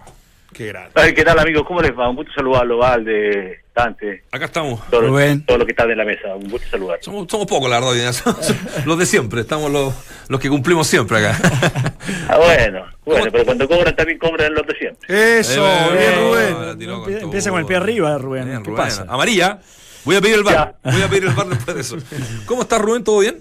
Qué 0.62 0.68
grande. 0.68 0.92
Ay, 0.94 1.16
¿Qué 1.16 1.24
tal, 1.24 1.40
amigos? 1.40 1.64
¿Cómo 1.68 1.82
les 1.82 1.92
va? 1.98 2.08
Un 2.08 2.18
gusto 2.18 2.32
saludarlo, 2.36 2.78
Valde, 2.78 3.62
Dante, 3.74 4.26
Acá 4.32 4.46
estamos. 4.46 4.80
todos 4.92 5.08
Rubén. 5.08 5.44
todo 5.44 5.58
lo 5.58 5.66
que 5.66 5.72
están 5.72 5.90
en 5.90 5.98
la 5.98 6.06
mesa. 6.06 6.36
Un 6.36 6.50
gusto 6.52 6.68
saludar. 6.70 7.00
Somos, 7.02 7.26
somos 7.28 7.48
pocos, 7.48 7.68
la 7.68 7.80
verdad, 7.80 8.14
los 8.86 9.00
de 9.00 9.06
siempre. 9.08 9.42
Estamos 9.42 9.72
los, 9.72 9.92
los 10.28 10.40
que 10.40 10.50
cumplimos 10.50 10.86
siempre 10.86 11.18
acá. 11.18 11.40
Ah, 12.28 12.38
bueno, 12.38 12.86
bueno, 13.06 13.28
pero 13.32 13.44
cuando 13.46 13.68
cobran 13.68 13.96
también 13.96 14.18
cobran 14.20 14.54
los 14.54 14.66
de 14.68 14.76
siempre. 14.76 15.40
Eso, 15.40 15.66
Eh, 15.68 15.98
bien, 15.98 16.16
Rubén. 16.20 16.88
todo. 16.88 17.10
Empieza 17.26 17.50
con 17.50 17.60
el 17.60 17.66
pie 17.66 17.78
arriba, 17.78 18.18
Rubén. 18.18 18.46
Bien, 18.46 18.64
¿Qué 18.64 18.70
Rubén. 18.70 18.84
pasa? 18.84 19.06
Amarilla. 19.08 19.60
Voy 20.06 20.16
a 20.16 20.22
pedir 20.22 20.36
el 20.36 20.44
bar. 20.44 20.76
Voy 20.84 21.02
a 21.02 21.08
pedir 21.08 21.24
el 21.26 21.34
bar 21.34 21.48
después 21.48 21.76
de 21.76 21.82
eso. 21.82 21.98
¿Cómo 22.46 22.62
estás, 22.64 22.80
Rubén? 22.82 23.04
¿Todo 23.04 23.20
bien? 23.20 23.40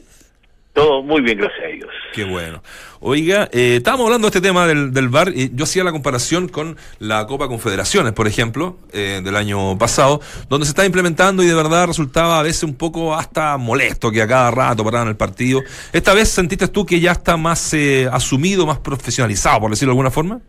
Todo 0.73 1.03
muy 1.03 1.21
bien, 1.21 1.39
gracias 1.39 1.65
a 1.65 1.69
Dios. 1.69 1.91
Qué 2.13 2.25
bueno. 2.25 2.63
Oiga, 3.01 3.49
eh, 3.53 3.77
estábamos 3.79 4.07
hablando 4.07 4.27
de 4.27 4.37
este 4.37 4.47
tema 4.47 4.67
del, 4.67 4.93
del 4.93 5.09
VAR 5.09 5.33
y 5.35 5.51
yo 5.55 5.65
hacía 5.65 5.83
la 5.83 5.91
comparación 5.91 6.49
con 6.49 6.77
la 6.99 7.27
Copa 7.27 7.49
Confederaciones, 7.49 8.13
por 8.13 8.29
ejemplo, 8.29 8.79
eh, 8.93 9.21
del 9.25 9.37
año 9.37 9.77
pasado, 9.79 10.21
donde 10.49 10.67
se 10.67 10.71
está 10.71 10.85
implementando 10.85 11.43
y 11.43 11.47
de 11.47 11.55
verdad 11.55 11.87
resultaba 11.87 12.39
a 12.39 12.43
veces 12.43 12.63
un 12.63 12.75
poco 12.75 13.17
hasta 13.17 13.57
molesto 13.57 14.13
que 14.13 14.23
a 14.23 14.29
cada 14.29 14.51
rato 14.51 14.85
paraban 14.85 15.09
el 15.09 15.17
partido. 15.17 15.61
¿Esta 15.93 16.15
vez 16.15 16.29
sentiste 16.29 16.69
tú 16.69 16.87
que 16.87 17.01
ya 17.01 17.13
está 17.13 17.37
más 17.37 17.75
eh, 17.75 18.09
asumido, 18.13 18.65
más 18.65 18.79
profesionalizado, 18.79 19.61
por 19.61 19.71
decirlo 19.71 19.91
de 19.91 19.95
alguna 19.95 20.11
forma? 20.11 20.41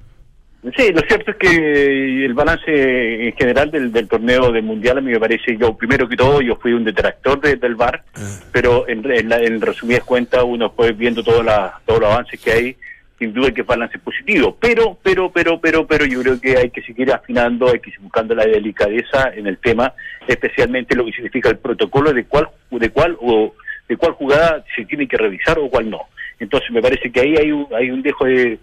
Sí, 0.78 0.92
lo 0.94 1.02
cierto 1.02 1.32
es 1.32 1.38
que 1.38 2.26
el 2.26 2.34
balance 2.36 3.28
en 3.28 3.34
general 3.36 3.72
del, 3.72 3.92
del 3.92 4.08
torneo 4.08 4.52
del 4.52 4.62
Mundial 4.62 5.00
a 5.00 5.02
mí 5.02 5.12
me 5.12 5.20
parece, 5.20 5.58
yo 5.58 5.76
primero 5.76 6.08
que 6.08 6.16
todo, 6.16 6.40
yo 6.42 6.56
fui 6.58 6.74
un 6.74 6.84
detractor 6.84 7.42
de- 7.42 7.56
del 7.56 7.74
VAR, 7.74 8.04
pero 8.52 8.88
en, 8.88 9.10
en, 9.12 9.28
la- 9.30 9.40
en 9.40 9.60
resumidas 9.60 10.04
cuentas 10.04 10.44
uno 10.46 10.70
fue 10.70 10.92
viendo 10.92 11.24
todos 11.24 11.44
todos 11.86 12.00
los 12.00 12.12
avances 12.12 12.40
que 12.40 12.52
hay, 12.52 12.76
sin 13.18 13.34
duda 13.34 13.52
que 13.52 13.62
el 13.62 13.68
balance 13.68 13.98
es 13.98 14.04
positivo, 14.04 14.56
pero, 14.62 14.98
pero, 15.02 15.32
pero, 15.32 15.60
pero, 15.60 15.88
pero 15.88 16.06
yo 16.06 16.22
creo 16.22 16.40
que 16.40 16.56
hay 16.58 16.70
que 16.70 16.84
seguir 16.84 17.12
afinando, 17.12 17.68
hay 17.68 17.80
que 17.80 17.90
seguir 17.90 18.02
buscando 18.02 18.36
la 18.36 18.46
delicadeza 18.46 19.32
en 19.36 19.48
el 19.48 19.58
tema, 19.58 19.94
especialmente 20.28 20.96
lo 20.96 21.06
que 21.06 21.12
significa 21.14 21.50
el 21.50 21.58
protocolo 21.58 22.14
de 22.14 22.26
cuál, 22.26 22.50
de 22.70 22.90
cuál 22.92 23.18
o 23.20 23.56
de 23.90 23.98
cuál 23.98 24.12
jugada 24.14 24.64
se 24.76 24.86
tiene 24.86 25.08
que 25.08 25.18
revisar 25.18 25.58
o 25.58 25.70
cuál 25.70 25.90
no. 25.90 26.02
Entonces 26.40 26.70
me 26.72 26.82
parece 26.82 27.12
que 27.12 27.20
ahí 27.20 27.36
hay 27.38 27.52
un, 27.52 27.68
hay 27.76 27.92
un 27.92 28.02
dejo 28.02 28.26
de, 28.26 28.58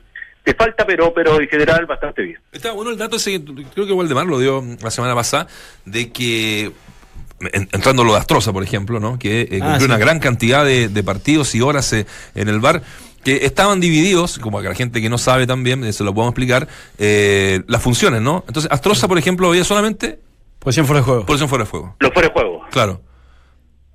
de 0.44 0.54
falta, 0.54 0.86
pero, 0.86 1.12
pero 1.12 1.40
en 1.40 1.48
general 1.48 1.84
bastante 1.86 2.22
bien. 2.22 2.38
Está 2.52 2.72
bueno 2.72 2.90
el 2.90 2.96
dato 2.98 3.16
ese, 3.16 3.42
creo 3.74 3.86
que 3.86 3.92
Waldemar 3.92 4.26
lo 4.26 4.38
dio 4.38 4.64
la 4.82 4.90
semana 4.90 5.14
pasada, 5.14 5.46
de 5.84 6.10
que, 6.10 6.72
en- 7.52 7.68
entrando 7.72 8.02
lo 8.04 8.12
de 8.12 8.18
Astroza, 8.18 8.52
por 8.52 8.62
ejemplo, 8.62 8.98
¿no? 9.00 9.18
que 9.18 9.42
eh, 9.42 9.48
Ah, 9.62 9.66
cumplió 9.66 9.78
sí. 9.80 9.84
una 9.86 9.98
gran 9.98 10.20
cantidad 10.20 10.64
de, 10.64 10.88
de 10.88 11.02
partidos 11.02 11.54
y 11.54 11.60
horas 11.60 11.92
eh, 11.92 12.06
en 12.34 12.48
el 12.48 12.60
bar, 12.60 12.82
que 13.24 13.44
estaban 13.44 13.80
divididos, 13.80 14.38
como 14.38 14.62
que 14.62 14.68
la 14.68 14.74
gente 14.74 15.02
que 15.02 15.10
no 15.10 15.18
sabe 15.18 15.46
también, 15.46 15.84
eh, 15.84 15.92
se 15.92 16.02
lo 16.04 16.14
podemos 16.14 16.32
explicar, 16.32 16.66
eh, 16.98 17.60
las 17.66 17.82
funciones, 17.82 18.22
¿no? 18.22 18.44
Entonces, 18.46 18.70
Astroza, 18.72 19.06
por 19.08 19.18
ejemplo, 19.18 19.50
veía 19.50 19.64
solamente 19.64 20.18
Posición 20.60 20.86
fuera 20.86 21.00
de 21.00 21.04
juego. 21.04 21.26
posición 21.26 21.48
fuera 21.48 21.64
de 21.64 21.70
fuego. 21.70 21.96
Lo 22.00 22.10
fuera 22.10 22.28
de 22.28 22.32
juego. 22.32 22.62
Claro. 22.70 23.02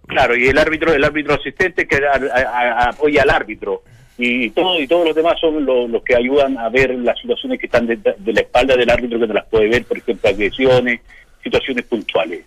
Claro, 0.08 0.36
y 0.36 0.48
el 0.48 0.58
árbitro, 0.58 0.94
el 0.94 1.04
árbitro 1.04 1.34
asistente 1.34 1.88
que 1.88 1.96
a- 1.96 2.12
a- 2.36 2.84
a- 2.86 2.90
apoya 2.90 3.24
al 3.24 3.30
árbitro. 3.30 3.84
Y 4.17 4.52
todo 4.52 4.80
y 4.80 4.88
todos 4.88 5.06
los 5.08 5.15
demás 5.15 5.39
son 5.39 5.65
lo- 5.65 5.88
los 5.88 6.04
que 6.04 6.15
ayudan 6.15 6.58
a 6.58 6.69
ver 6.69 6.91
las 6.99 7.19
situaciones 7.19 7.60
que 7.60 7.65
están 7.65 7.88
de, 7.88 7.95
de 7.97 8.34
la 8.34 8.41
espalda 8.41 8.76
del 8.76 8.89
árbitro 8.89 9.19
que 9.19 9.28
no 9.28 9.34
las 9.34 9.45
puede 9.47 9.67
ver, 9.69 9.84
por 9.86 9.97
ejemplo, 9.97 10.30
agresiones, 10.30 11.02
situaciones 11.43 11.84
puntuales. 11.86 12.45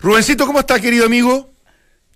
Rubencito, 0.00 0.46
¿cómo 0.46 0.60
está, 0.60 0.80
querido 0.80 1.06
amigo? 1.06 1.48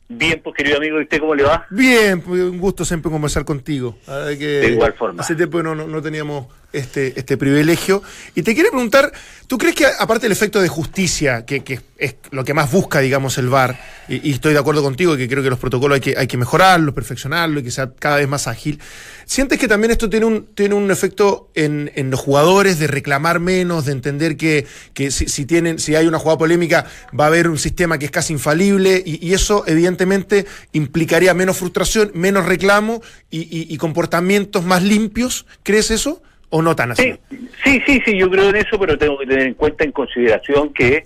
Bien, 0.08 0.40
pues 0.42 0.54
querido 0.54 0.76
amigo, 0.76 1.00
¿y 1.00 1.04
usted 1.04 1.18
cómo 1.18 1.34
le 1.34 1.42
va? 1.44 1.66
Bien, 1.70 2.20
pues, 2.20 2.40
un 2.42 2.58
gusto 2.58 2.84
siempre 2.84 3.10
conversar 3.10 3.44
contigo. 3.44 3.96
Que 4.06 4.36
De 4.46 4.68
igual 4.72 4.92
forma. 4.92 5.22
Hace 5.22 5.34
tiempo 5.34 5.62
no, 5.62 5.74
no, 5.74 5.86
no 5.86 6.02
teníamos 6.02 6.46
este, 6.76 7.18
este 7.18 7.36
privilegio. 7.36 8.02
Y 8.34 8.42
te 8.42 8.54
quiero 8.54 8.70
preguntar, 8.70 9.10
¿tú 9.46 9.56
crees 9.56 9.74
que 9.74 9.86
aparte 9.86 10.26
del 10.26 10.32
efecto 10.32 10.60
de 10.60 10.68
justicia, 10.68 11.46
que, 11.46 11.80
es 11.96 12.16
lo 12.30 12.44
que 12.44 12.52
más 12.52 12.70
busca, 12.70 13.00
digamos, 13.00 13.38
el 13.38 13.48
VAR, 13.48 13.80
y, 14.08 14.30
estoy 14.30 14.52
de 14.52 14.58
acuerdo 14.58 14.82
contigo 14.82 15.16
que 15.16 15.26
creo 15.26 15.42
que 15.42 15.48
los 15.48 15.58
protocolos 15.58 15.96
hay 15.96 16.00
que, 16.00 16.14
hay 16.18 16.26
que 16.26 16.36
mejorarlos, 16.36 16.94
perfeccionarlos 16.94 17.62
y 17.62 17.64
que 17.64 17.70
sea 17.70 17.92
cada 17.98 18.16
vez 18.16 18.28
más 18.28 18.46
ágil, 18.46 18.78
¿sientes 19.24 19.58
que 19.58 19.68
también 19.68 19.90
esto 19.90 20.10
tiene 20.10 20.26
un, 20.26 20.46
tiene 20.54 20.74
un 20.74 20.90
efecto 20.90 21.50
en, 21.54 21.90
los 22.10 22.20
jugadores 22.20 22.78
de 22.78 22.88
reclamar 22.88 23.40
menos, 23.40 23.86
de 23.86 23.92
entender 23.92 24.36
que, 24.36 24.66
si, 25.10 25.46
tienen, 25.46 25.78
si 25.78 25.94
hay 25.94 26.06
una 26.06 26.18
jugada 26.18 26.38
polémica, 26.38 26.84
va 27.18 27.24
a 27.24 27.28
haber 27.28 27.48
un 27.48 27.58
sistema 27.58 27.98
que 27.98 28.04
es 28.04 28.10
casi 28.10 28.34
infalible, 28.34 29.02
y, 29.04 29.32
eso 29.32 29.64
evidentemente 29.66 30.46
implicaría 30.72 31.32
menos 31.32 31.56
frustración, 31.56 32.10
menos 32.14 32.44
reclamo 32.44 33.00
y 33.30 33.76
comportamientos 33.78 34.64
más 34.64 34.82
limpios? 34.82 35.46
¿Crees 35.62 35.90
eso? 35.90 36.22
¿O, 36.56 36.58
¿O 36.58 36.62
no 36.62 36.74
tan 36.74 36.92
así? 36.92 37.12
Sí, 37.30 37.48
sí, 37.64 37.82
sí, 37.86 38.02
sí, 38.04 38.18
yo 38.18 38.30
creo 38.30 38.48
en 38.50 38.56
eso, 38.56 38.78
pero 38.78 38.96
tengo 38.96 39.18
que 39.18 39.26
tener 39.26 39.46
en 39.48 39.54
cuenta, 39.54 39.84
en 39.84 39.92
consideración, 39.92 40.72
que 40.72 41.04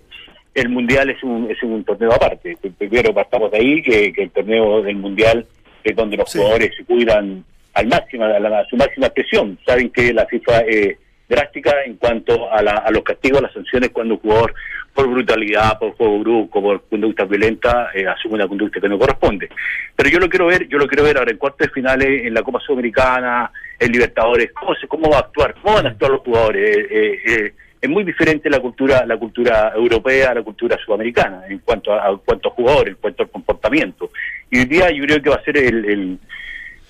el 0.55 0.69
Mundial 0.69 1.11
es 1.11 1.23
un, 1.23 1.51
es 1.51 1.63
un 1.63 1.85
torneo 1.85 2.13
aparte. 2.13 2.57
Primero 2.79 3.13
partamos 3.15 3.51
de 3.51 3.59
ahí, 3.59 3.83
que, 3.83 4.13
que 4.13 4.23
el 4.25 4.31
torneo 4.31 4.83
del 4.83 4.97
Mundial 4.97 5.47
es 5.85 5.97
donde 5.97 6.17
los 6.17 6.31
Sí. 6.31 6.39
jugadores 6.39 6.71
se 6.77 6.85
cuidan 6.85 7.45
al 7.75 7.87
máximo, 7.87 8.25
a, 8.25 8.39
la- 8.39 8.61
a 8.61 8.65
su 8.67 8.77
máxima 8.77 9.07
expresión. 9.07 9.59
Saben 9.67 9.91
que 9.91 10.13
la 10.13 10.27
FIFA 10.27 10.61
es 10.61 10.97
drástica 11.29 11.73
en 11.87 11.95
cuanto 11.95 12.53
a, 12.53 12.61
la- 12.63 12.83
a 12.85 12.91
los 12.91 13.03
castigos, 13.05 13.39
a 13.39 13.43
las 13.43 13.53
sanciones 13.53 13.91
cuando 13.91 14.15
un 14.15 14.21
jugador 14.21 14.55
por 14.93 15.07
brutalidad, 15.09 15.79
por 15.79 15.93
juego 15.93 16.19
brusco, 16.19 16.61
por 16.61 16.83
conducta 16.89 17.25
violenta, 17.25 17.91
eh, 17.95 18.05
asume 18.09 18.35
una 18.35 18.49
conducta 18.49 18.81
que 18.81 18.89
no 18.89 18.99
corresponde. 18.99 19.49
Pero 19.95 20.11
yo 20.11 20.19
lo 20.19 20.29
quiero 20.29 20.47
ver, 20.47 20.67
yo 20.67 20.79
lo 20.79 20.89
quiero 20.89 21.05
ver 21.05 21.17
ahora 21.17 21.31
en 21.31 21.39
cuartos 21.39 21.69
de 21.69 21.73
finales, 21.73 22.27
en 22.27 22.35
la 22.35 22.43
Copa 22.43 22.59
Sudamericana, 22.59 23.53
en 23.81 23.91
Libertadores, 23.93 24.51
cómo 24.53 24.75
se, 24.77 24.87
cómo 24.87 25.11
va 25.11 25.17
a 25.17 25.21
actuar, 25.21 25.55
cómo 25.61 25.75
van 25.77 25.87
a 25.87 25.91
actuar 25.91 26.11
los 26.13 26.21
jugadores. 26.21 26.77
Eh, 26.77 26.87
eh, 26.91 27.19
eh, 27.27 27.53
es 27.81 27.89
muy 27.89 28.05
diferente 28.05 28.51
la 28.51 28.61
cultura, 28.61 29.07
la 29.07 29.17
cultura 29.17 29.73
europea 29.75 30.31
a 30.31 30.35
la 30.35 30.43
cultura 30.43 30.77
sudamericana 30.85 31.45
en 31.49 31.61
cuanto 31.61 31.93
a, 31.95 32.11
en 32.11 32.19
cuanto 32.19 32.51
a 32.51 32.53
jugadores, 32.53 32.95
en 32.95 33.01
cuanto 33.01 33.23
al 33.23 33.31
comportamiento. 33.31 34.11
Y 34.51 34.59
hoy 34.59 34.65
día 34.67 34.91
yo 34.91 35.03
creo 35.05 35.23
que 35.23 35.31
va 35.31 35.37
a 35.37 35.43
ser 35.45 35.57
el, 35.57 35.85
el, 35.87 36.19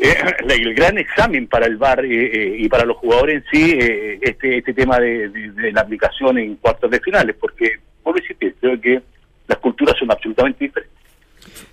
eh, 0.01 0.15
el 0.49 0.75
gran 0.75 0.99
examen 0.99 1.47
para 1.47 1.67
el 1.67 1.77
VAR 1.77 2.05
eh, 2.05 2.09
eh, 2.11 2.57
y 2.59 2.69
para 2.69 2.85
los 2.85 2.97
jugadores 2.97 3.37
en 3.37 3.45
sí 3.53 3.79
eh, 3.81 4.19
este 4.21 4.59
este 4.59 4.75
tema 4.75 4.99
de, 4.99 5.29
de- 5.29 5.51
de 5.53 5.73
la 5.73 5.83
aplicación 5.83 6.39
en 6.39 6.57
cuartos 6.57 6.91
de 6.91 6.99
finales, 6.99 7.37
porque, 7.41 7.71
por 8.03 8.17
decirte, 8.21 8.53
creo 8.61 8.81
que 8.81 9.01
las 9.47 9.59
culturas 9.59 9.95
son 9.97 10.11
absolutamente 10.11 10.65
diferentes. 10.65 10.99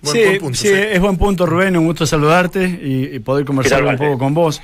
Buen- 0.00 0.14
sí, 0.16 0.22
buen 0.24 0.38
punto, 0.38 0.58
sí, 0.58 0.68
sí. 0.68 0.74
es 0.74 1.00
buen 1.00 1.16
punto, 1.16 1.44
Rubén. 1.44 1.76
Un 1.76 1.86
gusto 1.86 2.06
saludarte 2.06 2.62
y, 2.64 3.16
y 3.16 3.18
poder 3.18 3.44
conversar 3.44 3.80
¿Qué 3.80 3.84
tal, 3.86 3.94
un 3.94 3.98
poco 3.98 4.18
con 4.18 4.34
vos. 4.34 4.62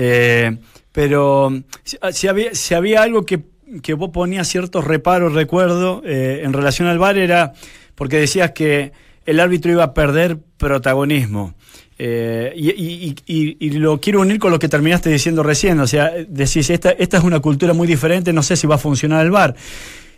Eh, 0.00 0.56
pero 0.92 1.52
si, 1.82 1.96
si 2.12 2.28
había, 2.28 2.54
si 2.54 2.74
había 2.74 3.02
algo 3.02 3.26
que, 3.26 3.40
que 3.82 3.94
vos 3.94 4.10
ponías 4.10 4.46
ciertos 4.46 4.84
reparos, 4.84 5.32
recuerdo, 5.34 6.02
eh, 6.04 6.42
en 6.44 6.52
relación 6.52 6.86
al 6.86 6.98
VAR 6.98 7.18
era 7.18 7.52
porque 7.96 8.18
decías 8.18 8.52
que 8.52 8.92
el 9.26 9.40
árbitro 9.40 9.72
iba 9.72 9.82
a 9.82 9.94
perder 9.94 10.38
protagonismo. 10.56 11.54
Eh, 11.98 12.52
y, 12.54 13.16
y- 13.26 13.70
lo 13.70 13.98
quiero 14.00 14.20
unir 14.20 14.38
con 14.38 14.52
lo 14.52 14.60
que 14.60 14.68
terminaste 14.68 15.10
diciendo 15.10 15.42
recién. 15.42 15.80
O 15.80 15.86
sea, 15.88 16.12
decís, 16.28 16.70
esta, 16.70 16.92
esta 16.92 17.18
es 17.18 17.24
una 17.24 17.40
cultura 17.40 17.72
muy 17.72 17.88
diferente, 17.88 18.32
no 18.32 18.44
sé 18.44 18.54
si 18.54 18.68
va 18.68 18.76
a 18.76 18.78
funcionar 18.78 19.26
el 19.26 19.32
VAR. 19.32 19.56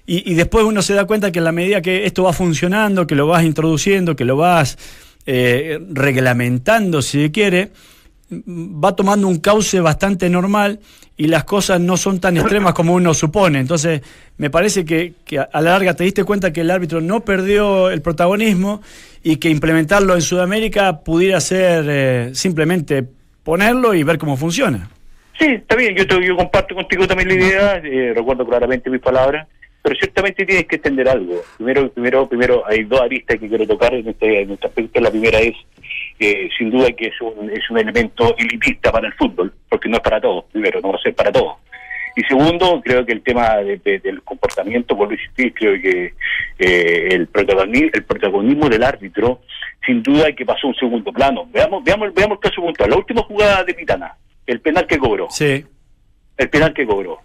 Y, 0.06 0.34
después 0.34 0.64
uno 0.64 0.82
se 0.82 0.92
da 0.92 1.06
cuenta 1.06 1.30
que 1.32 1.38
en 1.38 1.44
la 1.44 1.52
medida 1.52 1.80
que 1.80 2.04
esto 2.04 2.24
va 2.24 2.32
funcionando, 2.32 3.06
que 3.06 3.14
lo 3.14 3.26
vas 3.28 3.44
introduciendo, 3.44 4.14
que 4.16 4.24
lo 4.24 4.36
vas 4.36 4.76
eh, 5.24 5.78
reglamentando, 5.90 7.00
si 7.00 7.30
quiere, 7.30 7.70
va 8.30 8.94
tomando 8.94 9.26
un 9.28 9.38
cauce 9.38 9.80
bastante 9.80 10.30
normal 10.30 10.78
y 11.16 11.26
las 11.26 11.44
cosas 11.44 11.80
no 11.80 11.96
son 11.96 12.20
tan 12.20 12.36
extremas 12.36 12.72
como 12.74 12.94
uno 12.94 13.12
supone. 13.12 13.58
Entonces, 13.58 14.00
me 14.38 14.50
parece 14.50 14.84
que, 14.84 15.14
que 15.24 15.38
a 15.38 15.48
la 15.54 15.60
larga 15.72 15.94
te 15.94 16.04
diste 16.04 16.24
cuenta 16.24 16.52
que 16.52 16.60
el 16.62 16.70
árbitro 16.70 17.00
no 17.00 17.20
perdió 17.20 17.90
el 17.90 18.00
protagonismo 18.02 18.80
y 19.22 19.36
que 19.36 19.50
implementarlo 19.50 20.14
en 20.14 20.22
Sudamérica 20.22 21.00
pudiera 21.00 21.40
ser 21.40 21.84
eh, 21.88 22.30
simplemente 22.34 23.04
ponerlo 23.42 23.94
y 23.94 24.02
ver 24.02 24.16
cómo 24.18 24.36
funciona. 24.36 24.88
Sí, 25.38 25.46
está 25.46 25.74
bien, 25.76 25.94
yo, 25.96 26.06
te- 26.06 26.24
yo 26.24 26.36
comparto 26.36 26.74
contigo 26.74 27.06
también 27.06 27.28
la 27.28 27.34
idea, 27.34 27.74
eh, 27.84 28.12
recuerdo 28.14 28.46
claramente 28.46 28.88
mis 28.90 29.00
palabras, 29.00 29.46
pero 29.82 29.96
ciertamente 29.96 30.44
tienes 30.44 30.66
que 30.66 30.76
entender 30.76 31.08
algo. 31.08 31.40
Primero, 31.56 31.90
primero, 31.90 32.28
primero 32.28 32.62
hay 32.66 32.84
dos 32.84 33.00
aristas 33.00 33.38
que 33.38 33.48
quiero 33.48 33.66
tocar 33.66 33.94
en 33.94 34.06
este, 34.08 34.42
en 34.42 34.50
este. 34.52 35.00
La 35.00 35.10
primera 35.10 35.38
es, 35.40 35.54
eh, 36.20 36.48
sin 36.56 36.70
duda, 36.70 36.92
que 36.92 37.06
es 37.06 37.20
un, 37.20 37.50
es 37.50 37.68
un 37.70 37.78
elemento 37.78 38.36
elitista 38.36 38.92
para 38.92 39.06
el 39.08 39.14
fútbol, 39.14 39.52
porque 39.68 39.88
no 39.88 39.96
es 39.96 40.02
para 40.02 40.20
todos, 40.20 40.44
primero, 40.52 40.80
no 40.80 40.90
va 40.92 40.96
a 40.96 41.02
ser 41.02 41.14
para 41.14 41.32
todos. 41.32 41.54
Y 42.16 42.22
segundo, 42.22 42.80
creo 42.84 43.06
que 43.06 43.12
el 43.12 43.22
tema 43.22 43.56
de- 43.58 43.76
de- 43.78 44.00
del 44.00 44.22
comportamiento, 44.22 44.96
por 44.96 45.12
insistir, 45.12 45.54
creo 45.54 45.80
que 45.80 46.12
eh, 46.58 47.08
el, 47.12 47.28
protagonismo, 47.28 47.88
el 47.94 48.04
protagonismo 48.04 48.68
del 48.68 48.82
árbitro, 48.82 49.40
sin 49.86 50.02
duda 50.02 50.32
que 50.32 50.44
pasó 50.44 50.66
a 50.66 50.70
un 50.70 50.76
segundo 50.76 51.12
plano. 51.12 51.48
Veamos, 51.52 51.82
veamos, 51.84 52.12
veamos 52.12 52.36
el 52.38 52.50
caso 52.50 52.60
puntual. 52.62 52.90
La 52.90 52.96
última 52.96 53.22
jugada 53.22 53.62
de 53.64 53.74
Pitana, 53.74 54.14
el 54.46 54.60
penal 54.60 54.86
que 54.86 54.98
cobró 54.98 55.28
Sí, 55.30 55.64
el 56.36 56.50
penal 56.50 56.74
que 56.74 56.84
cobró. 56.84 57.20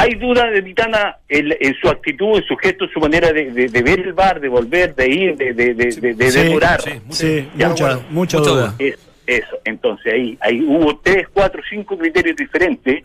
Hay 0.00 0.14
duda 0.14 0.46
de 0.48 0.60
Vitana 0.60 1.16
en, 1.28 1.52
en 1.60 1.74
su 1.80 1.88
actitud, 1.88 2.36
en 2.38 2.44
su 2.44 2.56
gesto, 2.56 2.84
en 2.84 2.90
su 2.92 3.00
manera 3.00 3.32
de, 3.32 3.50
de- 3.50 3.66
de 3.68 3.82
ver 3.82 3.98
el 3.98 4.12
bar, 4.12 4.38
de 4.40 4.48
volver, 4.48 4.94
de 4.94 5.08
ir, 5.08 5.36
de, 5.36 5.52
de, 5.52 5.74
de, 5.74 5.86
de- 5.90 6.14
de 6.14 6.30
Sí, 6.30 6.38
demorar. 6.40 6.80
sí, 6.80 6.92
sí, 7.10 7.48
mucha, 7.54 7.84
bueno, 7.86 8.04
mucha 8.10 8.38
duda. 8.38 8.74
Eso, 8.78 8.98
eso. 9.26 9.58
Entonces 9.64 10.12
ahí, 10.12 10.38
ahí 10.40 10.60
hubo 10.62 10.96
tres, 10.98 11.26
cuatro, 11.32 11.60
cinco 11.68 11.98
criterios 11.98 12.36
diferentes 12.36 13.02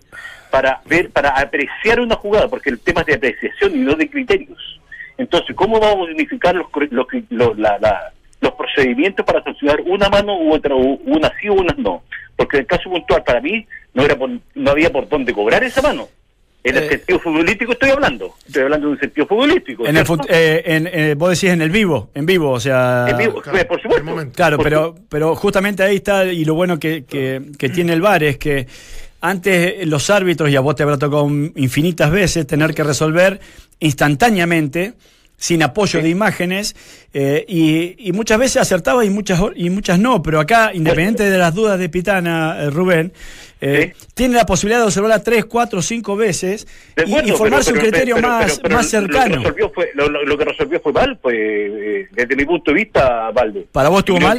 para 0.51 0.81
ver, 0.85 1.09
para 1.09 1.29
apreciar 1.29 1.99
una 1.99 2.15
jugada, 2.15 2.47
porque 2.47 2.69
el 2.69 2.79
tema 2.79 3.01
es 3.01 3.07
de 3.07 3.13
apreciación 3.15 3.73
y 3.75 3.79
no 3.79 3.95
de 3.95 4.07
criterios. 4.07 4.79
Entonces, 5.17 5.55
¿cómo 5.55 5.79
vamos 5.79 6.09
a 6.09 6.11
unificar 6.11 6.53
los, 6.55 6.67
los, 6.91 7.07
los- 7.31 7.57
la- 7.57 7.79
la- 7.79 8.13
los 8.39 8.51
procedimientos 8.53 9.25
para 9.25 9.41
sancionar 9.43 9.81
una 9.85 10.09
mano 10.09 10.37
u 10.37 10.53
otra, 10.53 10.75
u- 10.75 11.01
una 11.05 11.31
sí 11.41 11.49
o 11.49 11.53
una 11.53 11.73
no? 11.77 12.03
Porque 12.35 12.57
en 12.57 12.61
el 12.61 12.67
caso 12.67 12.87
puntual, 12.89 13.23
para 13.23 13.41
mí, 13.41 13.65
no 13.95 14.03
era 14.03 14.15
por- 14.15 14.29
no 14.53 14.71
había 14.71 14.91
por 14.91 15.09
dónde 15.09 15.33
cobrar 15.33 15.63
esa 15.63 15.81
mano. 15.81 16.07
En 16.63 16.77
el 16.77 16.83
Eh. 16.83 16.89
sentido 16.89 17.19
futbolístico 17.19 17.73
estoy 17.73 17.89
hablando. 17.89 18.35
Estoy 18.47 18.63
hablando 18.63 18.87
de 18.87 18.93
un 18.93 18.99
sentido 18.99 19.27
futbolístico. 19.27 19.85
En 19.85 19.97
el 19.97 20.05
fut- 20.05 20.25
eh, 20.29 20.63
en, 20.65 20.87
eh, 20.87 21.13
vos 21.17 21.29
decís 21.31 21.49
en 21.49 21.61
el 21.61 21.69
vivo, 21.71 22.09
en 22.13 22.25
vivo, 22.25 22.51
o 22.51 22.59
sea... 22.59 23.05
En 23.09 23.17
vivo, 23.17 23.41
Claro, 23.41 23.67
por 23.67 23.77
el 23.77 23.83
supuesto. 23.83 24.05
momento. 24.05 24.33
Claro, 24.35 24.57
Por 24.57 24.63
pero, 24.63 24.95
pero 25.09 25.35
justamente 25.35 25.83
ahí 25.83 25.97
está, 25.97 26.23
y 26.25 26.45
lo 26.45 26.53
bueno 26.55 26.79
que, 26.79 27.03
que- 27.03 27.41
que 27.57 27.69
tiene 27.69 27.91
el 27.93 28.01
VAR 28.01 28.23
es 28.23 28.37
que 28.37 28.65
antes 29.19 29.73
eh, 29.81 29.85
los 29.85 30.09
árbitros, 30.09 30.49
y 30.49 30.55
a 30.55 30.61
vos 30.61 30.75
te 30.75 30.83
habrá 30.83 30.97
tocado 30.97 31.27
infinitas 31.29 32.09
veces, 32.11 32.47
tener 32.47 32.73
que 32.73 32.83
resolver 32.83 33.39
instantáneamente, 33.79 34.93
sin 35.43 35.61
apoyo 35.61 36.01
de 36.01 36.07
imágenes, 36.07 36.73
eh, 37.13 37.43
y, 37.49 37.95
y 38.07 38.13
muchas 38.13 38.39
veces 38.39 38.61
acertaba 38.61 39.03
y 39.03 39.09
muchas, 39.09 39.41
y 39.55 39.69
muchas 39.69 39.99
no, 39.99 40.23
pero 40.23 40.39
acá, 40.39 40.71
independiente 40.73 41.29
de 41.29 41.37
las 41.37 41.53
dudas 41.53 41.77
de 41.77 41.89
Pitana, 41.89 42.55
eh, 42.61 42.69
Rubén, 42.69 43.11
eh, 43.59 43.91
tiene 44.13 44.35
la 44.35 44.45
posibilidad 44.45 44.79
de 44.79 44.85
observarla 44.85 45.21
tres, 45.21 45.43
cuatro, 45.43 45.81
cinco 45.81 46.15
veces 46.15 46.65
y- 46.95 47.01
acuerdo, 47.01 47.27
y, 47.27 47.31
formarse 47.33 47.73
pero- 47.73 47.83
un 47.83 47.89
criterio 47.91 48.15
pero- 48.15 48.27
más, 48.29 48.45
pero- 48.45 48.61
pero 48.61 48.75
más 48.75 48.85
Lo 48.85 48.89
cercano. 49.01 49.29
que, 49.31 49.35
resolvió 49.39 49.69
fue, 49.71 49.89
lo, 49.95 50.07
lo- 50.09 50.23
lo 50.23 50.37
que 50.37 50.45
resolvió 50.45 50.79
fue 50.79 50.93
mal, 50.93 51.19
pues, 51.21 51.35
eh, 51.37 52.07
desde 52.11 52.35
mi 52.37 52.45
punto 52.45 52.71
de 52.71 52.75
vista, 52.75 53.29
Valde. 53.31 53.67
¿Para 53.73 53.89
vos 53.89 53.99
estuvo 53.99 54.21
mal? 54.21 54.37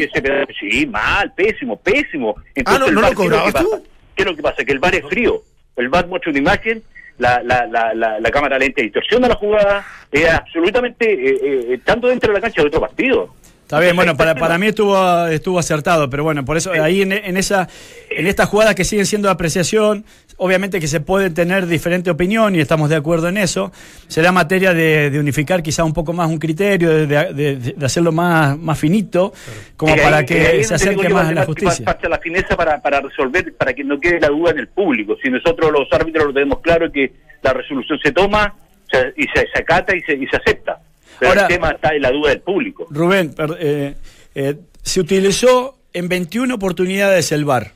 sí, 0.59 0.87
mal, 0.87 1.35
pésimo, 1.35 1.79
pésimo. 1.81 2.35
Ah, 2.65 2.79
¿no- 2.79 2.87
no 2.91 3.01
lo 3.03 3.07
¿qué 3.09 3.09
es 3.09 3.15
cobrabas 3.15 3.53
tú? 3.55 3.83
¿Qué 4.17 4.23
es 4.23 4.27
lo 4.27 4.35
que 4.37 4.43
pasa? 4.43 4.65
Que 4.65 4.73
el 4.73 4.79
VAR 4.79 4.95
es 4.95 5.05
frío. 5.07 5.43
El 5.77 5.91
VAR 5.91 6.07
muestra 6.07 6.31
una 6.31 6.39
imagen, 6.39 6.83
la, 7.19 7.43
la, 7.43 7.67
la, 7.67 8.21
la, 8.21 8.31
cámara 8.31 8.59
lenta 8.59 8.83
distorsiona 8.83 9.29
la 9.29 9.37
jugada, 9.37 9.85
es 10.11 10.29
absolutamente, 10.29 11.13
eh, 11.13 11.75
eh, 11.75 11.81
tanto 11.85 12.09
dentro 12.09 12.33
de 12.33 12.39
la 12.39 12.41
cancha 12.41 12.63
de 12.63 12.69
otro 12.69 12.81
partido. 12.81 13.35
Está 13.75 13.81
bien, 13.81 13.97
bueno, 13.97 14.17
para, 14.17 14.35
para 14.35 14.59
mí 14.59 14.67
estuvo, 14.69 15.27
estuvo 15.27 15.59
acertado, 15.59 16.09
pero 16.11 16.25
bueno, 16.25 16.45
por 16.45 16.57
eso 16.57 16.73
ahí 16.73 17.03
en, 17.03 17.13
en 17.13 17.37
esa 17.37 17.69
en 18.11 18.27
estas 18.27 18.49
jugadas 18.49 18.75
que 18.75 18.85
siguen 18.85 19.07
siendo 19.07 19.29
de 19.29 19.33
apreciación, 19.33 20.05
obviamente 20.37 20.79
que 20.81 20.87
se 20.89 21.01
puede 21.01 21.31
tener 21.31 21.67
diferente 21.67 22.11
opinión 22.11 22.55
y 22.55 22.61
estamos 22.61 22.89
de 22.91 22.97
acuerdo 22.97 23.29
en 23.29 23.37
eso, 23.37 23.73
será 24.09 24.31
materia 24.33 24.73
de, 24.73 25.11
de 25.11 25.19
unificar 25.19 25.63
quizá 25.63 25.85
un 25.85 25.93
poco 25.93 26.13
más 26.13 26.29
un 26.29 26.39
criterio, 26.39 26.91
de, 26.91 27.07
de- 27.07 27.57
de 27.77 27.87
hacerlo 27.87 28.13
más, 28.13 28.57
más 28.59 28.79
finito, 28.79 29.33
como 29.77 29.95
para 30.03 30.19
ahí 30.19 30.27
que 30.27 30.35
se 30.65 30.75
acerque 30.75 31.09
más 31.15 31.29
a 31.29 31.33
la 31.33 31.41
justicia. 31.47 31.85
Falta 31.85 32.09
la 32.09 32.19
fineza 32.19 32.57
para, 32.57 32.81
para 32.81 33.01
resolver, 33.01 33.53
para 33.57 33.73
que 33.73 33.83
no 33.85 33.99
quede 33.99 34.21
la 34.21 34.29
duda 34.29 34.53
en 34.53 34.59
el 34.61 34.69
público. 34.69 35.17
Si 35.23 35.29
nosotros 35.31 35.71
los 35.73 35.89
árbitros 35.93 36.27
lo 36.27 36.33
tenemos 36.33 36.61
claro 36.61 36.91
que 36.93 37.13
la 37.43 37.53
resolución 37.53 37.99
se 38.03 38.13
toma 38.13 38.55
se- 38.91 39.13
y 39.17 39.25
se, 39.35 39.47
se 39.53 39.59
acata 39.61 39.97
y 39.97 40.01
se, 40.03 40.15
y 40.15 40.27
se 40.27 40.37
acepta. 40.37 40.79
Pero 41.19 41.31
Ahora- 41.31 41.43
el 41.43 41.49
tema 41.49 41.71
está 41.71 41.95
en 41.95 42.03
la 42.03 42.11
duda 42.11 42.31
del 42.31 42.41
público. 42.41 42.87
Rubén, 42.91 43.35
eh, 43.59 43.95
eh, 44.35 44.57
se 44.83 45.01
utilizó 45.01 45.79
en 45.93 46.09
21 46.09 46.55
oportunidades 46.55 47.33
el 47.33 47.45
VAR. 47.45 47.73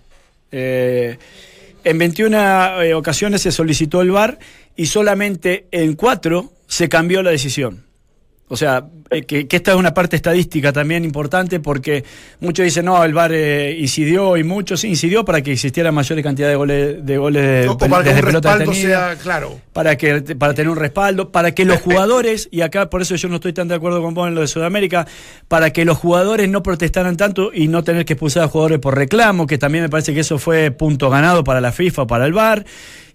Eh, 0.51 1.18
en 1.84 1.99
21 1.99 2.82
eh, 2.82 2.95
ocasiones 2.95 3.43
se 3.43 3.53
solicitó 3.53 4.03
el 4.03 4.11
VAR 4.11 4.39
y 4.76 4.86
solamente 4.86 5.66
en 5.70 5.95
4 5.95 6.53
se 6.66 6.89
cambió 6.89 7.22
la 7.22 7.30
decisión. 7.30 7.84
O 8.49 8.57
sea, 8.57 8.87
eh, 9.11 9.23
que, 9.23 9.47
que 9.47 9.57
esta 9.57 9.73
es 9.73 9.77
una 9.77 9.95
parte 9.95 10.17
estadística 10.17 10.73
también 10.73 11.05
importante 11.05 11.61
porque 11.61 12.05
muchos 12.41 12.65
dicen, 12.65 12.87
no, 12.87 13.03
el 13.05 13.15
VAR 13.15 13.33
eh, 13.33 13.77
incidió 13.79 14.37
y 14.37 14.45
muchos 14.45 14.81
sí 14.81 14.89
incidió 14.89 15.25
para 15.25 15.43
que 15.43 15.53
existiera 15.53 15.93
mayor 15.93 16.23
cantidad 16.23 16.49
de 16.49 16.57
goles 16.57 17.07
de, 17.07 17.19
goles 17.19 17.43
de, 17.43 17.69
O 17.69 17.79
para 17.79 18.03
que 18.03 18.11
un 18.11 18.23
respaldo 18.23 18.59
detenida 18.59 19.11
sea 19.11 19.17
claro. 19.17 19.61
para 19.73 19.97
que 19.97 20.21
para 20.37 20.55
tener 20.55 20.71
un 20.71 20.77
respaldo, 20.77 21.31
para 21.31 21.53
que 21.53 21.65
los 21.65 21.81
jugadores, 21.81 22.49
y 22.51 22.63
acá 22.63 22.91
por 22.91 23.03
eso 23.03 23.17
yo 23.17 23.29
no 23.29 23.37
estoy 23.37 23.53
tan 23.53 23.69
de 23.69 23.75
acuerdo 23.75 24.03
con 24.03 24.15
vos 24.15 24.29
en 24.29 24.35
lo 24.35 24.41
de 24.41 24.47
Sudamérica, 24.47 25.07
para 25.49 25.71
que 25.71 25.85
los 25.85 25.99
jugadores 25.99 26.49
no 26.49 26.63
protestaran 26.63 27.17
tanto 27.17 27.51
y 27.53 27.69
no 27.69 27.85
tener 27.85 28.05
que 28.05 28.15
expulsar 28.15 28.45
a 28.45 28.49
jugadores 28.49 28.79
por 28.79 28.97
reclamo, 28.97 29.47
que 29.47 29.59
también 29.59 29.85
me 29.85 29.91
parece 29.91 30.15
que 30.15 30.21
eso 30.21 30.39
fue 30.39 30.71
punto 30.71 31.11
ganado 31.11 31.45
para 31.45 31.61
la 31.61 31.73
FIFA, 31.73 32.07
para 32.07 32.27
el 32.27 32.33
VAR, 32.33 32.65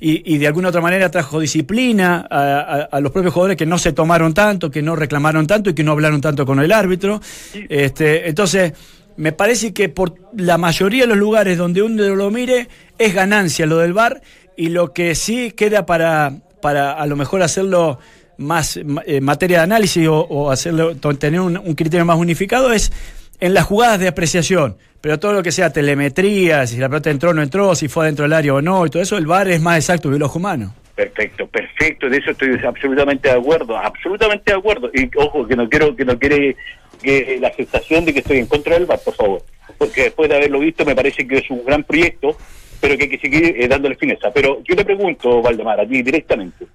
y, 0.06 0.34
y 0.36 0.38
de 0.38 0.48
alguna 0.48 0.68
otra 0.70 0.82
manera 0.82 1.10
trajo 1.10 1.40
disciplina 1.40 2.28
a, 2.30 2.60
a- 2.60 2.82
a 2.92 3.00
los 3.00 3.12
propios 3.12 3.34
jugadores 3.34 3.56
que 3.58 3.66
no 3.66 3.78
se 3.78 3.94
tomaron 3.94 4.34
tanto, 4.34 4.70
que 4.70 4.82
no 4.82 4.96
reclamaron 4.96 5.48
tanto 5.48 5.70
y 5.70 5.74
que 5.74 5.84
no 5.84 5.94
hablaron 5.94 6.20
tanto 6.20 6.46
con 6.46 6.60
el 6.60 6.72
árbitro. 6.74 7.22
Este, 7.70 8.28
entonces, 8.28 8.74
me 9.16 9.32
parece 9.32 9.74
que 9.74 9.88
por 9.90 10.16
la 10.36 10.58
mayoría 10.58 11.04
de 11.04 11.08
los 11.08 11.18
lugares 11.18 11.58
donde 11.58 11.82
uno 11.82 12.04
lo 12.16 12.32
mire 12.32 12.68
es 12.98 13.14
ganancia 13.14 13.66
lo 13.66 13.78
del 13.78 13.94
VAR 13.94 14.22
y 14.58 14.70
lo 14.70 14.92
que 14.92 15.16
sí 15.16 15.52
queda 15.52 15.86
para, 15.86 16.34
para 16.62 16.92
a 16.94 17.06
lo 17.08 17.16
mejor 17.16 17.42
hacerlo 17.42 18.00
más 18.38 18.78
eh, 19.06 19.22
materia 19.22 19.60
de 19.60 19.64
análisis 19.64 20.08
o, 20.08 20.16
o 20.20 20.52
hacerlo 20.52 20.96
tener 21.18 21.40
un, 21.40 21.58
un 21.58 21.76
criterio 21.76 22.06
más 22.06 22.18
unificado 22.18 22.74
es 22.74 22.92
en 23.40 23.54
las 23.54 23.66
jugadas 23.66 24.00
de 24.00 24.08
apreciación. 24.08 24.76
Pero 25.04 25.20
todo 25.20 25.34
lo 25.34 25.44
que 25.44 25.52
sea 25.52 25.70
telemetría, 25.70 26.66
si 26.66 26.78
la 26.78 26.88
pelota 26.88 27.12
entró 27.12 27.32
o 27.32 27.34
no 27.34 27.42
entró, 27.42 27.76
si 27.76 27.90
fue 27.90 28.06
adentro 28.06 28.24
del 28.24 28.32
área 28.32 28.54
o 28.54 28.62
no, 28.62 28.86
y 28.86 28.90
todo 28.90 29.04
eso, 29.04 29.18
el 29.18 29.28
VAR 29.28 29.50
es 29.50 29.60
más 29.60 29.76
exacto 29.76 30.10
que 30.10 30.16
el 30.16 30.24
ojo 30.24 30.40
humano. 30.40 30.74
Perfecto, 30.96 31.46
perfecto, 31.46 32.08
de 32.08 32.20
eso 32.20 32.32
estoy 32.32 32.58
absolutamente 32.66 33.28
de 33.28 33.36
acuerdo, 33.36 33.78
absolutamente 33.78 34.54
de 34.54 34.58
acuerdo. 34.58 34.90
Y 34.94 35.12
ojo, 35.18 35.46
que 35.46 35.58
no 35.58 35.68
quiero 35.68 35.94
que 35.94 36.06
no 36.06 36.18
quiere 36.18 36.56
que 37.02 37.38
la 37.42 37.54
sensación 37.54 38.06
de 38.06 38.14
que 38.14 38.20
estoy 38.20 38.38
en 38.38 38.46
contra 38.46 38.76
del 38.76 38.86
VAR, 38.86 39.02
por 39.04 39.14
favor. 39.14 39.42
Porque 39.78 40.04
después 40.04 40.30
de 40.30 40.38
haberlo 40.38 40.60
visto 40.60 40.86
me 40.86 40.96
parece 40.96 41.28
que 41.28 41.40
es 41.40 41.52
un 41.52 41.66
gran 41.66 41.84
proyecto, 41.84 42.38
pero 42.80 42.96
que 42.96 43.04
hay 43.04 43.10
que 43.10 43.20
seguir 43.20 43.62
eh, 43.62 43.68
dándole 43.68 43.96
fineza. 43.96 44.32
Pero 44.34 44.64
yo 44.64 44.74
le 44.74 44.86
pregunto, 44.86 45.42
Valdemar, 45.42 45.82
a 45.82 45.86
ti 45.86 46.02
directamente, 46.02 46.66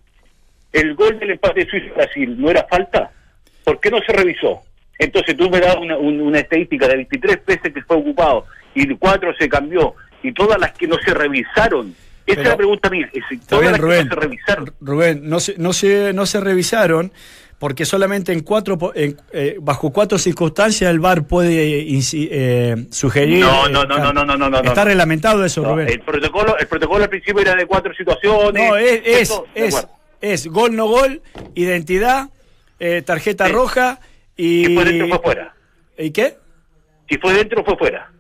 ¿el 0.75 0.95
gol 0.95 1.19
del 1.19 1.31
empate 1.31 1.65
de 1.65 1.71
Suiza-Brasil 1.71 2.39
no 2.39 2.51
era 2.51 2.67
falta? 2.69 3.11
¿Por 3.65 3.81
qué 3.81 3.91
no 3.91 4.03
se 4.03 4.13
revisó? 4.13 4.68
Entonces 4.99 5.37
tú 5.37 5.49
me 5.51 5.61
das 5.61 5.77
una, 5.77 5.97
un- 5.97 6.21
una 6.21 6.41
estadística 6.41 6.89
de 6.89 6.97
23 6.97 7.45
veces 7.47 7.73
que 7.73 7.83
fue 7.83 7.97
ocupado 7.97 8.47
y 8.75 8.87
de 8.87 8.97
4 8.97 9.33
se 9.39 9.49
cambió 9.49 9.95
y 10.23 10.33
todas 10.33 10.59
las 10.59 10.73
que 10.73 10.87
no 10.89 10.97
se 11.05 11.15
revisaron. 11.15 11.95
Esa 12.27 12.43
es 12.43 12.49
la 12.49 12.57
pregunta 12.57 12.91
mía. 12.91 13.09
Es, 13.13 13.25
todas 13.47 13.71
las 13.71 13.81
Rubén. 13.81 13.99
que 14.01 14.05
no 14.05 14.15
se 14.15 14.21
revisaron. 14.21 14.73
Rubén, 14.81 15.21
no 15.29 15.41
se, 15.41 15.55
no 15.57 15.73
se, 15.73 16.13
no 16.13 16.27
se 16.27 16.41
revisaron 16.41 17.13
porque 17.59 17.85
solamente 17.87 18.33
en 18.33 18.41
cuatro, 18.41 18.79
en, 18.95 19.17
eh, 19.33 19.57
bajo 19.61 19.91
cuatro 19.93 20.17
circunstancias 20.19 20.89
el 20.91 21.01
VAR 21.01 21.25
puede 21.27 21.81
inci- 21.87 22.29
eh, 22.31 22.87
sugerir. 22.91 23.41
No, 23.41 23.67
eh, 23.67 23.73
no, 23.73 23.85
no, 23.85 23.99
no, 23.99 24.13
no, 24.13 24.25
no, 24.25 24.37
no, 24.37 24.49
no, 24.51 24.61
Está 24.61 24.85
reglamentado 24.85 25.45
eso, 25.45 25.65
Rubén. 25.65 25.89
el 25.89 26.01
protocolo, 26.01 26.57
el 26.59 26.67
protocolo 26.67 27.05
al 27.05 27.11
principio 27.11 27.41
era 27.41 27.57
de 27.57 27.67
cuatro 27.67 27.93
situaciones. 27.95 28.69
No, 28.69 28.77
es, 28.77 29.01
es, 29.05 29.41
es, 29.55 29.87
es 30.21 30.47
gol, 30.49 30.77
no 30.77 30.87
gol, 30.87 31.21
identidad, 31.55 32.29
eh, 32.79 33.03
tarjeta 33.05 33.49
roja 33.49 33.99
y. 34.39 34.65
Si 34.65 34.75
fue 34.75 34.85
dentro 34.87 35.09
fue 35.09 35.19
fuera. 35.19 35.55
¿Y 35.99 36.11
qué? 36.11 36.37
Si 37.11 37.19
fue 37.19 37.33
dentro 37.35 37.65
fue 37.65 37.77
fuera. 37.77 38.11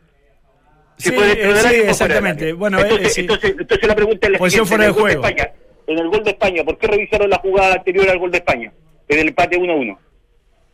Si 0.98 1.08
Sí, 1.08 1.14
fue 1.14 1.26
dentro 1.28 1.44
eh, 1.44 1.54
del 1.54 1.56
sí, 1.62 1.66
área, 1.66 1.78
fuera 1.78 1.90
exactamente. 1.92 2.44
área. 2.44 2.54
Bueno, 2.56 2.78
eh, 2.78 2.82
entonces, 2.82 3.14
sí. 3.14 3.20
entonces, 3.22 3.54
entonces 3.58 3.88
la 3.88 3.94
pregunta 3.94 4.26
es 4.26 4.32
la 4.32 4.38
Posición 4.38 4.66
fuera 4.66 4.84
de 4.84 4.90
gol 4.90 5.08
de 5.08 5.14
España, 5.14 5.52
en 5.86 5.98
el 5.98 6.08
gol 6.08 6.22
de 6.24 6.30
España, 6.30 6.64
¿por 6.64 6.76
qué 6.78 6.86
revisaron 6.86 7.30
la 7.30 7.38
jugada 7.38 7.74
anterior 7.76 8.10
al 8.10 8.18
gol 8.18 8.30
de 8.30 8.38
España? 8.38 8.72
En 9.08 9.18
el 9.20 9.28
empate 9.28 9.58
1-1. 9.58 9.96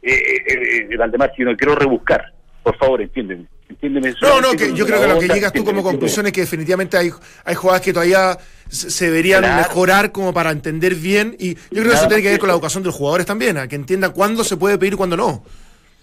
Eh, 0.02 0.12
eh, 0.12 0.88
eh, 0.90 0.96
Valdemar, 0.96 1.32
si 1.36 1.42
no 1.44 1.56
quiero 1.56 1.76
rebuscar, 1.76 2.32
por 2.62 2.76
favor, 2.76 3.00
entiéndeme. 3.00 3.46
Entiéndeme 3.68 4.14
No, 4.20 4.40
no, 4.40 4.50
que 4.52 4.74
yo 4.74 4.86
creo 4.86 5.00
que 5.00 5.06
lo 5.08 5.18
que 5.18 5.28
llegas 5.28 5.52
tú 5.52 5.64
como 5.64 5.82
conclusión 5.82 6.26
es 6.26 6.32
que 6.32 6.42
definitivamente 6.42 6.96
hay, 6.96 7.10
hay 7.44 7.54
jugadas 7.54 7.80
que 7.80 7.92
todavía 7.92 8.36
se 8.68 9.06
deberían 9.06 9.42
Claro. 9.42 9.62
mejorar 9.68 10.12
como 10.12 10.32
para 10.34 10.50
entender 10.50 10.94
bien 10.94 11.34
y 11.38 11.54
yo 11.54 11.60
creo 11.70 11.84
que 11.90 11.94
eso 11.94 12.08
tiene 12.08 12.22
que 12.22 12.30
ver 12.30 12.38
con 12.38 12.48
la 12.48 12.54
educación 12.54 12.82
de 12.82 12.88
los 12.88 12.94
jugadores 12.96 13.26
también, 13.26 13.56
a 13.56 13.66
que 13.68 13.76
entiendan 13.76 14.12
cuándo 14.12 14.44
se 14.44 14.56
puede 14.56 14.76
pedir 14.78 14.94
y 14.94 14.96
cuándo 14.96 15.16
no. 15.16 15.44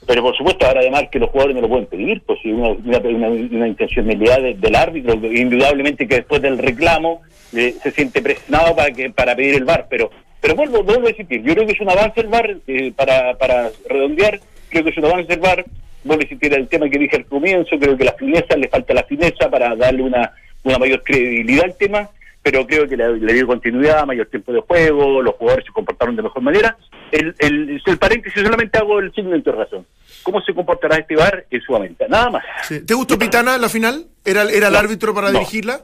Pero 0.07 0.23
por 0.23 0.35
supuesto, 0.35 0.65
ahora 0.65 0.79
además 0.79 1.03
que 1.11 1.19
los 1.19 1.29
jugadores 1.29 1.55
no 1.55 1.61
lo 1.61 1.69
pueden 1.69 1.85
pedir, 1.85 2.23
pues 2.25 2.39
si 2.41 2.51
una, 2.51 2.69
una, 2.69 2.97
una, 2.97 3.27
una 3.29 3.67
intencionalidad 3.67 4.41
de- 4.41 4.55
del 4.55 4.75
árbitro, 4.75 5.13
indudablemente 5.31 6.07
que 6.07 6.15
después 6.15 6.41
del 6.41 6.57
reclamo 6.57 7.21
eh, 7.53 7.75
se 7.83 7.91
siente 7.91 8.21
presionado 8.23 8.75
para 8.75 8.91
que 8.91 9.11
para 9.11 9.35
pedir 9.35 9.55
el 9.55 9.65
VAR, 9.65 9.85
pero 9.89 10.09
pero 10.41 10.55
vuelvo, 10.55 10.81
vuelvo 10.81 11.05
a 11.05 11.11
insistir, 11.11 11.43
yo 11.43 11.53
creo 11.53 11.67
que 11.67 11.73
es 11.73 11.81
un 11.81 11.91
avance 11.91 12.19
el 12.19 12.27
VAR, 12.27 12.57
eh, 12.65 12.91
para, 12.95 13.37
para 13.37 13.69
redondear, 13.87 14.39
creo 14.69 14.83
que 14.83 14.89
es 14.89 14.97
un 14.97 15.05
avance 15.05 15.31
el 15.33 15.39
VAR, 15.39 15.63
vuelvo 16.03 16.21
a 16.21 16.23
insistir 16.25 16.53
el 16.53 16.67
tema 16.67 16.89
que 16.89 16.99
dije 16.99 17.17
al 17.17 17.25
comienzo, 17.25 17.77
creo 17.79 17.97
que 17.97 18.05
la 18.05 18.13
fineza, 18.13 18.55
le 18.57 18.67
falta 18.67 18.93
la 18.93 19.03
fineza 19.03 19.49
para 19.49 19.75
darle 19.75 20.03
una, 20.03 20.31
una 20.63 20.77
mayor 20.77 21.03
credibilidad 21.03 21.65
al 21.65 21.75
tema, 21.77 22.09
pero 22.43 22.65
creo 22.65 22.87
que 22.87 22.97
le, 22.97 23.17
le 23.17 23.33
dio 23.33 23.45
continuidad, 23.45 24.05
mayor 24.05 24.27
tiempo 24.27 24.51
de 24.51 24.61
juego, 24.61 25.21
los 25.21 25.35
jugadores 25.35 25.65
se 25.65 25.71
comportaron 25.71 26.15
de 26.15 26.23
mejor 26.23 26.41
manera. 26.41 26.75
El, 27.11 27.35
el, 27.39 27.81
el 27.85 27.97
paréntesis 27.97 28.41
solamente 28.41 28.77
hago 28.79 28.99
el 28.99 29.13
signo 29.13 29.31
de 29.31 29.37
interrogación. 29.37 29.85
¿Cómo 30.23 30.41
se 30.41 30.53
comportará 30.53 30.97
este 30.97 31.15
VAR 31.15 31.45
en 31.51 31.61
Sudamérica? 31.61 32.05
Nada 32.07 32.29
más. 32.29 32.43
Sí. 32.63 32.85
¿Te 32.85 32.93
gustó 32.93 33.17
Pitana 33.19 33.57
la 33.57 33.69
final? 33.69 34.05
¿Era, 34.23 34.43
era 34.43 34.67
el 34.67 34.73
No, 34.73 34.79
árbitro 34.79 35.13
para 35.13 35.27
no. 35.31 35.39
dirigirla? 35.39 35.81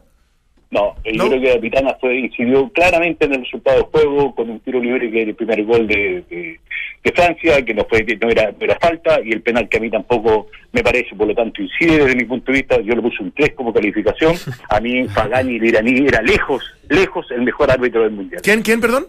No, 0.70 0.96
¿No? 1.14 1.24
yo 1.26 1.40
creo 1.40 1.54
que 1.54 1.60
Pitana 1.60 1.96
fue, 2.00 2.16
incidió 2.20 2.70
claramente 2.70 3.26
en 3.26 3.34
el 3.36 3.42
resultado 3.44 3.78
del 3.78 3.86
juego 3.86 4.36
con 4.36 4.50
un 4.50 4.60
tiro 4.60 4.80
libre 4.82 5.10
que 5.12 5.22
era 5.22 5.30
el 5.30 5.36
primer 5.36 5.64
gol 5.64 5.88
de, 5.88 6.24
de- 6.30 6.60
de 7.08 7.14
Francia, 7.14 7.64
que 7.64 7.74
no 7.74 7.86
fue 7.90 8.06
no 8.22 8.30
era, 8.30 8.52
no 8.52 8.58
era 8.60 8.78
falta, 8.80 9.20
y 9.24 9.32
el 9.32 9.42
penal 9.42 9.68
que 9.70 9.78
a 9.78 9.80
mí 9.80 9.90
tampoco 9.90 10.48
me 10.72 10.84
parece, 10.84 11.16
por 11.16 11.28
lo 11.28 11.34
tanto 11.36 11.62
incide 11.62 12.00
desde 12.04 12.16
mi 12.16 12.26
punto 12.26 12.52
de 12.52 12.58
vista, 12.60 12.80
yo 12.82 12.94
le 12.96 13.02
puse 13.02 13.24
un 13.24 13.32
3 13.32 13.54
como 13.56 13.74
calificación, 13.74 14.36
a 14.70 14.80
mí 14.80 15.04
Pagani 15.16 15.56
el 15.58 15.66
iraní 15.66 16.08
era 16.08 16.22
lejos, 16.22 16.64
lejos 16.90 17.26
el 17.32 17.42
mejor 17.44 17.72
árbitro 17.72 18.04
del 18.04 18.12
mundial. 18.12 18.42
¿Quién, 18.44 18.62
quién, 18.62 18.82
perdón? 18.82 19.08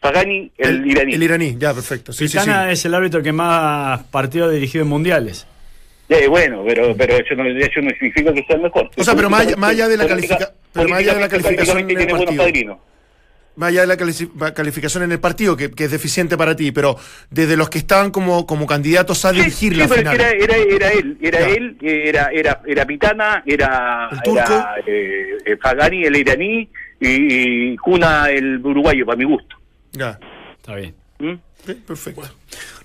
Pagani 0.00 0.50
el, 0.56 0.86
iraní. 0.86 1.14
El 1.14 1.22
iraní, 1.22 1.56
ya, 1.58 1.74
perfecto. 1.74 2.12
Sí, 2.12 2.26
sí, 2.26 2.32
sí. 2.32 2.38
Pitana 2.38 2.72
es 2.72 2.84
el 2.84 2.94
árbitro 2.94 3.22
que 3.22 3.32
más 3.32 4.02
partidos 4.04 4.48
ha 4.48 4.52
dirigido 4.52 4.84
en 4.84 4.88
mundiales. 4.88 5.46
Eh, 6.08 6.26
bueno, 6.26 6.64
pero 6.66 6.96
pero 6.96 7.14
eso 7.16 7.34
no, 7.36 7.44
eso 7.46 7.80
no 7.82 7.90
significa 7.90 8.32
que 8.32 8.42
sea 8.44 8.56
el 8.56 8.62
mejor. 8.62 8.90
O 8.96 9.04
sea, 9.04 9.14
pero 9.14 9.30
más 9.30 9.46
allá- 9.46 9.86
de 9.86 9.96
la 9.96 10.06
califica- 10.08 10.52
pero 10.72 10.88
más 10.88 10.98
allá 11.00 11.14
de 11.14 11.20
la 11.20 11.28
calificación 11.28 11.78
el 11.78 11.86
tiene 11.86 12.12
buenos 12.14 12.34
padrinos. 12.34 12.78
Más 13.60 13.68
allá 13.68 13.82
de 13.82 13.86
la 13.88 14.52
calificación 14.54 15.02
en 15.02 15.12
el 15.12 15.20
partido, 15.20 15.54
que, 15.54 15.70
que 15.70 15.84
es 15.84 15.90
deficiente 15.90 16.38
para 16.38 16.56
ti, 16.56 16.72
pero 16.72 16.96
desde 17.28 17.58
los 17.58 17.68
que 17.68 17.76
estaban 17.76 18.10
como, 18.10 18.46
como 18.46 18.66
candidatos 18.66 19.22
a 19.26 19.32
Sí, 19.32 19.36
dirigir 19.36 19.74
sí, 19.74 19.78
la 19.78 19.86
final. 19.86 20.14
Era, 20.18 20.30
era, 20.30 20.56
era 20.56 20.92
él, 20.92 21.18
era 21.20 21.40
Ya. 21.40 21.48
él, 21.50 21.76
era, 21.82 22.28
era, 22.32 22.62
era 22.66 22.86
Pitana, 22.86 23.42
era, 23.44 24.08
El 24.12 24.22
turco. 24.22 24.40
era 24.40 24.74
eh, 24.86 25.36
eh, 25.44 25.56
Pagani, 25.58 26.04
el 26.04 26.16
iraní, 26.16 26.70
y, 27.00 27.72
y 27.72 27.76
Cuna, 27.76 28.30
el 28.30 28.64
uruguayo, 28.64 29.04
para 29.04 29.18
mi 29.18 29.24
gusto. 29.24 29.56
Ya, 29.92 30.18
Está 30.56 30.76
bien. 30.76 30.94
¿Mm? 31.18 31.34
sí, 31.66 31.74
perfecto. 31.86 32.22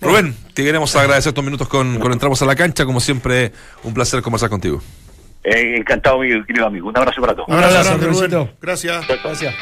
Rubén, 0.02 0.36
te 0.54 0.62
queremos 0.66 0.94
agradecer 0.98 1.30
estos 1.30 1.44
minutos 1.46 1.70
con, 1.70 2.00
con 2.00 2.12
Entramos 2.12 2.42
a 2.42 2.46
la 2.46 2.56
Cancha. 2.58 2.84
Como 2.84 3.00
siempre, 3.00 3.54
un 3.84 3.94
placer 3.94 4.22
conversar 4.22 4.50
contigo. 4.50 4.82
Eh, 5.46 5.78
encantado, 5.78 6.20
mi 6.20 6.44
querido 6.46 6.66
amigo. 6.66 6.90
Un 6.90 6.98
abrazo 6.98 7.22
para 7.22 7.36
todos. 7.36 7.48
Un 7.48 7.54
abrazo, 7.54 7.76
abrazo, 7.76 7.90
grande, 7.90 8.08
Rubéncito. 8.08 8.40
Rubén. 8.40 8.56
Gracias. 8.62 9.08
Gracias. 9.24 9.56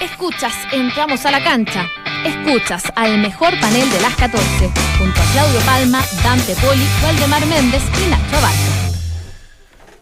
Escuchas, 0.00 0.54
entramos 0.72 1.24
a 1.24 1.30
la 1.30 1.42
cancha. 1.42 1.86
Escuchas 2.24 2.84
al 2.94 3.18
mejor 3.18 3.58
panel 3.58 3.90
de 3.90 4.00
las 4.00 4.14
14, 4.16 4.70
junto 4.98 5.20
a 5.20 5.32
Claudio 5.32 5.60
Palma, 5.60 6.02
Dante 6.22 6.54
Poli, 6.56 6.86
Valdemar 7.02 7.46
Méndez 7.46 7.82
y 8.04 8.10
Nacho 8.10 8.36
Abarca. 8.36 8.90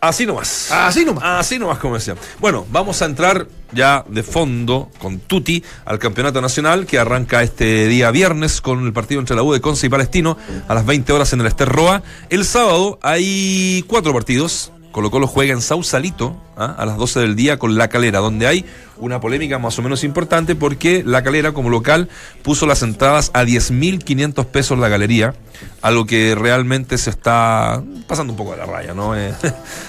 Así 0.00 0.26
nomás. 0.26 0.70
Así 0.72 1.04
nomás. 1.04 1.24
Así 1.24 1.58
nomás, 1.58 1.78
como 1.78 1.94
decía. 1.94 2.14
Bueno, 2.38 2.66
vamos 2.70 3.02
a 3.02 3.06
entrar 3.06 3.46
ya 3.72 4.04
de 4.08 4.22
fondo 4.22 4.90
con 4.98 5.18
Tuti 5.18 5.62
al 5.84 5.98
campeonato 5.98 6.40
nacional 6.40 6.86
que 6.86 6.98
arranca 6.98 7.42
este 7.42 7.86
día 7.86 8.10
viernes 8.10 8.60
con 8.60 8.86
el 8.86 8.92
partido 8.92 9.20
entre 9.20 9.36
la 9.36 9.42
U 9.42 9.52
de 9.52 9.60
Conce 9.60 9.86
y 9.86 9.90
Palestino 9.90 10.36
a 10.68 10.74
las 10.74 10.86
20 10.86 11.12
horas 11.12 11.32
en 11.32 11.40
el 11.40 11.46
Ester 11.46 11.68
Roa. 11.68 12.02
El 12.30 12.44
sábado 12.44 12.98
hay 13.02 13.84
cuatro 13.88 14.12
partidos. 14.12 14.72
Colo 14.98 15.12
Colo 15.12 15.26
juega 15.28 15.52
en 15.52 15.60
Sausalito 15.62 16.36
¿ah? 16.56 16.74
a 16.76 16.84
las 16.84 16.96
12 16.96 17.20
del 17.20 17.36
día 17.36 17.56
con 17.56 17.78
La 17.78 17.86
Calera, 17.86 18.18
donde 18.18 18.48
hay 18.48 18.64
una 18.96 19.20
polémica 19.20 19.60
más 19.60 19.78
o 19.78 19.82
menos 19.82 20.02
importante 20.02 20.56
porque 20.56 21.04
La 21.06 21.22
Calera 21.22 21.52
como 21.52 21.70
local 21.70 22.08
puso 22.42 22.66
las 22.66 22.82
entradas 22.82 23.30
a 23.32 23.44
10.500 23.44 24.44
pesos 24.46 24.76
la 24.76 24.88
galería, 24.88 25.34
algo 25.82 26.04
que 26.04 26.34
realmente 26.34 26.98
se 26.98 27.10
está 27.10 27.80
pasando 28.08 28.32
un 28.32 28.36
poco 28.36 28.50
de 28.52 28.56
la 28.58 28.66
raya, 28.66 28.92
¿no? 28.92 29.14
Eh, 29.16 29.32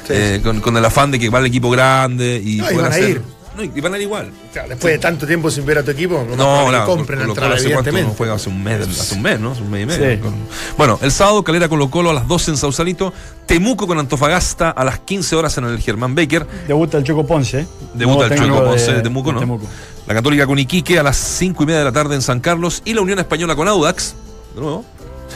eh, 0.10 0.41
con, 0.43 0.62
con 0.62 0.78
el 0.78 0.86
afán 0.86 1.10
de 1.10 1.18
que 1.18 1.30
va 1.30 1.39
el 1.39 1.47
equipo 1.47 1.72
grande 1.72 2.39
y 2.43 2.57
No, 2.57 2.66
pueden 2.66 2.78
van 2.82 2.86
a 2.86 2.95
hacer- 2.95 3.10
ir. 3.10 3.22
No, 3.60 3.66
y 3.76 3.82
van 3.82 3.93
a 3.93 3.97
ir 3.97 4.03
igual. 4.03 4.32
Claro, 4.53 4.70
después 4.70 4.93
de 4.93 4.99
tanto 4.99 5.28
tiempo 5.28 5.51
sin 5.51 5.66
ver 5.66 5.80
a 5.80 5.84
tu 5.84 5.91
equipo, 5.91 6.26
no, 6.30 6.36
No, 6.36 6.66
no 6.66 6.72
la, 6.72 6.86
compren 6.86 7.20
la 7.20 7.26
Colo 7.26 7.36
Colo 7.36 7.47
entrada, 7.55 7.55
hace 7.55 7.91
cuánto 7.91 8.14
juega 8.18 8.34
hace 8.34 8.49
un 8.49 8.64
mes, 8.64 8.88
hace 8.88 9.16
un 9.16 9.22
mes, 9.22 9.39
¿no? 9.39 9.51
Hace 9.51 9.62
un 9.62 9.72
mes 9.72 9.84
y 9.84 9.86
medio. 9.86 10.30
Sí. 10.30 10.36
Bueno, 10.78 10.97
el 11.01 11.12
sábado 11.12 11.43
Calera 11.43 11.68
Colo 11.68 11.89
Colo 11.89 12.10
a 12.12 12.14
las 12.14 12.28
12 12.28 12.51
en 12.51 12.57
Sausalito, 12.57 13.14
Temuco 13.45 13.88
con 13.88 13.99
Antofagasta 13.99 14.70
a 14.70 14.84
las 14.84 14.99
15 14.99 15.36
horas 15.36 15.57
en 15.57 15.66
el 15.66 15.80
Germán 15.80 16.16
Baker, 16.16 16.47
Debuta 16.68 16.97
el 16.97 17.03
Choco 17.03 17.26
Ponce. 17.26 17.62
¿eh? 17.62 17.68
debuta 17.93 18.26
el 18.26 18.30
técnico 18.32 18.64
Ponce 18.64 18.93
de 18.93 19.01
Temuco, 19.01 19.34
¿no? 19.34 19.39
Temuco. 19.39 19.66
La 20.07 20.14
Católica 20.14 20.47
con 20.47 20.57
Iquique 20.57 20.97
a 20.97 21.03
las 21.03 21.18
5 21.18 21.64
y 21.64 21.66
media 21.66 21.80
de 21.80 21.86
la 21.86 21.91
tarde 21.91 22.16
en 22.16 22.22
San 22.22 22.39
Carlos 22.39 22.82
y 22.86 22.93
la 22.93 23.01
Unión 23.01 23.20
Española 23.20 23.55
con 23.55 23.68
Audax, 23.68 24.16
de 24.55 24.62
nuevo, 24.62 24.86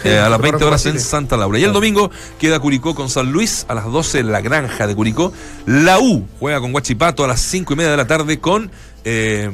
eh, 0.04 0.20
a 0.20 0.30
las 0.30 0.40
20 0.40 0.64
horas 0.64 0.86
en 0.86 1.00
Santa 1.00 1.38
Laura. 1.38 1.60
Y 1.60 1.64
el 1.64 1.74
domingo 1.74 2.12
queda 2.40 2.60
Curicó 2.60 2.96
con 2.96 3.10
San 3.10 3.32
Luis 3.32 3.66
a 3.68 3.74
las 3.74 3.86
12 3.86 4.20
en 4.20 4.32
la 4.32 4.42
Granja 4.42 4.88
de 4.88 4.96
Curicó. 4.96 5.34
La 5.66 6.00
U 6.00 6.28
juega 6.40 6.60
con 6.60 6.72
Guachipato 6.72 7.24
a 7.24 7.28
las 7.28 7.42
5 7.42 7.74
y 7.74 7.76
media 7.76 7.92
de 7.92 7.98
la 7.98 8.08
tarde 8.08 8.40
con. 8.40 8.72
eh, 9.04 9.50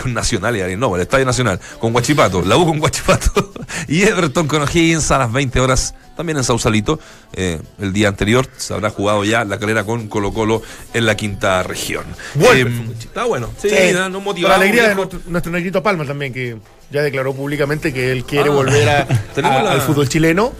con 0.00 0.14
Nacional 0.14 0.56
y 0.56 0.76
no, 0.76 0.96
el 0.96 1.02
Estadio 1.02 1.26
Nacional, 1.26 1.60
con 1.78 1.92
Guachipato, 1.92 2.42
la 2.42 2.56
U 2.56 2.66
con 2.66 2.78
Guachipato 2.78 3.52
y 3.88 4.02
Everton 4.02 4.46
con 4.46 4.62
O'Higgins 4.62 5.10
a 5.10 5.18
las 5.18 5.32
20 5.32 5.60
horas, 5.60 5.94
también 6.16 6.38
en 6.38 6.44
Sausalito. 6.44 6.98
Eh, 7.34 7.60
el 7.78 7.92
día 7.92 8.08
anterior 8.08 8.48
se 8.56 8.72
habrá 8.72 8.90
jugado 8.90 9.24
ya 9.24 9.44
la 9.44 9.58
calera 9.58 9.84
con 9.84 10.08
Colo 10.08 10.32
Colo 10.32 10.62
en 10.94 11.06
la 11.06 11.16
quinta 11.16 11.62
región. 11.62 12.04
Eh, 12.08 12.38
fútbol 12.40 12.56
chileno. 12.56 12.92
está 12.98 13.24
bueno, 13.24 13.50
sí, 13.60 13.68
Sí, 13.68 13.92
no, 13.92 14.08
no 14.08 14.14
con 14.16 14.24
motivado, 14.24 14.56
la 14.56 14.62
alegría 14.62 14.88
de 14.88 14.94
nuestro, 14.94 15.20
nuestro 15.26 15.52
negrito 15.52 15.82
Palma 15.82 16.04
también, 16.04 16.32
que 16.32 16.56
ya 16.90 17.02
declaró 17.02 17.34
públicamente 17.34 17.92
que 17.92 18.12
él 18.12 18.24
quiere 18.24 18.48
Ah. 18.50 18.52
volver 18.52 18.88
a- 18.88 19.06
Tenemos 19.34 19.58
a- 19.58 19.62
la- 19.62 19.72
al 19.72 19.80
fútbol 19.82 20.08
chileno. 20.08 20.52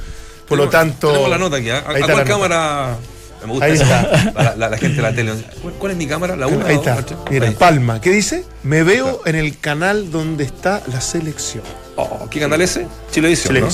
Por 0.49 0.59
lo 0.59 0.69
tanto. 0.69 1.09
Tenemos 1.09 1.31
la 1.31 1.39
nota 1.39 1.57
aquí. 1.57 1.71
¿ah? 1.71 1.85
¿A, 1.87 1.91
ahí 1.91 1.97
a 2.03 2.07
cuál 2.07 2.11
nota. 2.19 2.25
cámara? 2.25 2.97
Me 3.43 3.53
gusta 3.53 3.65
Ahí 3.65 3.73
está. 3.73 4.33
La, 4.35 4.55
la- 4.57 4.69
la 4.71 4.77
gente 4.79 4.97
de 4.97 5.03
la 5.03 5.15
tele. 5.15 5.33
¿Cuál, 5.63 5.75
cuál 5.75 5.93
es 5.93 5.99
mi 5.99 6.07
cámara? 6.07 6.37
¿La 6.37 6.47
1? 6.47 6.67
Ahí 6.67 6.75
está. 6.77 6.99
Mira, 7.31 7.51
Palma. 7.53 8.01
¿Qué 8.01 8.11
dice? 8.11 8.45
Me 8.65 8.83
veo 8.83 9.23
en 9.27 9.37
el 9.37 9.59
canal 9.59 10.11
donde 10.11 10.45
está 10.45 10.83
la 10.93 11.01
selección. 11.01 11.63
Oh, 11.97 12.29
¿Qué 12.31 12.41
canal 12.41 12.61
ese? 12.61 12.87
Chilevisión. 13.13 13.61
¿no? 13.61 13.69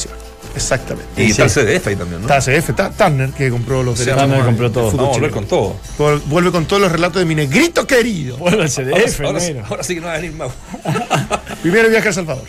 Exactamente. 0.56 1.22
Y 1.22 1.30
está 1.30 1.44
el 1.44 1.50
CDF 1.50 1.86
ahí 1.86 1.96
también, 1.96 2.22
¿no? 2.22 2.28
Está 2.34 2.40
CF, 2.40 2.70
está 2.70 2.90
Turner, 2.90 3.30
que 3.30 3.50
compró 3.50 3.82
los 3.82 3.98
derechos. 3.98 4.18
Turner 4.20 4.44
compró 4.46 4.70
todo. 4.72 4.90
Vamos 4.92 5.16
a 5.16 5.20
volver 5.20 5.30
con 5.30 5.46
todo. 5.46 5.76
Vuelve 6.26 6.50
con 6.50 6.64
todos 6.66 6.82
los 6.82 6.90
relatos 6.90 7.20
de 7.20 7.26
mi 7.26 7.34
negrito 7.34 7.86
querido. 7.86 8.36
Vuelve 8.38 8.62
al 8.62 8.70
CDF, 8.70 9.20
ahora, 9.20 9.38
ahora- 9.38 9.66
ahora 9.68 9.82
sí 9.84 9.94
que 9.94 10.00
no 10.00 10.06
va 10.06 10.14
a 10.14 10.16
venir 10.16 10.32
más. 10.32 10.50
Primero 11.62 11.88
viaje 11.88 12.06
a 12.06 12.10
El 12.10 12.14
Salvador. 12.14 12.44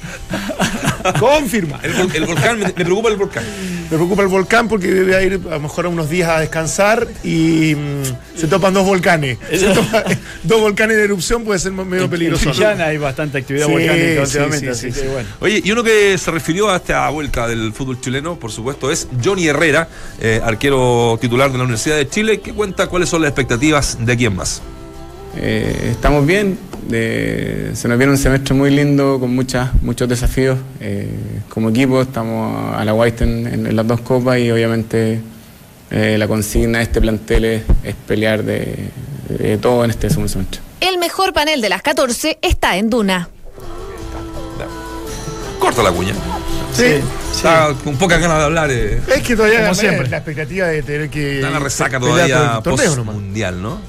Confirma. 1.20 1.80
El 1.84 2.26
volcán, 2.26 2.60
me, 2.60 2.66
me 2.66 2.72
preocupa 2.74 3.10
el 3.10 3.16
volcán. 3.18 3.44
Me 3.90 3.96
preocupa 3.96 4.22
el 4.22 4.28
volcán 4.28 4.68
porque 4.68 5.04
voy 5.04 5.14
a 5.14 5.22
ir 5.22 5.40
a 5.50 5.54
lo 5.56 5.60
mejor 5.62 5.86
a 5.86 5.90
unos 5.90 6.10
días 6.10 6.28
a 6.30 6.42
descansar 6.42 7.08
y 7.24 7.74
mm, 7.74 8.38
se 8.38 8.48
topan 8.48 8.74
dos 8.74 8.86
volcanes. 8.86 9.38
Se 9.50 9.68
dos 10.44 10.60
volcanes 10.62 10.98
de 10.98 11.04
erupción 11.04 11.46
puede 11.46 11.60
ser 11.60 11.72
medio 11.72 12.10
peligroso. 12.10 12.50
En 12.50 12.56
Chillán 12.56 12.82
hay 12.82 12.98
bastante 12.98 13.38
actividad 13.38 13.68
Sí, 13.68 13.72
volcánica 13.72 14.22
últimamente, 14.24 14.60
sí, 14.60 14.68
así 14.68 14.92
sí, 14.92 14.94
que 15.00 15.06
sí. 15.06 15.12
bueno. 15.14 15.30
Oye, 15.40 15.62
y 15.64 15.72
uno 15.72 15.84
que 15.84 16.18
se 16.18 16.32
refirió 16.32 16.70
a 16.70 16.78
esta 16.78 17.10
vuelta 17.10 17.48
del 17.48 17.72
fútbol 17.72 18.02
chileno, 18.02 18.36
por 18.38 18.52
supuesto, 18.52 18.92
es 18.92 19.08
Johnny 19.24 19.48
Herrera, 19.48 19.88
eh, 20.20 20.42
arquero 20.44 21.18
titular 21.22 21.50
de 21.52 21.58
la 21.58 21.64
Universidad 21.64 21.96
de 21.96 22.10
Chile, 22.10 22.42
que 22.42 22.52
cuenta 22.52 22.88
cuáles 22.88 23.08
son 23.08 23.22
las 23.22 23.30
expectativas 23.30 23.98
de 24.06 24.18
quién 24.18 24.36
más. 24.36 24.62
Eh, 25.38 25.90
estamos 25.92 26.26
bien, 26.26 26.58
de- 26.90 27.72
se 27.74 27.88
nos 27.88 27.98
viene 27.98 28.12
un 28.14 28.18
semestre 28.18 28.54
muy 28.54 28.70
lindo 28.72 29.20
con 29.20 29.34
muchas, 29.36 29.70
muchos 29.82 30.08
desafíos. 30.10 30.58
Eh, 30.80 31.10
como 31.50 31.70
equipo 31.70 32.02
estamos 32.02 32.76
a 32.76 32.84
la 32.86 32.94
White 32.94 33.24
en, 33.24 33.48
en- 33.48 33.68
en 33.68 33.76
las 33.76 33.86
dos 33.88 34.02
copas 34.02 34.40
y 34.40 34.50
obviamente 34.52 35.22
eh, 35.92 36.16
la 36.18 36.28
consigna 36.28 36.80
de 36.80 36.84
este 36.86 37.00
plantel 37.02 37.46
es, 37.46 37.64
es 37.84 37.96
pelear 37.96 38.44
de, 38.44 38.90
de 39.30 39.58
todo 39.58 39.84
en 39.86 39.92
este 39.92 40.10
segundo 40.10 40.30
semestre. 40.30 40.62
El 40.82 40.98
mejor 40.98 41.34
panel 41.34 41.62
de 41.62 41.70
las 41.70 41.82
14 41.82 42.38
está 42.42 42.78
en 42.78 42.90
Duna. 42.90 43.30
Corta 45.60 45.82
la 45.84 45.92
cuña. 45.92 46.14
Sí. 46.74 47.00
Está 47.34 47.74
con 47.84 47.96
pocas 47.98 48.20
ganas 48.22 48.38
de 48.38 48.44
hablar. 48.44 48.70
eh. 48.72 49.02
Es 49.08 49.24
que 49.24 49.36
todavía 49.36 49.62
Como 49.64 49.74
siempre. 49.76 50.08
la 50.10 50.18
expectativa 50.18 50.68
de 50.68 50.84
tener 50.84 51.10
que. 51.10 51.38
Está 51.38 51.50
la 51.50 51.60
resaca 51.60 52.00
todavía 52.00 52.38
nomás. 52.38 52.62
post-mundial, 52.62 53.62
¿no? 53.62 53.80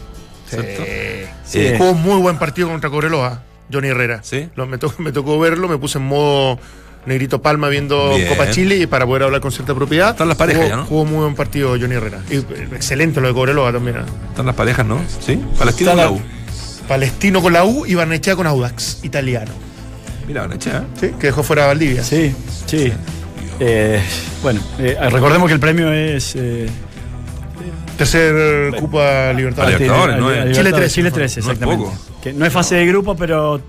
¿Cierto? 0.49 0.83
Sí. 1.45 1.59
Eh, 1.61 1.75
Jugó 1.79 1.91
un 1.93 2.03
muy 2.03 2.21
buen 2.21 2.39
partido 2.39 2.69
contra 2.69 2.91
Cobreloa, 2.91 3.43
Johnny 3.73 3.89
Herrera. 3.89 4.21
¿Sí? 4.23 4.49
Lo- 4.57 4.67
me, 4.67 4.79
tocó, 4.79 5.03
me 5.03 5.13
tocó 5.13 5.39
verlo, 5.39 5.69
me 5.69 5.79
puse 5.79 5.99
en 5.99 6.05
modo 6.05 6.59
Negrito 7.07 7.41
Palma 7.41 7.69
viendo 7.69 8.15
Bien. 8.17 8.29
Copa 8.29 8.51
Chile 8.51 8.77
y 8.77 8.87
para 8.87 9.07
poder 9.07 9.23
hablar 9.25 9.41
con 9.41 9.53
cierta 9.53 9.75
propiedad. 9.75 10.11
Están 10.11 10.29
las 10.29 10.37
parejas 10.37 10.63
jugó, 10.65 10.71
ya, 10.71 10.77
¿no? 10.77 10.87
Jugó 10.87 11.05
muy 11.05 11.21
buen 11.21 11.35
partido 11.35 11.71
Johnny 11.71 11.95
Herrera. 11.95 12.21
Y, 12.31 12.37
eh, 12.37 12.69
excelente 12.75 13.21
lo 13.21 13.29
de 13.29 13.35
Cobreloa 13.35 13.73
también. 13.73 13.97
¿eh? 13.99 14.01
Están 14.31 14.47
las 14.47 14.55
parejas, 14.55 14.85
¿no? 14.87 15.01
Sí. 15.21 15.43
Palestino 15.59 15.91
Está 15.93 16.05
con 16.07 16.15
la 16.15 16.21
U. 16.21 16.23
Palestino 16.89 17.43
con 17.43 17.53
la 17.53 17.65
U 17.65 17.85
y 17.87 17.95
Barnechea 17.95 18.35
con 18.37 18.47
Audax, 18.47 19.01
italiano. 19.05 19.53
Mira, 20.27 20.43
Barnechea, 20.43 20.79
¿eh? 20.79 20.83
¿sí? 21.01 21.11
Que 21.19 21.29
dejó 21.29 21.43
fuera 21.43 21.65
a 21.65 21.67
Valdivia. 21.69 22.03
Sí, 22.05 22.35
sí. 22.67 22.93
Eh, 23.61 24.01
bueno, 24.43 24.61
eh, 24.79 24.97
recordemos 25.11 25.49
que 25.49 25.55
el 25.55 25.61
premio 25.61 25.93
es. 25.93 26.35
Eh, 28.05 28.71
Tercer 28.71 28.81
Copa 28.81 29.33
Libertadores. 29.33 29.77
A 29.77 29.79
Libertadores, 29.79 30.19
¿no? 30.19 30.29
a- 30.29 30.33
a- 30.33 30.43
a- 30.43 30.53
Chile 30.53 30.73
13, 30.73 30.95
Chile 30.95 31.11
por 31.11 31.19
13, 31.19 31.43
favor. 31.43 31.57
No 31.61 31.67
es 31.67 31.79
exactamente. 31.79 32.21
Que 32.23 32.33
no 32.33 32.47
es 32.47 32.53
fase 32.53 32.75
de 32.77 32.87
grupo, 32.87 33.17
pero 33.17 33.61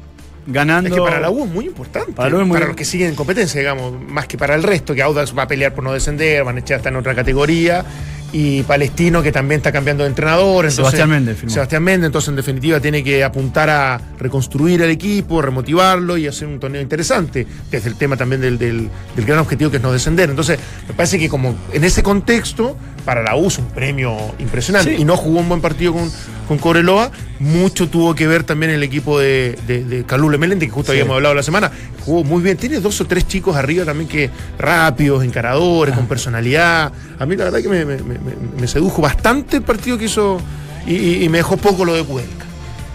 ganando. 0.48 0.90
Es 0.90 0.96
que 0.96 1.02
para 1.02 1.20
la 1.20 1.30
U 1.30 1.44
es 1.46 1.50
muy 1.52 1.66
importante. 1.66 2.12
Para 2.14 2.30
la 2.30 2.38
U 2.38 2.42
es 2.42 2.48
muy- 2.48 2.56
para 2.56 2.68
los 2.68 2.76
que 2.76 2.86
siguen 2.86 3.10
en 3.10 3.16
competencia, 3.16 3.60
digamos, 3.60 3.94
más 4.02 4.28
que 4.28 4.38
para 4.38 4.56
el 4.56 4.64
resto, 4.64 4.94
que 4.96 5.02
Audax 5.02 5.38
va 5.38 5.44
a 5.44 5.48
pelear 5.48 5.74
por 5.74 5.84
no 5.84 5.94
descender, 5.94 6.44
Barnechea 6.44 6.78
está 6.78 6.90
en 6.90 6.96
otra 6.96 7.14
categoría. 7.16 7.84
Y 8.32 8.62
Palestino, 8.62 9.24
que 9.24 9.32
también 9.32 9.58
está 9.58 9.72
cambiando 9.72 10.04
de 10.04 10.10
entrenador. 10.10 10.58
Entonces, 10.66 10.76
Sebastián 10.76 11.10
Méndez 11.10 11.36
firmó. 11.36 11.52
Sebastián 11.52 11.82
Méndez, 11.82 12.06
entonces 12.10 12.30
en 12.30 12.36
definitiva 12.36 12.80
tiene 12.80 13.04
que 13.04 13.24
apuntar 13.24 13.72
a 13.72 14.00
reconstruir 14.20 14.84
el 14.84 14.92
equipo, 14.92 15.42
remotivarlo 15.42 16.16
y 16.16 16.28
hacer 16.28 16.48
un 16.48 16.60
torneo 16.60 16.80
interesante. 16.80 17.48
Desde 17.72 17.90
el 17.90 17.96
tema 17.96 18.18
también 18.18 18.40
del, 18.40 18.60
del- 18.60 18.88
del 19.16 19.26
gran 19.26 19.40
objetivo 19.40 19.72
que 19.72 19.78
es 19.78 19.82
no 19.84 19.92
descender. 19.92 20.30
Entonces, 20.30 20.60
me 20.88 20.94
parece 20.94 21.18
que 21.18 21.28
como 21.28 21.56
en 21.74 21.84
ese 21.84 22.04
contexto, 22.04 22.78
para 23.10 23.24
la 23.24 23.36
U 23.36 23.46
un 23.48 23.66
premio 23.74 24.16
impresionante. 24.38 24.96
Sí. 24.96 25.02
Y 25.02 25.04
no 25.04 25.18
jugó 25.18 25.40
un 25.40 25.50
buen 25.50 25.62
partido 25.62 25.94
con, 25.94 26.12
con 26.48 26.60
Cobreloa. 26.60 27.10
Mucho 27.40 27.90
tuvo 27.90 28.14
que 28.14 28.28
ver 28.28 28.44
también 28.44 28.72
el 28.72 28.84
equipo 28.84 29.18
de, 29.20 29.58
de, 29.66 29.84
de 29.84 30.04
Calule 30.04 30.38
Meléndez, 30.38 30.70
que 30.70 30.76
justo 30.76 30.92
habíamos 30.92 31.16
hablado 31.16 31.34
la 31.34 31.42
semana. 31.42 31.72
Jugó 32.06 32.24
muy 32.24 32.44
bien. 32.44 32.56
Tiene 32.56 32.80
dos 32.80 33.02
o 33.02 33.06
tres 33.08 33.28
chicos 33.28 33.56
arriba 33.56 33.84
también 33.84 34.08
que 34.08 34.30
rápidos, 34.60 35.24
encaradores, 35.24 35.96
con 35.96 36.06
personalidad. 36.06 36.92
A 37.18 37.26
mí 37.26 37.36
la 37.36 37.46
verdad 37.46 37.62
que 37.64 37.68
me, 37.70 37.84
me- 37.84 37.98
me- 37.98 38.20
me 38.62 38.68
sedujo 38.68 39.02
bastante 39.02 39.58
el 39.58 39.64
partido 39.64 39.98
que 39.98 40.06
hizo 40.06 40.40
y, 40.86 41.24
y- 41.24 41.30
me 41.30 41.40
dejó 41.40 41.58
poco 41.58 41.86
lo 41.86 41.96
de 41.96 42.04
Kudelka. 42.04 42.46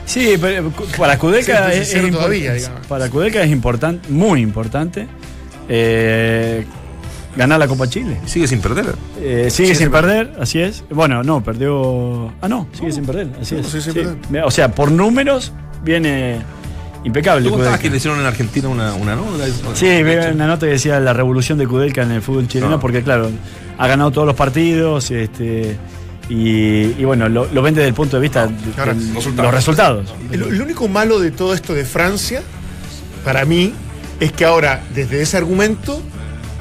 Sí, 0.07 0.37
pero 0.41 0.71
para 0.97 1.19
Kudelka 1.19 1.73
Sí, 1.73 1.79
es, 1.97 2.13
todavía, 2.13 2.55
para 2.89 3.09
Kudelka 3.11 3.43
es 3.43 3.51
importante, 3.51 4.09
muy 4.11 4.43
importante, 4.43 5.09
eh, 5.69 6.65
ganar 7.37 7.59
la 7.59 7.67
Copa 7.69 7.89
Chile. 7.89 8.21
Sigue 8.27 8.47
sin 8.47 8.61
perder. 8.61 8.95
Eh, 9.21 9.49
sigue 9.51 9.75
sin 9.75 9.91
perder, 9.91 10.33
así 10.41 10.61
es. 10.61 10.85
Bueno, 10.91 11.23
no, 11.23 11.43
perdió. 11.43 12.33
Ah, 12.41 12.49
no, 12.49 12.67
sigue 12.73 12.93
sin 12.93 13.05
perder, 13.07 13.29
así 13.41 13.57
es. 13.57 13.67
sí, 13.67 13.81
sin 13.81 13.93
Sí. 13.93 14.01
perder. 14.01 14.45
O 14.45 14.51
sea, 14.51 14.71
por 14.75 14.91
números 14.93 15.53
viene 15.85 16.39
impecable. 17.05 17.49
¿Tú 17.51 17.59
que 17.81 17.91
le 17.91 17.97
hicieron 17.97 18.21
en 18.21 18.27
Argentina 18.27 18.69
una, 18.69 18.95
una 18.95 19.15
nota? 19.17 19.45
Sí, 19.75 19.87
vi 20.03 20.13
una 20.33 20.47
nota 20.47 20.67
que 20.67 20.73
decía 20.73 20.99
la 21.01 21.13
revolución 21.13 21.59
de 21.59 21.67
Kudelka 21.67 22.03
en 22.03 22.13
el 22.13 22.23
fútbol 22.23 22.49
chileno, 22.49 22.77
Ah. 22.77 22.81
porque 22.81 23.03
claro, 23.03 23.31
ha 23.79 23.87
ganado 23.87 24.11
todos 24.11 24.27
los 24.27 24.37
partidos, 24.37 25.11
este, 25.11 25.77
y, 26.29 26.95
y 26.99 27.05
bueno, 27.05 27.29
lo, 27.29 27.47
lo 27.53 27.63
ven 27.63 27.75
desde 27.75 27.89
el 27.89 27.95
punto 27.95 28.17
de 28.17 28.23
vista 28.23 28.47
de, 28.47 28.55
Ahora, 28.79 28.95
de 28.95 29.01
resultados. 29.15 29.45
los 29.45 29.55
resultados. 29.55 30.15
El, 30.33 30.43
el 30.45 30.63
único 30.63 30.89
malo 30.89 31.19
de 31.21 31.31
todo 31.31 31.53
esto 31.53 31.75
de 31.75 31.85
Francia, 31.85 32.41
para 33.25 33.45
mí, 33.45 33.75
es 34.21 34.33
que 34.33 34.45
ahora, 34.47 34.83
desde 34.95 35.21
ese 35.21 35.37
argumento, 35.37 36.01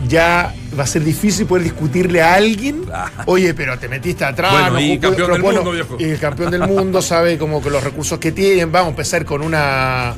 ya 0.08 0.54
va 0.78 0.84
a 0.84 0.88
ser 0.88 1.04
difícil 1.04 1.46
poder 1.46 1.64
discutirle 1.64 2.22
a 2.22 2.34
alguien, 2.36 2.84
oye, 3.26 3.54
pero 3.54 3.78
te 3.80 3.88
metiste 3.88 4.26
atrás, 4.26 4.52
Bueno, 4.52 4.70
no 4.72 4.80
y 4.82 4.98
campeón 5.00 5.32
del 5.32 5.42
bueno, 5.42 5.62
mundo, 5.64 5.72
viejo. 5.72 5.98
Y 6.00 6.04
el 6.06 6.20
campeón 6.20 6.52
del 6.52 6.62
mundo 6.68 7.02
sabe 7.02 7.38
como 7.38 7.62
que 7.62 7.70
los 7.70 7.84
recursos 7.84 8.20
que 8.20 8.32
tienen, 8.32 8.72
vamos 8.72 8.88
a 8.88 8.90
empezar 8.92 9.26
con 9.26 9.42
una 9.42 10.14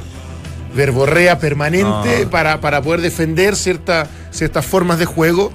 verborrea 0.76 1.40
permanente 1.40 2.24
No. 2.24 2.30
para, 2.30 2.60
para 2.60 2.82
poder 2.82 3.02
defender 3.02 3.56
cierta, 3.56 4.08
ciertas 4.32 4.66
formas 4.66 5.00
de 5.00 5.06
juego. 5.06 5.52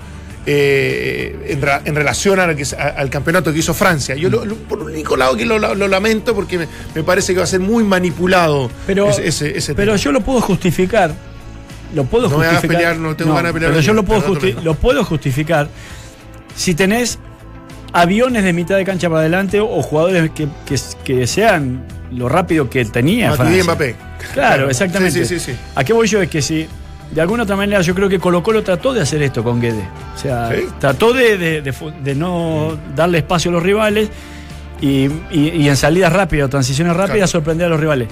eh, 0.46 1.48
en, 1.48 1.60
ra- 1.60 1.82
en 1.84 1.94
relación 1.94 2.40
al, 2.40 2.56
que- 2.56 2.64
a- 2.74 2.94
al 2.96 3.10
campeonato 3.10 3.52
que 3.52 3.58
hizo 3.58 3.74
Francia. 3.74 4.14
Yo, 4.14 4.30
lo- 4.30 4.46
lo- 4.46 4.54
por 4.56 4.78
un 4.78 4.90
único 4.90 5.14
lado, 5.14 5.36
que 5.36 5.44
lo, 5.44 5.58
lo- 5.58 5.74
lo 5.74 5.86
lamento 5.86 6.34
porque 6.34 6.56
me, 6.56 6.66
me 6.94 7.02
parece 7.02 7.34
que 7.34 7.38
va 7.40 7.44
a 7.44 7.46
ser 7.46 7.60
muy 7.60 7.84
manipulado 7.84 8.70
Pero, 8.86 9.10
ese, 9.10 9.28
ese- 9.28 9.58
ese 9.58 9.74
pero 9.74 9.92
tema. 9.92 10.02
yo 10.02 10.12
lo 10.12 10.22
puedo 10.22 10.40
justificar. 10.40 11.14
Lo 11.94 12.04
puedo 12.04 12.28
No 12.28 12.38
me 12.38 12.44
hagas 12.46 12.56
justificar. 12.60 12.82
pelear, 12.82 12.96
no 12.98 13.16
tengo 13.16 13.34
ganas 13.34 13.50
de 13.50 13.54
pelear 13.54 13.72
Pero 13.72 13.82
yo 13.82 13.92
lo 13.94 14.04
puedo, 14.04 14.22
justi- 14.22 14.40
perdón. 14.50 14.64
lo 14.64 14.74
puedo 14.74 15.04
justificar 15.04 15.68
si 16.54 16.74
tenés 16.74 17.18
aviones 17.92 18.44
de 18.44 18.52
mitad 18.52 18.76
de 18.76 18.84
cancha 18.84 19.08
para 19.08 19.20
adelante 19.20 19.60
o 19.60 19.82
jugadores 19.82 20.30
que, 20.30 20.46
que- 20.66 20.78
que 21.04 21.26
sean 21.26 21.82
lo 22.12 22.28
rápido 22.28 22.68
que 22.70 22.84
tenía 22.84 23.32
Francia. 23.32 23.64
Mbappé. 23.64 23.96
Claro, 24.34 24.68
exactamente. 24.70 25.24
Sí, 25.24 25.38
sí, 25.38 25.40
sí, 25.40 25.52
sí. 25.52 25.58
¿A 25.74 25.82
qué 25.84 25.92
voy 25.92 26.06
yo? 26.06 26.20
Es 26.22 26.28
que 26.28 26.42
si 26.42 26.66
de 27.10 27.20
alguna 27.20 27.42
otra 27.42 27.56
manera 27.56 27.80
yo 27.80 27.94
creo 27.94 28.08
que 28.08 28.18
Colo 28.20 28.42
Colo 28.42 28.62
trató 28.62 28.92
de 28.92 29.00
hacer 29.00 29.22
esto 29.22 29.42
con 29.42 29.60
Guede. 29.60 29.82
O 30.14 30.18
sea, 30.18 30.50
trató 30.78 31.12
de, 31.12 31.36
de- 31.38 31.62
de 31.62 31.72
fu- 31.72 31.90
de 31.90 32.14
no 32.14 32.78
darle 32.94 33.18
espacio 33.18 33.50
a 33.50 33.54
los 33.54 33.62
rivales 33.62 34.08
y, 34.80 35.06
y- 35.32 35.50
y 35.56 35.68
en 35.68 35.76
salidas 35.76 36.12
rápidas, 36.12 36.48
transiciones 36.50 36.94
rápidas, 36.94 37.16
Claro. 37.16 37.26
sorprender 37.28 37.66
a 37.66 37.70
los 37.70 37.80
rivales. 37.80 38.08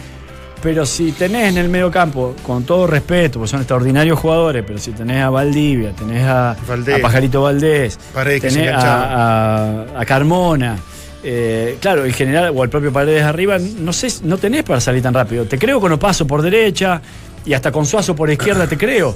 Pero 0.62 0.84
si 0.84 1.12
tenés 1.12 1.50
en 1.50 1.58
el 1.58 1.68
medio 1.68 1.88
campo, 1.90 2.34
con 2.44 2.64
todo 2.64 2.86
respeto, 2.88 3.38
porque 3.38 3.50
son 3.50 3.60
extraordinarios 3.60 4.18
jugadores, 4.18 4.64
pero 4.66 4.78
si 4.78 4.90
tenés 4.90 5.22
a 5.22 5.30
Valdivia, 5.30 5.92
tenés 5.92 6.24
a, 6.26 6.56
Valdés. 6.66 6.96
a 6.96 7.02
Pajarito 7.02 7.42
Valdés, 7.42 7.96
Paredes 8.12 8.42
tenés 8.42 8.72
a, 8.72 9.84
a- 9.94 10.00
a 10.00 10.04
Carmona, 10.04 10.76
eh, 11.22 11.78
claro, 11.80 12.04
el 12.04 12.12
general 12.12 12.52
o 12.56 12.64
el 12.64 12.70
propio 12.70 12.92
Paredes 12.92 13.22
arriba, 13.22 13.56
no 13.58 13.92
sé, 13.92 14.08
no 14.24 14.36
tenés 14.36 14.64
para 14.64 14.80
salir 14.80 15.00
tan 15.00 15.14
rápido. 15.14 15.44
Te 15.44 15.58
creo 15.58 15.80
con 15.80 15.92
Opaso 15.92 16.26
por 16.26 16.42
derecha 16.42 17.00
y 17.44 17.52
hasta 17.52 17.70
con 17.70 17.86
Suazo 17.86 18.16
por 18.16 18.28
izquierda, 18.28 18.66
te 18.66 18.76
creo. 18.76 19.14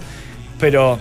Pero 0.60 0.96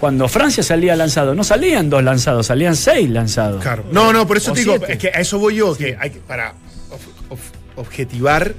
cuando 0.00 0.26
Francia 0.28 0.64
salía 0.64 0.96
lanzado, 0.96 1.36
no 1.36 1.44
salían 1.44 1.88
dos 1.88 2.02
lanzados, 2.02 2.46
salían 2.46 2.74
seis 2.74 3.08
lanzados. 3.10 3.62
Claro. 3.62 3.84
No, 3.92 4.12
no, 4.12 4.26
por 4.26 4.38
eso 4.38 4.50
O 4.50 4.54
te 4.54 4.60
digo, 4.60 4.74
siete. 4.76 4.92
es 4.94 4.98
que 4.98 5.08
a 5.08 5.20
eso 5.20 5.38
voy 5.38 5.54
yo, 5.54 5.76
que 5.76 5.96
hay 6.00 6.10
que, 6.10 6.18
para 6.18 6.50
ob- 6.50 7.30
ob- 7.36 7.38
objetivar 7.76 8.54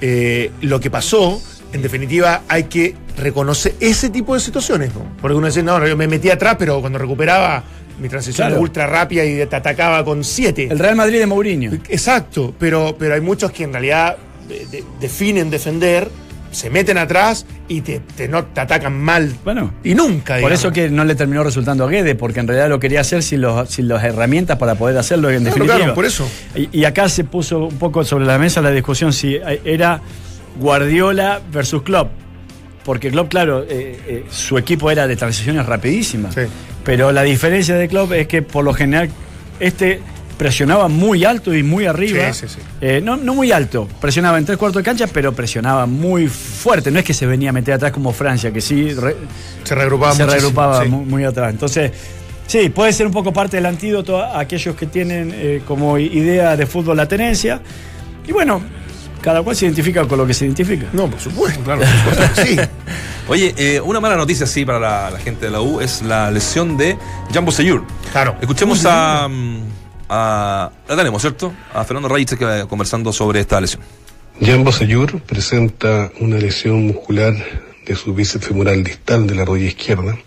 eh, 0.00 0.50
lo 0.62 0.80
que 0.80 0.90
pasó, 0.90 1.40
en 1.72 1.82
definitiva, 1.82 2.42
hay 2.48 2.64
que 2.64 2.94
reconocer 3.16 3.74
ese 3.80 4.10
tipo 4.10 4.34
de 4.34 4.40
situaciones. 4.40 4.94
¿no? 4.94 5.04
Porque 5.20 5.36
uno 5.36 5.46
dice, 5.46 5.62
no, 5.62 5.86
yo 5.86 5.96
me 5.96 6.06
metí 6.08 6.30
atrás, 6.30 6.56
pero 6.58 6.80
cuando 6.80 6.98
recuperaba 6.98 7.62
mi 8.00 8.08
transición 8.08 8.48
Claro. 8.48 8.62
ultra 8.62 8.86
rápida 8.86 9.24
y 9.24 9.44
te 9.46 9.56
atacaba 9.56 10.04
con 10.04 10.24
siete. 10.24 10.68
El 10.70 10.78
Real 10.78 10.96
Madrid 10.96 11.18
de 11.18 11.26
Mourinho. 11.26 11.72
Exacto, 11.88 12.54
pero, 12.58 12.96
pero 12.98 13.14
hay 13.14 13.20
muchos 13.20 13.52
que 13.52 13.64
en 13.64 13.72
realidad 13.72 14.16
de- 14.48 14.66
de- 14.66 14.84
definen 15.00 15.50
defender 15.50 16.10
se 16.50 16.70
meten 16.70 16.98
atrás 16.98 17.46
y 17.68 17.80
te, 17.82 18.00
te, 18.16 18.26
no, 18.28 18.44
te 18.44 18.60
atacan 18.60 18.98
mal. 18.98 19.32
Bueno. 19.44 19.72
Y 19.84 19.94
nunca. 19.94 20.38
Por 20.40 20.52
eso 20.52 20.72
que 20.72 20.90
no 20.90 21.04
le 21.04 21.14
terminó 21.14 21.42
resultando 21.44 21.84
a 21.84 21.88
Guede, 21.88 22.14
porque 22.14 22.40
en 22.40 22.48
realidad 22.48 22.68
lo 22.68 22.80
quería 22.80 23.00
hacer 23.00 23.22
sin, 23.22 23.40
los, 23.40 23.68
sin 23.70 23.86
las 23.88 24.02
herramientas 24.04 24.58
para 24.58 24.74
poder 24.74 24.98
hacerlo 24.98 25.30
en 25.30 25.42
Claro, 25.42 25.50
definitiva. 25.54 25.76
claro, 25.76 25.94
por 25.94 26.04
eso. 26.06 26.28
Y, 26.54 26.68
y 26.80 26.84
acá 26.84 27.08
se 27.08 27.24
puso 27.24 27.66
un 27.66 27.78
poco 27.78 28.04
sobre 28.04 28.24
la 28.26 28.38
mesa 28.38 28.60
la 28.60 28.70
discusión 28.70 29.12
si 29.12 29.38
era 29.64 30.00
Guardiola 30.58 31.40
versus 31.52 31.82
Klopp. 31.82 32.10
Porque 32.84 33.10
Klopp, 33.10 33.28
claro, 33.28 33.62
eh, 33.62 34.00
eh, 34.06 34.24
su 34.30 34.56
equipo 34.58 34.90
era 34.90 35.06
de 35.06 35.14
transiciones 35.16 35.66
rapidísimas. 35.66 36.34
Sí. 36.34 36.42
Pero 36.84 37.12
la 37.12 37.22
diferencia 37.22 37.74
de 37.76 37.88
Klopp 37.88 38.12
es 38.12 38.26
que 38.26 38.42
por 38.42 38.64
lo 38.64 38.72
general 38.72 39.10
este 39.60 40.00
presionaba 40.40 40.88
muy 40.88 41.22
alto 41.26 41.54
y 41.54 41.62
muy 41.62 41.84
arriba. 41.84 42.32
Sí, 42.32 42.46
sí, 42.48 42.54
sí. 42.54 42.60
Eh, 42.80 43.02
no, 43.04 43.18
no 43.18 43.34
muy 43.34 43.52
alto, 43.52 43.86
presionaba 44.00 44.38
en 44.38 44.46
tres 44.46 44.56
cuartos 44.56 44.80
de 44.80 44.84
cancha, 44.84 45.06
pero 45.06 45.34
presionaba 45.34 45.84
muy 45.84 46.28
fuerte. 46.28 46.90
No 46.90 46.98
es 46.98 47.04
que 47.04 47.12
se 47.12 47.26
venía 47.26 47.50
a 47.50 47.52
meter 47.52 47.74
atrás 47.74 47.92
como 47.92 48.10
Francia, 48.14 48.50
que 48.50 48.62
sí 48.62 48.94
re- 48.94 49.16
Se 49.64 49.74
reagrupaba 49.74 50.14
se 50.14 50.24
reagrupaba 50.24 50.82
sí. 50.82 50.88
muy, 50.88 51.04
muy 51.04 51.24
atrás. 51.24 51.50
Entonces, 51.52 51.92
sí, 52.46 52.70
puede 52.70 52.90
ser 52.94 53.06
un 53.06 53.12
poco 53.12 53.34
parte 53.34 53.58
del 53.58 53.66
antídoto 53.66 54.16
a 54.18 54.40
aquellos 54.40 54.74
que 54.76 54.86
tienen 54.86 55.30
eh, 55.34 55.60
como 55.68 55.98
idea 55.98 56.56
de 56.56 56.64
fútbol 56.64 56.96
la 56.96 57.06
tenencia. 57.06 57.60
Y 58.26 58.32
bueno, 58.32 58.62
cada 59.20 59.42
cual 59.42 59.54
se 59.54 59.66
identifica 59.66 60.06
con 60.08 60.16
lo 60.16 60.26
que 60.26 60.32
se 60.32 60.46
identifica. 60.46 60.86
No, 60.94 61.06
por 61.06 61.20
supuesto, 61.20 61.60
claro. 61.60 61.82
por 61.82 62.14
supuesto 62.14 62.42
sí. 62.46 62.56
Oye, 63.28 63.54
eh, 63.58 63.78
una 63.78 64.00
mala 64.00 64.16
noticia, 64.16 64.46
sí, 64.46 64.64
para 64.64 64.80
la, 64.80 65.10
la 65.10 65.18
gente 65.18 65.44
de 65.44 65.50
la 65.52 65.60
U 65.60 65.82
es 65.82 66.00
la 66.00 66.30
lesión 66.30 66.78
de 66.78 66.96
Jambo 67.30 67.52
Seyur. 67.52 67.84
Claro. 68.10 68.36
Escuchemos 68.40 68.86
a, 68.86 69.28
a. 70.10 70.70
La 70.88 70.96
tenemos, 70.96 71.22
¿cierto? 71.22 71.52
A 71.72 71.84
Fernando 71.84 72.08
Reyes 72.08 72.36
que 72.36 72.44
va 72.44 72.66
conversando 72.66 73.12
sobre 73.12 73.40
esta 73.40 73.60
lesión. 73.60 73.82
Jambo 74.40 74.72
Sayur 74.72 75.20
presenta 75.22 76.10
una 76.20 76.36
lesión 76.36 76.86
muscular 76.86 77.34
de 77.86 77.94
su 77.94 78.14
bíceps 78.14 78.46
femoral 78.46 78.82
distal 78.82 79.26
de 79.26 79.34
la 79.34 79.44
rodilla 79.44 79.68
izquierda, 79.68 80.18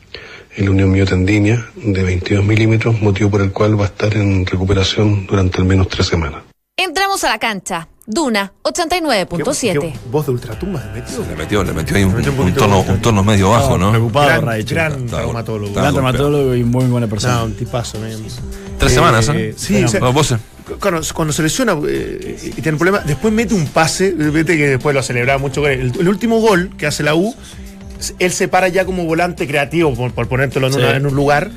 en 0.55 0.65
la 0.65 0.71
unión 0.71 0.91
miotendínea 0.91 1.65
de 1.75 2.03
22 2.03 2.43
milímetros, 2.45 3.01
motivo 3.01 3.31
por 3.31 3.41
el 3.41 3.51
cual 3.51 3.79
va 3.79 3.85
a 3.85 3.87
estar 3.87 4.15
en 4.15 4.45
recuperación 4.45 5.25
durante 5.25 5.59
al 5.59 5.65
menos 5.65 5.87
tres 5.87 6.07
semanas. 6.07 6.43
Entramos 6.77 7.23
a 7.23 7.29
la 7.29 7.39
cancha. 7.39 7.87
Duna, 8.05 8.51
89.7. 8.63 9.79
Qué 9.79 9.93
voz 10.11 10.25
de 10.25 10.31
ultratumba 10.33 10.81
se 10.81 10.87
metió. 10.99 11.25
Le 11.29 11.35
metió, 11.35 11.63
le 11.63 11.73
metió 11.73 11.95
ahí 11.95 12.03
un, 12.03 12.11
Le 12.11 12.17
metió 12.17 12.33
un 12.43 12.53
tono, 12.53 12.81
un 12.81 12.99
tono 13.01 13.23
medio 13.23 13.51
bajo, 13.51 13.77
¿no? 13.77 13.91
Preocupado, 13.91 14.41
Gran, 14.41 14.65
gran 14.65 15.05
traumatólogo. 15.07 15.73
Gran 15.73 15.93
traumatólogo 15.93 16.53
y 16.55 16.63
muy 16.65 16.85
buena 16.85 17.07
persona. 17.07 17.35
No, 17.37 17.45
un 17.45 17.53
tipazo. 17.53 17.99
man. 17.99 18.09
Tres 18.77 18.91
Eh, 18.91 18.95
semanas, 18.95 19.29
¿eh? 19.29 19.53
Sí, 19.55 19.83
o 19.83 19.87
sea, 19.87 20.01
Vos, 20.01 20.13
vos, 20.13 20.35
cuando, 20.81 21.01
cuando 21.13 21.31
se 21.33 21.43
lesiona 21.43 21.77
eh, 21.87 22.37
y 22.43 22.49
tiene 22.61 22.71
un 22.71 22.77
problema, 22.79 22.99
después 23.05 23.33
mete 23.33 23.53
un 23.53 23.67
pase, 23.67 24.11
vete 24.11 24.57
que 24.57 24.67
después 24.67 24.93
lo 24.93 25.01
celebraba 25.01 25.39
mucho. 25.39 25.65
El, 25.67 25.93
el 25.97 26.07
último 26.09 26.39
gol 26.41 26.71
que 26.77 26.85
hace 26.87 27.03
la 27.03 27.15
U, 27.15 27.33
él 28.19 28.31
se 28.33 28.49
para 28.49 28.67
ya 28.67 28.83
como 28.85 29.05
volante 29.05 29.47
creativo, 29.47 29.93
por, 29.93 30.11
por 30.11 30.27
ponértelo 30.27 30.67
en, 30.67 30.73
Sí. 30.73 30.79
una- 30.79 30.97
en 30.97 31.05
un 31.05 31.15
lugar, 31.15 31.51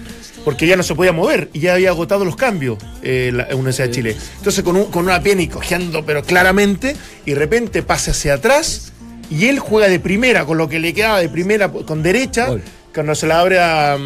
porque 0.46 0.64
ya 0.68 0.76
no 0.76 0.84
se 0.84 0.94
podía 0.94 1.10
mover 1.12 1.50
y 1.52 1.58
ya 1.58 1.74
había 1.74 1.88
agotado 1.90 2.24
los 2.24 2.36
cambios 2.36 2.78
eh, 3.02 3.32
la 3.34 3.48
Universidad 3.56 3.88
de 3.88 3.94
Chile. 3.94 4.16
Entonces 4.38 4.62
con, 4.62 4.76
un- 4.76 4.90
con 4.92 5.04
una 5.04 5.20
pierna 5.20 5.42
y 5.42 5.48
cojeando, 5.48 6.06
pero 6.06 6.22
claramente, 6.22 6.94
y 7.24 7.32
de 7.32 7.36
repente 7.36 7.82
pasa 7.82 8.12
hacia 8.12 8.34
atrás 8.34 8.92
y 9.28 9.46
él 9.46 9.58
juega 9.58 9.88
de 9.88 9.98
primera, 9.98 10.44
con 10.44 10.56
lo 10.56 10.68
que 10.68 10.78
le 10.78 10.94
quedaba 10.94 11.18
de 11.20 11.28
primera 11.28 11.68
con 11.68 12.00
derecha, 12.04 12.46
Gol. 12.46 12.62
cuando 12.94 13.16
se 13.16 13.26
la 13.26 13.40
abre 13.40 13.58
a, 13.58 13.98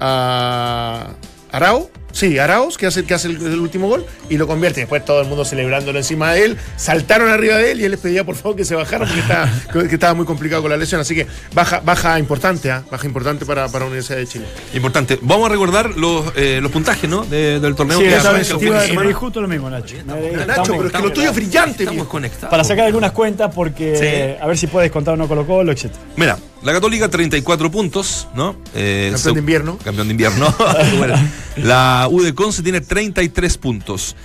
a 0.00 1.14
Arao. 1.52 1.90
Sí, 2.12 2.38
Arauz, 2.38 2.76
que 2.76 2.86
hace, 2.86 3.04
que 3.04 3.14
hace 3.14 3.28
el, 3.28 3.36
el 3.36 3.60
último 3.60 3.88
gol 3.88 4.04
y 4.28 4.36
lo 4.36 4.46
convierte. 4.46 4.80
Después 4.80 5.04
todo 5.04 5.20
el 5.22 5.28
mundo 5.28 5.44
celebrándolo 5.44 5.98
encima 5.98 6.32
de 6.32 6.44
él. 6.44 6.56
Saltaron 6.76 7.28
arriba 7.28 7.56
de 7.56 7.72
él 7.72 7.80
y 7.80 7.84
él 7.84 7.90
les 7.92 8.00
pedía 8.00 8.24
por 8.24 8.34
favor 8.36 8.56
que 8.56 8.64
se 8.64 8.74
bajara 8.74 9.06
porque 9.06 9.20
estaba, 9.20 9.50
que 9.88 9.94
estaba 9.94 10.14
muy 10.14 10.26
complicado 10.26 10.62
con 10.62 10.70
la 10.70 10.76
lesión. 10.76 11.00
Así 11.00 11.14
que 11.14 11.26
baja, 11.54 11.80
baja 11.80 12.18
importante, 12.18 12.70
¿ah? 12.70 12.82
baja 12.90 13.06
importante 13.06 13.44
para, 13.46 13.66
para 13.68 13.80
la 13.84 13.86
Universidad 13.86 14.18
de 14.18 14.26
Chile. 14.26 14.44
Importante. 14.74 15.18
Vamos 15.22 15.46
a 15.48 15.52
recordar 15.52 15.96
los, 15.96 16.32
eh, 16.36 16.58
los 16.62 16.70
puntajes, 16.70 17.08
¿no? 17.08 17.24
De- 17.24 17.60
del 17.60 17.74
torneo 17.74 17.98
Sí, 17.98 18.04
que 18.04 18.10
fin 18.58 18.68
iba 18.68 18.82
de 18.82 19.12
justo 19.12 19.40
lo 19.40 19.48
mismo, 19.48 19.70
Nacho. 19.70 19.96
Nacho, 20.04 20.20
Estamos- 20.40 20.68
pero 20.68 20.86
es 20.86 20.92
que 20.92 21.02
lo 21.02 21.12
tuyo 21.12 21.30
es 21.30 21.36
brillante, 21.36 21.82
Estamos 21.84 22.06
conectados. 22.08 22.50
Para 22.50 22.64
sacar 22.64 22.86
algunas 22.86 23.12
cuentas, 23.12 23.52
porque 23.54 24.36
a 24.40 24.46
ver 24.46 24.58
si 24.58 24.66
puedes 24.66 24.90
contar 24.90 25.14
uno 25.14 25.28
Colo 25.28 25.46
Colo, 25.46 25.72
etc. 25.72 25.90
Mira, 26.16 26.38
la 26.62 26.72
Católica 26.72 27.08
34 27.08 27.70
puntos, 27.70 28.28
¿no? 28.34 28.56
Eh, 28.74 29.10
Campeón 29.12 29.34
de 29.34 29.40
invierno. 29.40 29.78
Campeón 29.78 30.08
de 30.08 30.12
invierno. 30.12 30.54
Bueno, 30.98 31.14
la 31.56 32.06
U 32.10 32.22
de 32.22 32.34
Conce 32.34 32.62
tiene 32.62 32.80
33 32.80 33.58
puntos. 33.58 34.16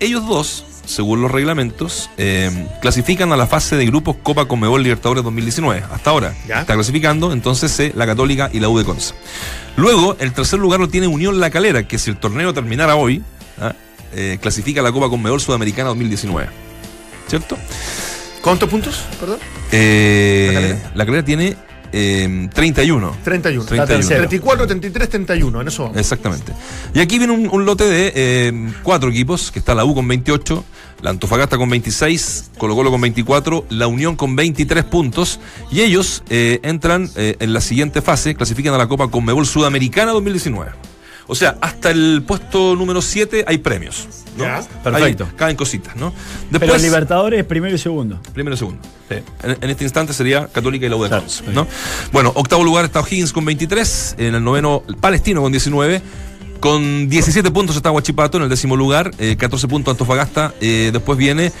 Ellos 0.00 0.26
dos, 0.26 0.64
según 0.84 1.22
los 1.22 1.30
reglamentos, 1.30 2.10
eh, 2.16 2.66
clasifican 2.80 3.32
a 3.32 3.36
la 3.36 3.46
fase 3.46 3.76
de 3.76 3.86
grupos 3.86 4.16
Copa 4.22 4.46
Conmebol 4.46 4.82
Libertadores 4.82 5.22
2019. 5.22 5.84
Hasta 5.92 6.10
ahora 6.10 6.34
Ya. 6.48 6.60
está 6.62 6.74
clasificando, 6.74 7.32
entonces 7.32 7.78
eh, 7.78 7.92
la 7.94 8.04
Católica 8.06 8.50
y 8.52 8.58
la 8.58 8.68
U 8.68 8.76
de 8.78 8.84
Conce. 8.84 9.14
Luego, 9.76 10.16
el 10.18 10.32
tercer 10.32 10.58
lugar 10.58 10.80
lo 10.80 10.88
tiene 10.88 11.06
Unión 11.06 11.38
La 11.38 11.50
Calera, 11.50 11.86
que 11.86 11.98
si 11.98 12.10
el 12.10 12.16
torneo 12.16 12.52
terminara 12.52 12.96
hoy, 12.96 13.22
¿ah? 13.60 13.74
Eh, 14.14 14.38
clasifica 14.42 14.80
a 14.80 14.84
la 14.84 14.92
Copa 14.92 15.08
Conmebol 15.08 15.40
Sudamericana 15.40 15.88
2019. 15.90 16.48
¿Cierto? 17.28 17.56
¿Cuántos 18.42 18.68
puntos? 18.68 19.04
Perdón. 19.20 19.38
¿La 19.70 19.78
la, 19.78 20.52
Calera? 20.52 20.94
Calera? 20.96 21.24
tiene 21.24 21.56
eh, 21.92 22.48
31. 22.52 23.16
31. 23.22 23.66
31. 23.66 24.06
34, 24.06 24.66
33, 24.66 25.08
31. 25.08 25.60
En 25.60 25.68
eso 25.68 25.82
vamos. 25.84 25.98
Exactamente. 25.98 26.52
Y 26.94 27.00
aquí 27.00 27.18
viene 27.18 27.32
un, 27.32 27.48
un 27.50 27.64
lote 27.64 27.84
de 27.84 28.12
eh, 28.14 28.72
cuatro 28.82 29.10
equipos, 29.10 29.50
que 29.50 29.58
está 29.58 29.74
la 29.74 29.84
U 29.84 29.94
con 29.94 30.08
28, 30.08 30.64
la 31.02 31.10
Antofagasta 31.10 31.58
con 31.58 31.68
26, 31.68 32.52
Colo 32.58 32.74
Colo 32.74 32.90
con 32.90 33.00
24, 33.00 33.66
la 33.70 33.86
Unión 33.88 34.16
con 34.16 34.36
23 34.36 34.84
puntos, 34.84 35.40
y 35.70 35.80
ellos 35.80 36.22
eh, 36.30 36.60
entran 36.62 37.10
eh, 37.16 37.36
en 37.40 37.52
la 37.52 37.60
siguiente 37.60 38.00
fase, 38.00 38.34
clasifican 38.34 38.72
a 38.74 38.78
la 38.78 38.88
Copa 38.88 39.08
Conmebol 39.08 39.46
Sudamericana 39.46 40.12
2019. 40.12 40.91
O 41.26 41.34
sea, 41.34 41.56
hasta 41.60 41.90
el 41.90 42.22
puesto 42.26 42.74
número 42.76 43.00
7 43.00 43.44
hay 43.46 43.58
premios. 43.58 44.08
¿no? 44.36 44.44
Ya. 44.44 44.62
Perfecto. 44.82 45.24
Hay- 45.30 45.36
caen 45.36 45.56
cositas, 45.56 45.94
¿no? 45.96 46.10
Pero 46.50 46.60
Después, 46.60 46.82
Libertadores 46.82 47.44
primero 47.44 47.74
y 47.74 47.78
segundo. 47.78 48.18
Primero 48.32 48.54
y 48.54 48.58
segundo. 48.58 48.80
En, 49.10 49.56
en 49.60 49.70
este 49.70 49.84
instante 49.84 50.12
sería 50.14 50.48
Católica 50.48 50.86
y 50.86 50.88
la 50.88 50.96
U 50.96 51.02
de. 51.02 51.08
Bueno, 52.12 52.32
octavo 52.34 52.64
lugar 52.64 52.84
está 52.86 53.00
O'Higgins 53.00 53.32
con 53.32 53.44
23, 53.44 54.16
en 54.18 54.34
el 54.34 54.42
noveno 54.44 54.82
Palestino 55.00 55.42
con 55.42 55.52
19, 55.52 56.00
con 56.60 57.08
17 57.08 57.50
puntos 57.50 57.76
está 57.76 57.90
Huachipato 57.90 58.38
en 58.38 58.44
el 58.44 58.48
décimo 58.48 58.74
lugar, 58.76 59.10
eh, 59.18 59.36
14 59.36 59.68
puntos 59.68 59.92
Antofagasta, 59.92 60.54
eh, 60.60 60.90
después 60.92 61.18
viene 61.18 61.52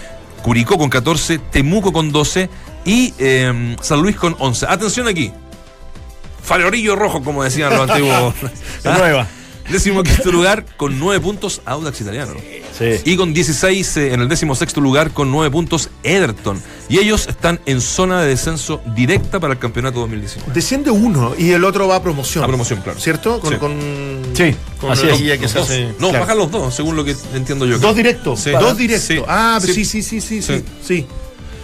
Curicó 0.42 0.76
con 0.78 0.88
14, 0.88 1.38
Temuco 1.38 1.92
con 1.92 2.10
12 2.10 2.48
y 2.84 3.12
eh, 3.18 3.76
San 3.82 4.00
Luis 4.00 4.16
con 4.16 4.34
11. 4.38 4.66
Atención 4.68 5.06
aquí. 5.08 5.30
Falorillo 6.42 6.96
rojo, 6.96 7.22
como 7.22 7.44
decían 7.44 7.70
los 7.76 7.80
antiguos. 7.90 8.34
La 8.82 8.98
nueva. 8.98 9.26
Décimo 9.72 10.02
quinto 10.02 10.30
lugar 10.30 10.64
con 10.76 10.98
9 10.98 11.20
puntos 11.20 11.60
Audax 11.64 12.00
Italiano. 12.00 12.34
Sí. 12.78 13.00
Y 13.04 13.16
con 13.16 13.32
16 13.34 13.96
eh, 13.96 14.12
en 14.14 14.20
el 14.20 14.28
décimo 14.28 14.54
sexto 14.54 14.80
lugar 14.80 15.10
con 15.12 15.30
9 15.30 15.50
puntos 15.50 15.88
Everton. 16.02 16.62
Y 16.88 16.98
ellos 16.98 17.26
están 17.26 17.58
en 17.66 17.80
zona 17.80 18.20
de 18.22 18.28
descenso 18.28 18.80
directa 18.94 19.40
para 19.40 19.54
el 19.54 19.58
campeonato 19.58 20.00
2019. 20.00 20.52
Desciende 20.52 20.90
uno 20.90 21.34
y 21.38 21.50
el 21.52 21.64
otro 21.64 21.88
va 21.88 21.96
a 21.96 22.02
promoción. 22.02 22.44
A 22.44 22.46
promoción, 22.48 22.80
claro. 22.82 23.00
¿Cierto? 23.00 23.40
Con, 23.40 23.50
Sí. 23.52 23.56
con, 23.58 23.72
Sí, 24.34 24.54
con 24.80 24.90
así 24.92 25.06
la 25.06 25.14
es. 25.14 25.20
guía 25.20 25.38
que 25.38 25.48
se 25.48 25.58
hace. 25.58 25.86
No, 25.98 26.08
Claro. 26.10 26.20
bajan 26.20 26.38
los 26.38 26.50
dos, 26.50 26.74
según 26.74 26.96
lo 26.96 27.04
que 27.04 27.14
entiendo 27.34 27.66
yo. 27.66 27.78
Dos 27.78 27.96
directos. 27.96 28.40
Sí. 28.40 28.50
Dos 28.50 28.76
directos. 28.76 29.06
Sí. 29.08 29.22
Ah, 29.26 29.58
Sí. 29.62 29.72
sí, 29.72 29.84
sí, 29.84 30.02
sí, 30.02 30.20
sí, 30.20 30.42
sí. 30.42 30.58
Sí. 30.58 30.64
Sí. 30.86 31.06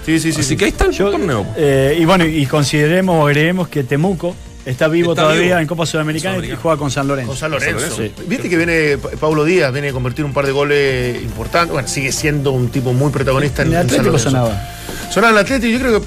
Sí, 0.06 0.18
sí, 0.20 0.32
sí. 0.32 0.40
Así 0.40 0.48
sí. 0.50 0.56
que 0.56 0.64
ahí 0.64 0.70
está 0.70 0.86
el 0.86 0.92
Yo, 0.92 1.10
torneo. 1.10 1.46
eh, 1.56 1.98
y 2.00 2.04
bueno, 2.06 2.24
y 2.24 2.46
consideremos 2.46 3.22
o 3.22 3.26
agreguemos 3.26 3.68
que 3.68 3.84
Temuco 3.84 4.34
está 4.70 4.88
vivo 4.88 5.12
Está 5.12 5.22
todavía 5.22 5.42
vivo. 5.44 5.58
en 5.58 5.66
Copa 5.66 5.86
Sudamericana, 5.86 6.34
Sudamericana. 6.36 6.58
y 6.58 6.62
juega 6.62 6.76
con 6.78 6.90
San 6.90 7.08
Lorenzo. 7.08 7.28
Con 7.30 7.36
San 7.38 7.50
Lorenzo. 7.50 7.96
Sí. 7.96 8.12
Viste 8.26 8.48
que 8.48 8.56
viene 8.56 8.98
Pa- 8.98 9.10
Paulo 9.18 9.44
Díaz, 9.44 9.72
viene 9.72 9.88
a 9.88 9.92
convertir 9.92 10.24
un 10.24 10.32
par 10.32 10.46
de 10.46 10.52
goles 10.52 11.22
importantes. 11.22 11.72
Bueno, 11.72 11.88
sigue 11.88 12.12
siendo 12.12 12.52
un 12.52 12.68
tipo 12.68 12.92
muy 12.92 13.10
protagonista 13.10 13.62
en, 13.62 13.68
En 13.68 13.74
el 13.74 13.80
en 13.82 13.88
San 13.90 13.98
Atlético 14.00 14.16
Lorenzo. 14.18 14.30
sonaba. 14.30 15.10
Sonaba 15.10 15.32
el 15.32 15.38
Atlético, 15.38 15.72
yo 15.72 15.78
creo 15.80 16.00
que 16.00 16.06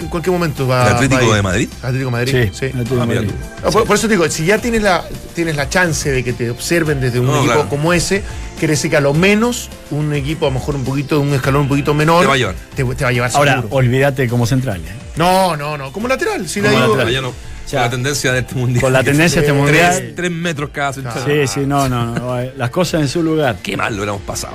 en 0.00 0.08
cualquier 0.08 0.32
momento 0.32 0.66
va. 0.66 0.88
¿El 0.88 0.94
Atlético 0.96 1.28
va 1.28 1.36
de 1.36 1.42
Madrid? 1.42 1.68
Atlético 1.82 2.04
de 2.06 2.10
Madrid, 2.10 2.32
Sí, 2.32 2.50
sí. 2.52 2.64
el 2.66 2.70
Atlético 2.72 3.00
Ah, 3.02 3.06
Madrid. 3.06 3.30
No, 3.64 3.70
por, 3.70 3.84
por 3.84 3.96
eso 3.96 4.08
te 4.08 4.14
digo, 4.14 4.28
si 4.28 4.44
ya 4.44 4.58
tienes 4.58 4.82
la, 4.82 5.04
tienes 5.34 5.54
la 5.56 5.68
chance 5.68 6.10
de 6.10 6.24
que 6.24 6.32
te 6.32 6.50
observen 6.50 7.00
desde 7.00 7.20
un 7.20 7.26
No, 7.26 7.36
equipo 7.38 7.52
claro. 7.54 7.68
como 7.68 7.92
ese, 7.92 8.22
quiere 8.58 8.72
decir 8.72 8.90
que 8.90 8.96
a 8.96 9.00
lo 9.00 9.14
menos 9.14 9.70
un 9.92 10.12
equipo, 10.12 10.46
a 10.46 10.50
lo 10.50 10.54
mejor 10.58 10.74
un 10.74 10.82
poquito, 10.84 11.20
un 11.20 11.32
escalón 11.32 11.62
un 11.62 11.68
poquito 11.68 11.94
menor, 11.94 12.22
Te 12.22 12.26
va 12.26 12.34
a 12.34 12.36
llevar. 12.36 12.54
Te, 12.74 12.84
te 12.84 13.04
va 13.04 13.10
a 13.10 13.12
llevar 13.12 13.30
Ahora, 13.34 13.54
seguro. 13.56 13.76
olvídate 13.76 14.28
como 14.28 14.46
central. 14.46 14.80
¿eh? 14.80 14.92
No, 15.16 15.56
no, 15.56 15.78
no, 15.78 15.92
como 15.92 16.08
lateral, 16.08 16.48
si 16.48 16.60
Como 16.60 16.72
digo. 16.72 16.88
lateral. 16.88 17.12
Ya 17.12 17.20
no, 17.20 17.32
con 17.70 17.80
la 17.80 17.90
tendencia 17.90 18.32
de 18.32 18.38
este 18.40 18.54
mundial. 18.54 18.80
Con 18.82 18.92
la 18.92 19.02
tendencia 19.02 19.40
de 19.40 19.46
este 19.46 19.58
mundial. 19.58 19.96
Tres, 19.96 20.14
tres 20.14 20.30
metros 20.30 20.70
cada 20.70 20.92
central. 20.92 21.22
Sí, 21.26 21.46
sí, 21.46 21.60
no, 21.66 21.88
no, 21.88 22.06
no. 22.06 22.42
Las 22.56 22.70
cosas 22.70 23.02
en 23.02 23.08
su 23.08 23.22
lugar. 23.22 23.56
Qué 23.62 23.76
mal 23.76 23.92
lo 23.94 23.98
hubiéramos 24.02 24.22
pasado. 24.22 24.54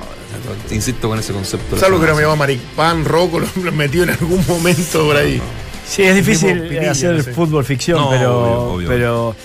Te 0.67 0.75
insisto 0.75 1.09
con 1.09 1.19
ese 1.19 1.33
concepto. 1.33 1.77
Salvo 1.77 1.99
que 1.99 2.07
no 2.07 2.15
me 2.15 2.21
llama 2.21 2.35
Maripán, 2.37 3.05
Rocco, 3.05 3.39
lo, 3.39 3.71
metió 3.71 4.03
en 4.03 4.11
algún 4.11 4.43
momento 4.47 5.05
por 5.05 5.17
ahí. 5.17 5.41
Sí, 5.87 6.03
es 6.03 6.15
difícil 6.15 6.71
eh, 6.71 6.87
hacer 6.87 7.15
no 7.15 7.23
sé. 7.23 7.33
fútbol 7.33 7.65
ficción, 7.65 7.99
No, 7.99 8.09
pero, 8.11 8.39
obvio, 8.39 8.73
obvio. 8.73 8.87
pero 8.87 9.35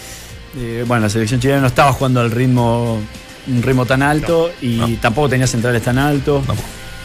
eh, 0.58 0.84
bueno, 0.86 1.04
la 1.04 1.08
selección 1.10 1.40
chilena 1.40 1.60
no 1.60 1.66
estaba 1.68 1.92
jugando 1.92 2.20
al 2.20 2.30
ritmo 2.30 3.00
un 3.46 3.62
ritmo 3.62 3.84
tan 3.86 4.02
alto 4.02 4.50
y 4.62 4.76
No. 4.76 4.88
tampoco 5.00 5.28
tenía 5.30 5.46
centrales 5.46 5.82
tan 5.82 5.98
altos. 5.98 6.44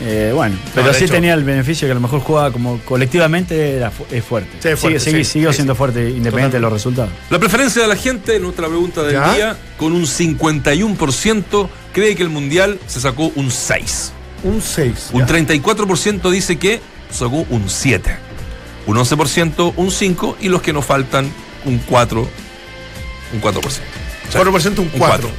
Eh, 0.02 0.32
bueno, 0.34 0.56
pero 0.74 0.94
sí 0.94 1.04
hecho- 1.04 1.14
tenía 1.16 1.34
el 1.34 1.44
beneficio 1.44 1.86
que 1.86 1.92
a 1.92 1.96
lo 1.96 2.00
mejor 2.00 2.22
jugaba 2.22 2.52
como 2.54 2.80
colectivamente 2.86 3.76
era 3.76 3.92
fu- 3.92 4.06
es 4.10 4.24
fuerte. 4.24 4.50
Sí, 4.62 4.70
es 4.70 4.80
fuerte, 4.80 5.00
Sigue- 5.00 5.12
sigue- 5.12 5.24
sí, 5.26 5.32
siguió 5.32 5.52
sí, 5.52 5.56
siendo 5.58 5.74
sí. 5.74 5.78
fuerte 5.78 6.10
independiente 6.10 6.56
de 6.58 6.62
los 6.62 6.72
resultados. 6.72 7.12
La 7.30 7.38
preferencia 7.38 7.82
de 7.82 7.88
la 7.90 7.98
gente, 7.98 8.40
nuestra 8.40 8.68
pregunta 8.68 9.04
del 9.04 9.14
¿Ya? 9.14 9.34
día, 9.34 9.58
con 9.78 9.92
un 9.92 10.08
51% 10.08 11.70
cree 11.94 12.16
que 12.16 12.24
el 12.24 12.30
Mundial 12.30 12.80
se 12.88 13.02
sacó 13.02 13.32
un 13.36 13.52
6. 13.52 14.14
Un 14.44 14.62
6. 14.62 15.10
Un 15.12 15.26
34% 15.26 16.30
dice 16.32 16.58
que 16.58 16.80
sacó 17.12 17.46
un 17.50 17.70
7. 17.70 18.16
Un 18.88 18.98
11% 18.98 19.74
un 19.76 19.92
5 19.92 20.38
y 20.40 20.48
los 20.48 20.62
que 20.62 20.72
nos 20.72 20.86
faltan 20.86 21.30
un 21.66 21.78
4. 21.80 22.28
Un 23.34 23.42
4%. 23.42 23.82
O 24.30 24.32
sea, 24.32 24.42
4% 24.44 24.80
un 24.80 24.90
4. 24.90 25.32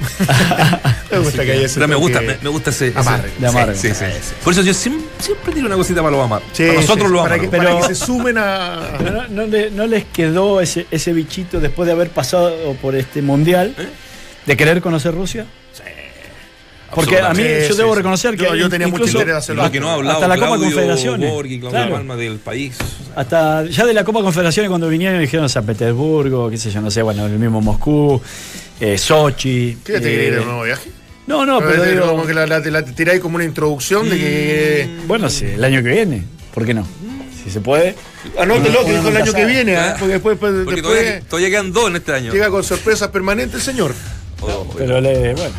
me 1.12 1.18
gusta 1.18 1.45
que 1.45 1.53
haya 1.53 1.66
ese 1.66 1.74
Pero 1.76 1.88
me 1.88 1.95
gusta, 1.95 2.20
me, 2.20 2.36
me 2.43 2.49
gusta 2.51 2.70
ese. 2.70 2.91
De 2.91 2.99
amargo. 3.47 3.74
Sí, 3.74 3.88
sí, 3.88 3.95
sí. 3.95 4.34
Por 4.43 4.53
eso 4.53 4.62
yo 4.62 4.74
siempre, 4.74 5.07
siempre 5.18 5.53
tiro 5.55 5.66
una 5.66 5.76
cosita 5.76 6.01
para 6.03 6.11
los 6.16 6.24
amargos. 6.24 6.49
Sí, 6.53 6.64
para 6.66 6.80
nosotros 6.80 7.07
sí, 7.09 7.12
los 7.14 7.22
para 7.22 7.38
que, 7.38 7.47
amargos. 7.47 7.66
para 7.74 7.88
que 7.88 7.95
se 7.95 8.05
sumen 8.07 8.38
a. 8.38 8.80
No, 9.01 9.28
no 9.28 9.47
le- 9.47 9.70
no 9.70 9.86
les 9.86 10.05
quedó 10.07 10.61
ese, 10.61 10.86
ese 10.91 11.12
bichito 11.12 11.61
después 11.61 11.86
de 11.86 11.93
haber 11.93 12.11
pasado 12.11 12.53
por 12.82 12.95
este 12.97 13.22
mundial 13.22 13.74
¿Eh? 13.78 13.88
de 14.47 14.57
querer 14.57 14.80
conocer 14.80 15.14
Rusia? 15.14 15.47
Porque 16.95 17.18
a 17.20 17.30
mí 17.34 17.43
Sí, 17.43 17.49
yo 17.68 17.72
sí, 17.74 17.76
debo 17.78 17.93
sí. 17.93 17.97
reconocer 17.99 18.36
que 18.36 18.45
Yo- 18.45 18.55
yo 18.57 18.68
tenía 18.68 18.88
mucho 18.88 19.05
interés 19.07 19.26
de 19.26 19.32
hacerlo. 19.36 19.62
Lo 19.62 19.70
que 19.70 19.78
no 19.80 19.91
ha 19.91 19.95
hablado 19.95 20.16
hasta 20.16 20.28
la 20.28 20.36
Copa 20.36 20.59
Confederaciones. 20.59 21.30
Borghi, 21.30 21.61
Claudio 21.61 21.78
Claro. 21.78 21.93
Palma 21.95 22.16
del 22.16 22.38
país. 22.38 22.76
Hasta 23.14 23.64
ya 23.66 23.86
de 23.86 23.95
la 23.95 24.05
Copa 24.05 24.22
Confederaciones 24.22 24.68
cuando 24.68 24.88
vinieron 24.88 25.18
y 25.18 25.22
dijeron 25.22 25.49
San 25.49 25.64
Petersburgo, 25.66 26.51
qué 26.51 26.57
sé 26.57 26.70
yo, 26.70 26.80
no 26.80 26.91
sé, 26.91 27.03
bueno, 27.03 27.26
el 27.26 27.38
mismo 27.38 27.61
Moscú, 27.61 28.20
eh, 28.80 28.99
Sochi. 28.99 29.78
¿Qué 29.84 29.93
te 29.95 29.99
eh, 29.99 30.01
quiere 30.03 30.26
ir 30.28 30.34
a 30.34 30.41
un 30.41 30.47
nuevo 30.47 30.62
viaje? 30.64 30.91
No, 31.26 31.47
no, 31.47 31.61
pero 31.61 31.84
Eh, 31.84 31.93
digo, 31.93 32.07
como 32.09 32.26
que 32.26 32.34
la, 32.34 32.47
la, 32.47 32.59
la 32.59 32.84
tiráis 32.84 33.20
como 33.20 33.36
una 33.36 33.45
introducción 33.45 34.09
de 34.11 34.16
que. 34.16 34.88
bueno, 35.07 35.30
sí, 35.30 35.45
el 35.47 35.62
año 35.62 35.82
que 35.82 35.91
viene, 35.91 36.24
¿por 36.53 36.66
qué 36.66 36.74
no? 36.74 36.84
Si 37.45 37.51
se 37.51 37.61
puede. 37.61 37.95
Anótelo 38.38 38.84
que 38.84 38.93
dijo 38.93 39.09
el 39.09 39.16
año 39.16 39.32
que 39.32 39.45
viene, 39.47 39.76
¿ah? 39.76 39.80
Claro. 39.82 39.97
porque 40.01 40.12
después, 40.14 40.38
después, 40.41 40.64
Porque 40.64 40.80
después 40.82 40.99
todavía, 41.03 41.20
todavía 41.28 41.51
quedan 41.51 41.72
dos 41.72 41.88
en 41.88 41.97
este 41.97 42.12
año. 42.12 42.32
llega 42.32 42.51
con 42.51 42.64
sorpresas 42.64 43.09
permanentes 43.09 43.55
el 43.55 43.61
señor. 43.62 43.95
Oh, 44.43 44.66
Pero 44.76 45.01
le, 45.01 45.34
bueno. 45.34 45.55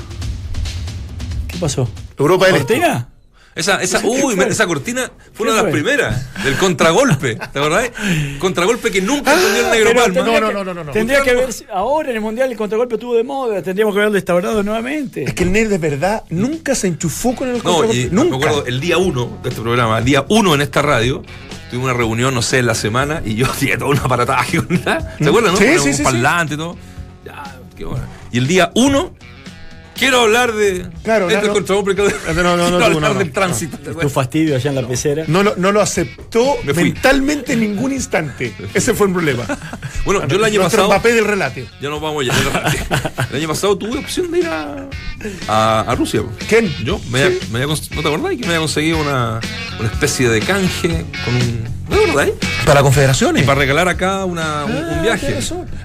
¿Qué 1.62 1.66
pasó? 1.66 1.88
Europa 2.18 2.47
del 2.47 2.55
Este. 2.55 2.74
¿Cortina? 2.74 3.07
Esa, 3.53 3.82
esa, 3.84 3.99
uy, 4.05 4.34
esa 4.49 4.66
cortina 4.66 5.12
fue 5.34 5.45
una 5.45 5.51
¿Qué 5.51 5.57
de 5.57 5.64
las 5.64 5.64
fue? 5.64 5.72
primeras, 5.82 6.43
del 6.43 6.55
contragolpe, 6.57 7.36
¿te 7.36 7.59
acordás? 7.59 7.91
Contragolpe 8.39 8.89
que 8.91 9.01
nunca 9.01 9.34
entendió 9.34 9.66
el 9.66 9.72
negro 9.72 9.89
Palma. 9.93 10.14
tendría 10.14 10.39
No, 10.39 10.47
que- 10.47 10.53
no, 10.53 10.64
no, 10.64 10.74
no, 10.74 10.84
no. 10.86 10.91
Tendría 10.93 11.22
que 11.22 11.36
ver 11.36 11.49
ahora 11.72 12.09
en 12.09 12.16
el 12.16 12.22
mundial 12.22 12.49
el 12.49 12.57
contragolpe 12.57 12.95
estuvo 12.95 13.14
de 13.14 13.24
moda, 13.26 13.62
tendríamos 13.62 13.93
que 13.93 13.99
haberlo 13.99 14.18
instaurado 14.18 14.64
nuevamente. 14.64 15.26
Es 15.26 15.34
que 15.36 15.43
el 15.43 15.51
nerd 15.51 15.70
de 15.70 15.78
verdad 15.78 16.24
nunca 16.30 16.74
se 16.76 16.88
enchufó 16.88 17.36
con 17.36 17.49
el 17.49 17.57
No, 17.57 17.64
contragolpe. 17.64 17.97
y 18.01 18.09
nunca. 18.09 18.38
me 18.38 18.45
acuerdo 18.45 18.66
el 18.66 18.80
día 18.80 18.97
uno 18.97 19.38
de 19.43 19.49
este 19.49 19.62
programa, 19.62 19.99
el 19.99 20.05
día 20.05 20.26
uno 20.30 20.55
en 20.55 20.62
esta 20.62 20.82
radio, 20.82 21.22
tuvimos 21.70 21.89
una 21.89 21.93
reunión, 21.97 22.34
no 22.34 22.41
sé, 22.41 22.59
en 22.59 22.68
la 22.68 22.76
semana, 22.76 23.22
y 23.26 23.36
yo 23.36 23.45
hacía 23.51 23.78
todo 23.78 23.89
un 23.89 23.97
aparataje 23.99 24.64
con 24.66 24.82
la- 24.86 25.18
¿Se 25.18 25.28
acuerdan, 25.28 25.51
no? 25.53 25.57
Sí, 25.59 25.66
sí, 25.78 25.89
un 25.89 25.93
sí. 25.95 26.03
parlante 26.03 26.53
y 26.53 26.57
todo. 26.57 26.78
Ya, 27.26 27.59
qué 27.78 27.84
bueno. 27.84 28.05
Y 28.32 28.38
el 28.38 28.47
día 28.47 28.72
uno, 28.76 29.14
quiero 30.01 30.21
hablar 30.21 30.51
de. 30.53 30.87
Claro, 31.03 31.29
este 31.29 31.47
no, 31.47 31.53
que- 31.53 31.61
No, 31.61 31.75
no, 31.77 31.77
no, 32.03 32.23
quiero 32.33 32.43
no, 32.43 32.51
hablar 32.73 32.91
no, 32.91 32.99
no, 32.99 33.13
del 33.19 33.27
no. 33.27 33.33
tránsito. 33.33 33.77
¿te 33.77 33.93
Tu 33.93 34.09
fastidio 34.09 34.55
allá 34.55 34.69
en 34.69 34.75
la 34.75 34.87
pecera. 34.87 35.23
No 35.27 35.43
lo, 35.43 35.55
no 35.55 35.71
lo 35.71 35.79
aceptó 35.79 36.57
Me 36.65 36.73
mentalmente 36.73 37.53
en 37.53 37.59
ningún 37.61 37.91
instante. 37.93 38.53
Ese 38.73 38.93
fue 38.93 39.07
el 39.07 39.13
problema. 39.13 39.45
Bueno, 40.03 40.27
yo 40.27 40.37
el 40.37 40.43
año 40.43 40.59
Nuestro 40.61 40.83
pasado. 40.83 40.87
Mbappé 40.89 41.13
del 41.13 41.25
relate. 41.25 41.67
Ya 41.79 41.89
nos 41.89 42.01
vamos 42.01 42.25
ya. 42.25 42.33
El 43.29 43.35
año 43.37 43.47
pasado 43.47 43.77
tuve 43.77 43.99
opción 43.99 44.31
de 44.31 44.39
ir 44.39 44.47
a, 44.47 44.87
a, 45.47 45.81
a 45.81 45.95
Rusia. 45.95 46.21
¿Quién? 46.49 46.73
Yo 46.83 46.99
me, 47.11 47.21
había- 47.23 47.37
me 47.51 47.61
había 47.63 47.75
¿No 47.75 48.01
te 48.01 48.07
acordás 48.07 48.31
que 48.31 48.37
me 48.37 48.45
había 48.47 48.59
conseguido 48.59 48.97
una, 48.99 49.39
una 49.79 49.87
especie 49.89 50.27
de 50.29 50.39
canje 50.41 51.05
con 51.23 51.35
un. 51.35 51.80
¿No 51.91 51.97
te 51.97 52.03
acordás? 52.09 52.29
Para 52.65 52.81
confederaciones. 52.81 53.43
Y 53.43 53.45
para 53.45 53.59
regalar 53.59 53.87
acá 53.89 54.25
una, 54.25 54.65
un, 54.65 54.75
un 54.75 55.01
viaje. 55.01 55.37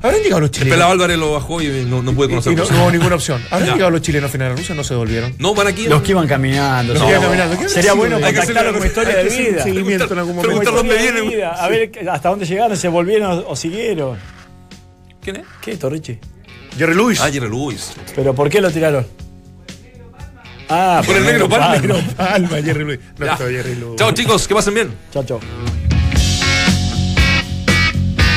Habrán 0.02 0.20
llegado 0.22 0.40
los 0.40 0.48
El 0.48 0.54
chilenos. 0.54 0.74
Pelado 0.74 0.92
Álvarez 0.92 1.18
lo 1.18 1.32
bajó 1.32 1.61
y 1.61 1.84
no, 1.84 2.02
no 2.02 2.12
pude 2.14 2.26
Y 2.26 2.30
conocer 2.30 2.52
no, 2.54 2.61
Rusia. 2.62 2.76
no 2.76 2.82
hubo 2.84 2.90
ninguna 2.92 3.14
opción. 3.16 3.42
Habrán 3.50 3.68
Ya. 3.68 3.72
llegado 3.74 3.90
los 3.90 4.02
chilenos 4.02 4.28
a 4.28 4.32
final 4.32 4.50
de 4.50 4.57
Rusia, 4.57 4.74
no 4.74 4.84
se 4.84 4.94
devolvieron. 4.94 5.34
No, 5.38 5.54
van 5.54 5.66
aquí. 5.66 5.86
Los 5.88 6.02
que 6.02 6.12
iban 6.12 6.26
caminando. 6.28 6.94
Los 6.94 7.02
que 7.02 7.09
sería- 7.09 7.16
iban 7.18 7.30
caminando. 7.38 7.59
¿Qué 7.62 7.68
Sería 7.68 7.92
bueno 7.94 8.16
como 8.20 8.84
historia 8.84 9.16
de 9.16 9.24
vida. 9.24 9.62
seguimiento 9.62 10.12
en 10.12 10.18
algún 10.18 10.36
momento. 10.36 10.70
Dónde 10.72 10.94
historia 10.94 11.12
de 11.12 11.12
vienen. 11.12 11.28
vida, 11.30 11.50
A 11.52 11.68
ver 11.68 11.90
hasta 12.11 12.28
dónde 12.28 12.46
llegaron, 12.46 12.76
se 12.76 12.88
volvieron 12.88 13.44
o 13.46 13.57
siguieron. 13.57 14.16
¿Quién 15.22 15.36
es? 15.36 15.42
¿Qué 15.61 15.72
es 15.72 15.78
Torrichi? 15.78 16.18
Jerry 16.78 16.94
Lewis. 16.94 17.20
Ah, 17.20 17.30
Jerry 17.32 17.48
Lewis. 17.48 17.92
¿Pero 18.14 18.34
por 18.34 18.48
qué 18.48 18.61
lo 18.61 18.70
tiraron? 18.70 19.07
Ah, 20.68 21.00
Por 21.07 21.16
el 21.16 21.24
negro 21.24 21.48
Palma. 21.48 21.74
Alma, 22.18 22.57
Jerry 22.62 22.84
Lewis. 22.84 22.98
No 23.18 23.36
Jerry 23.36 23.74
Lewis. 23.76 23.96
Chao, 23.96 24.12
chicos, 24.12 24.46
que 24.46 24.54
pasen 24.54 24.74
bien. 24.74 24.90
Chao, 25.12 25.24
chao. 25.24 25.40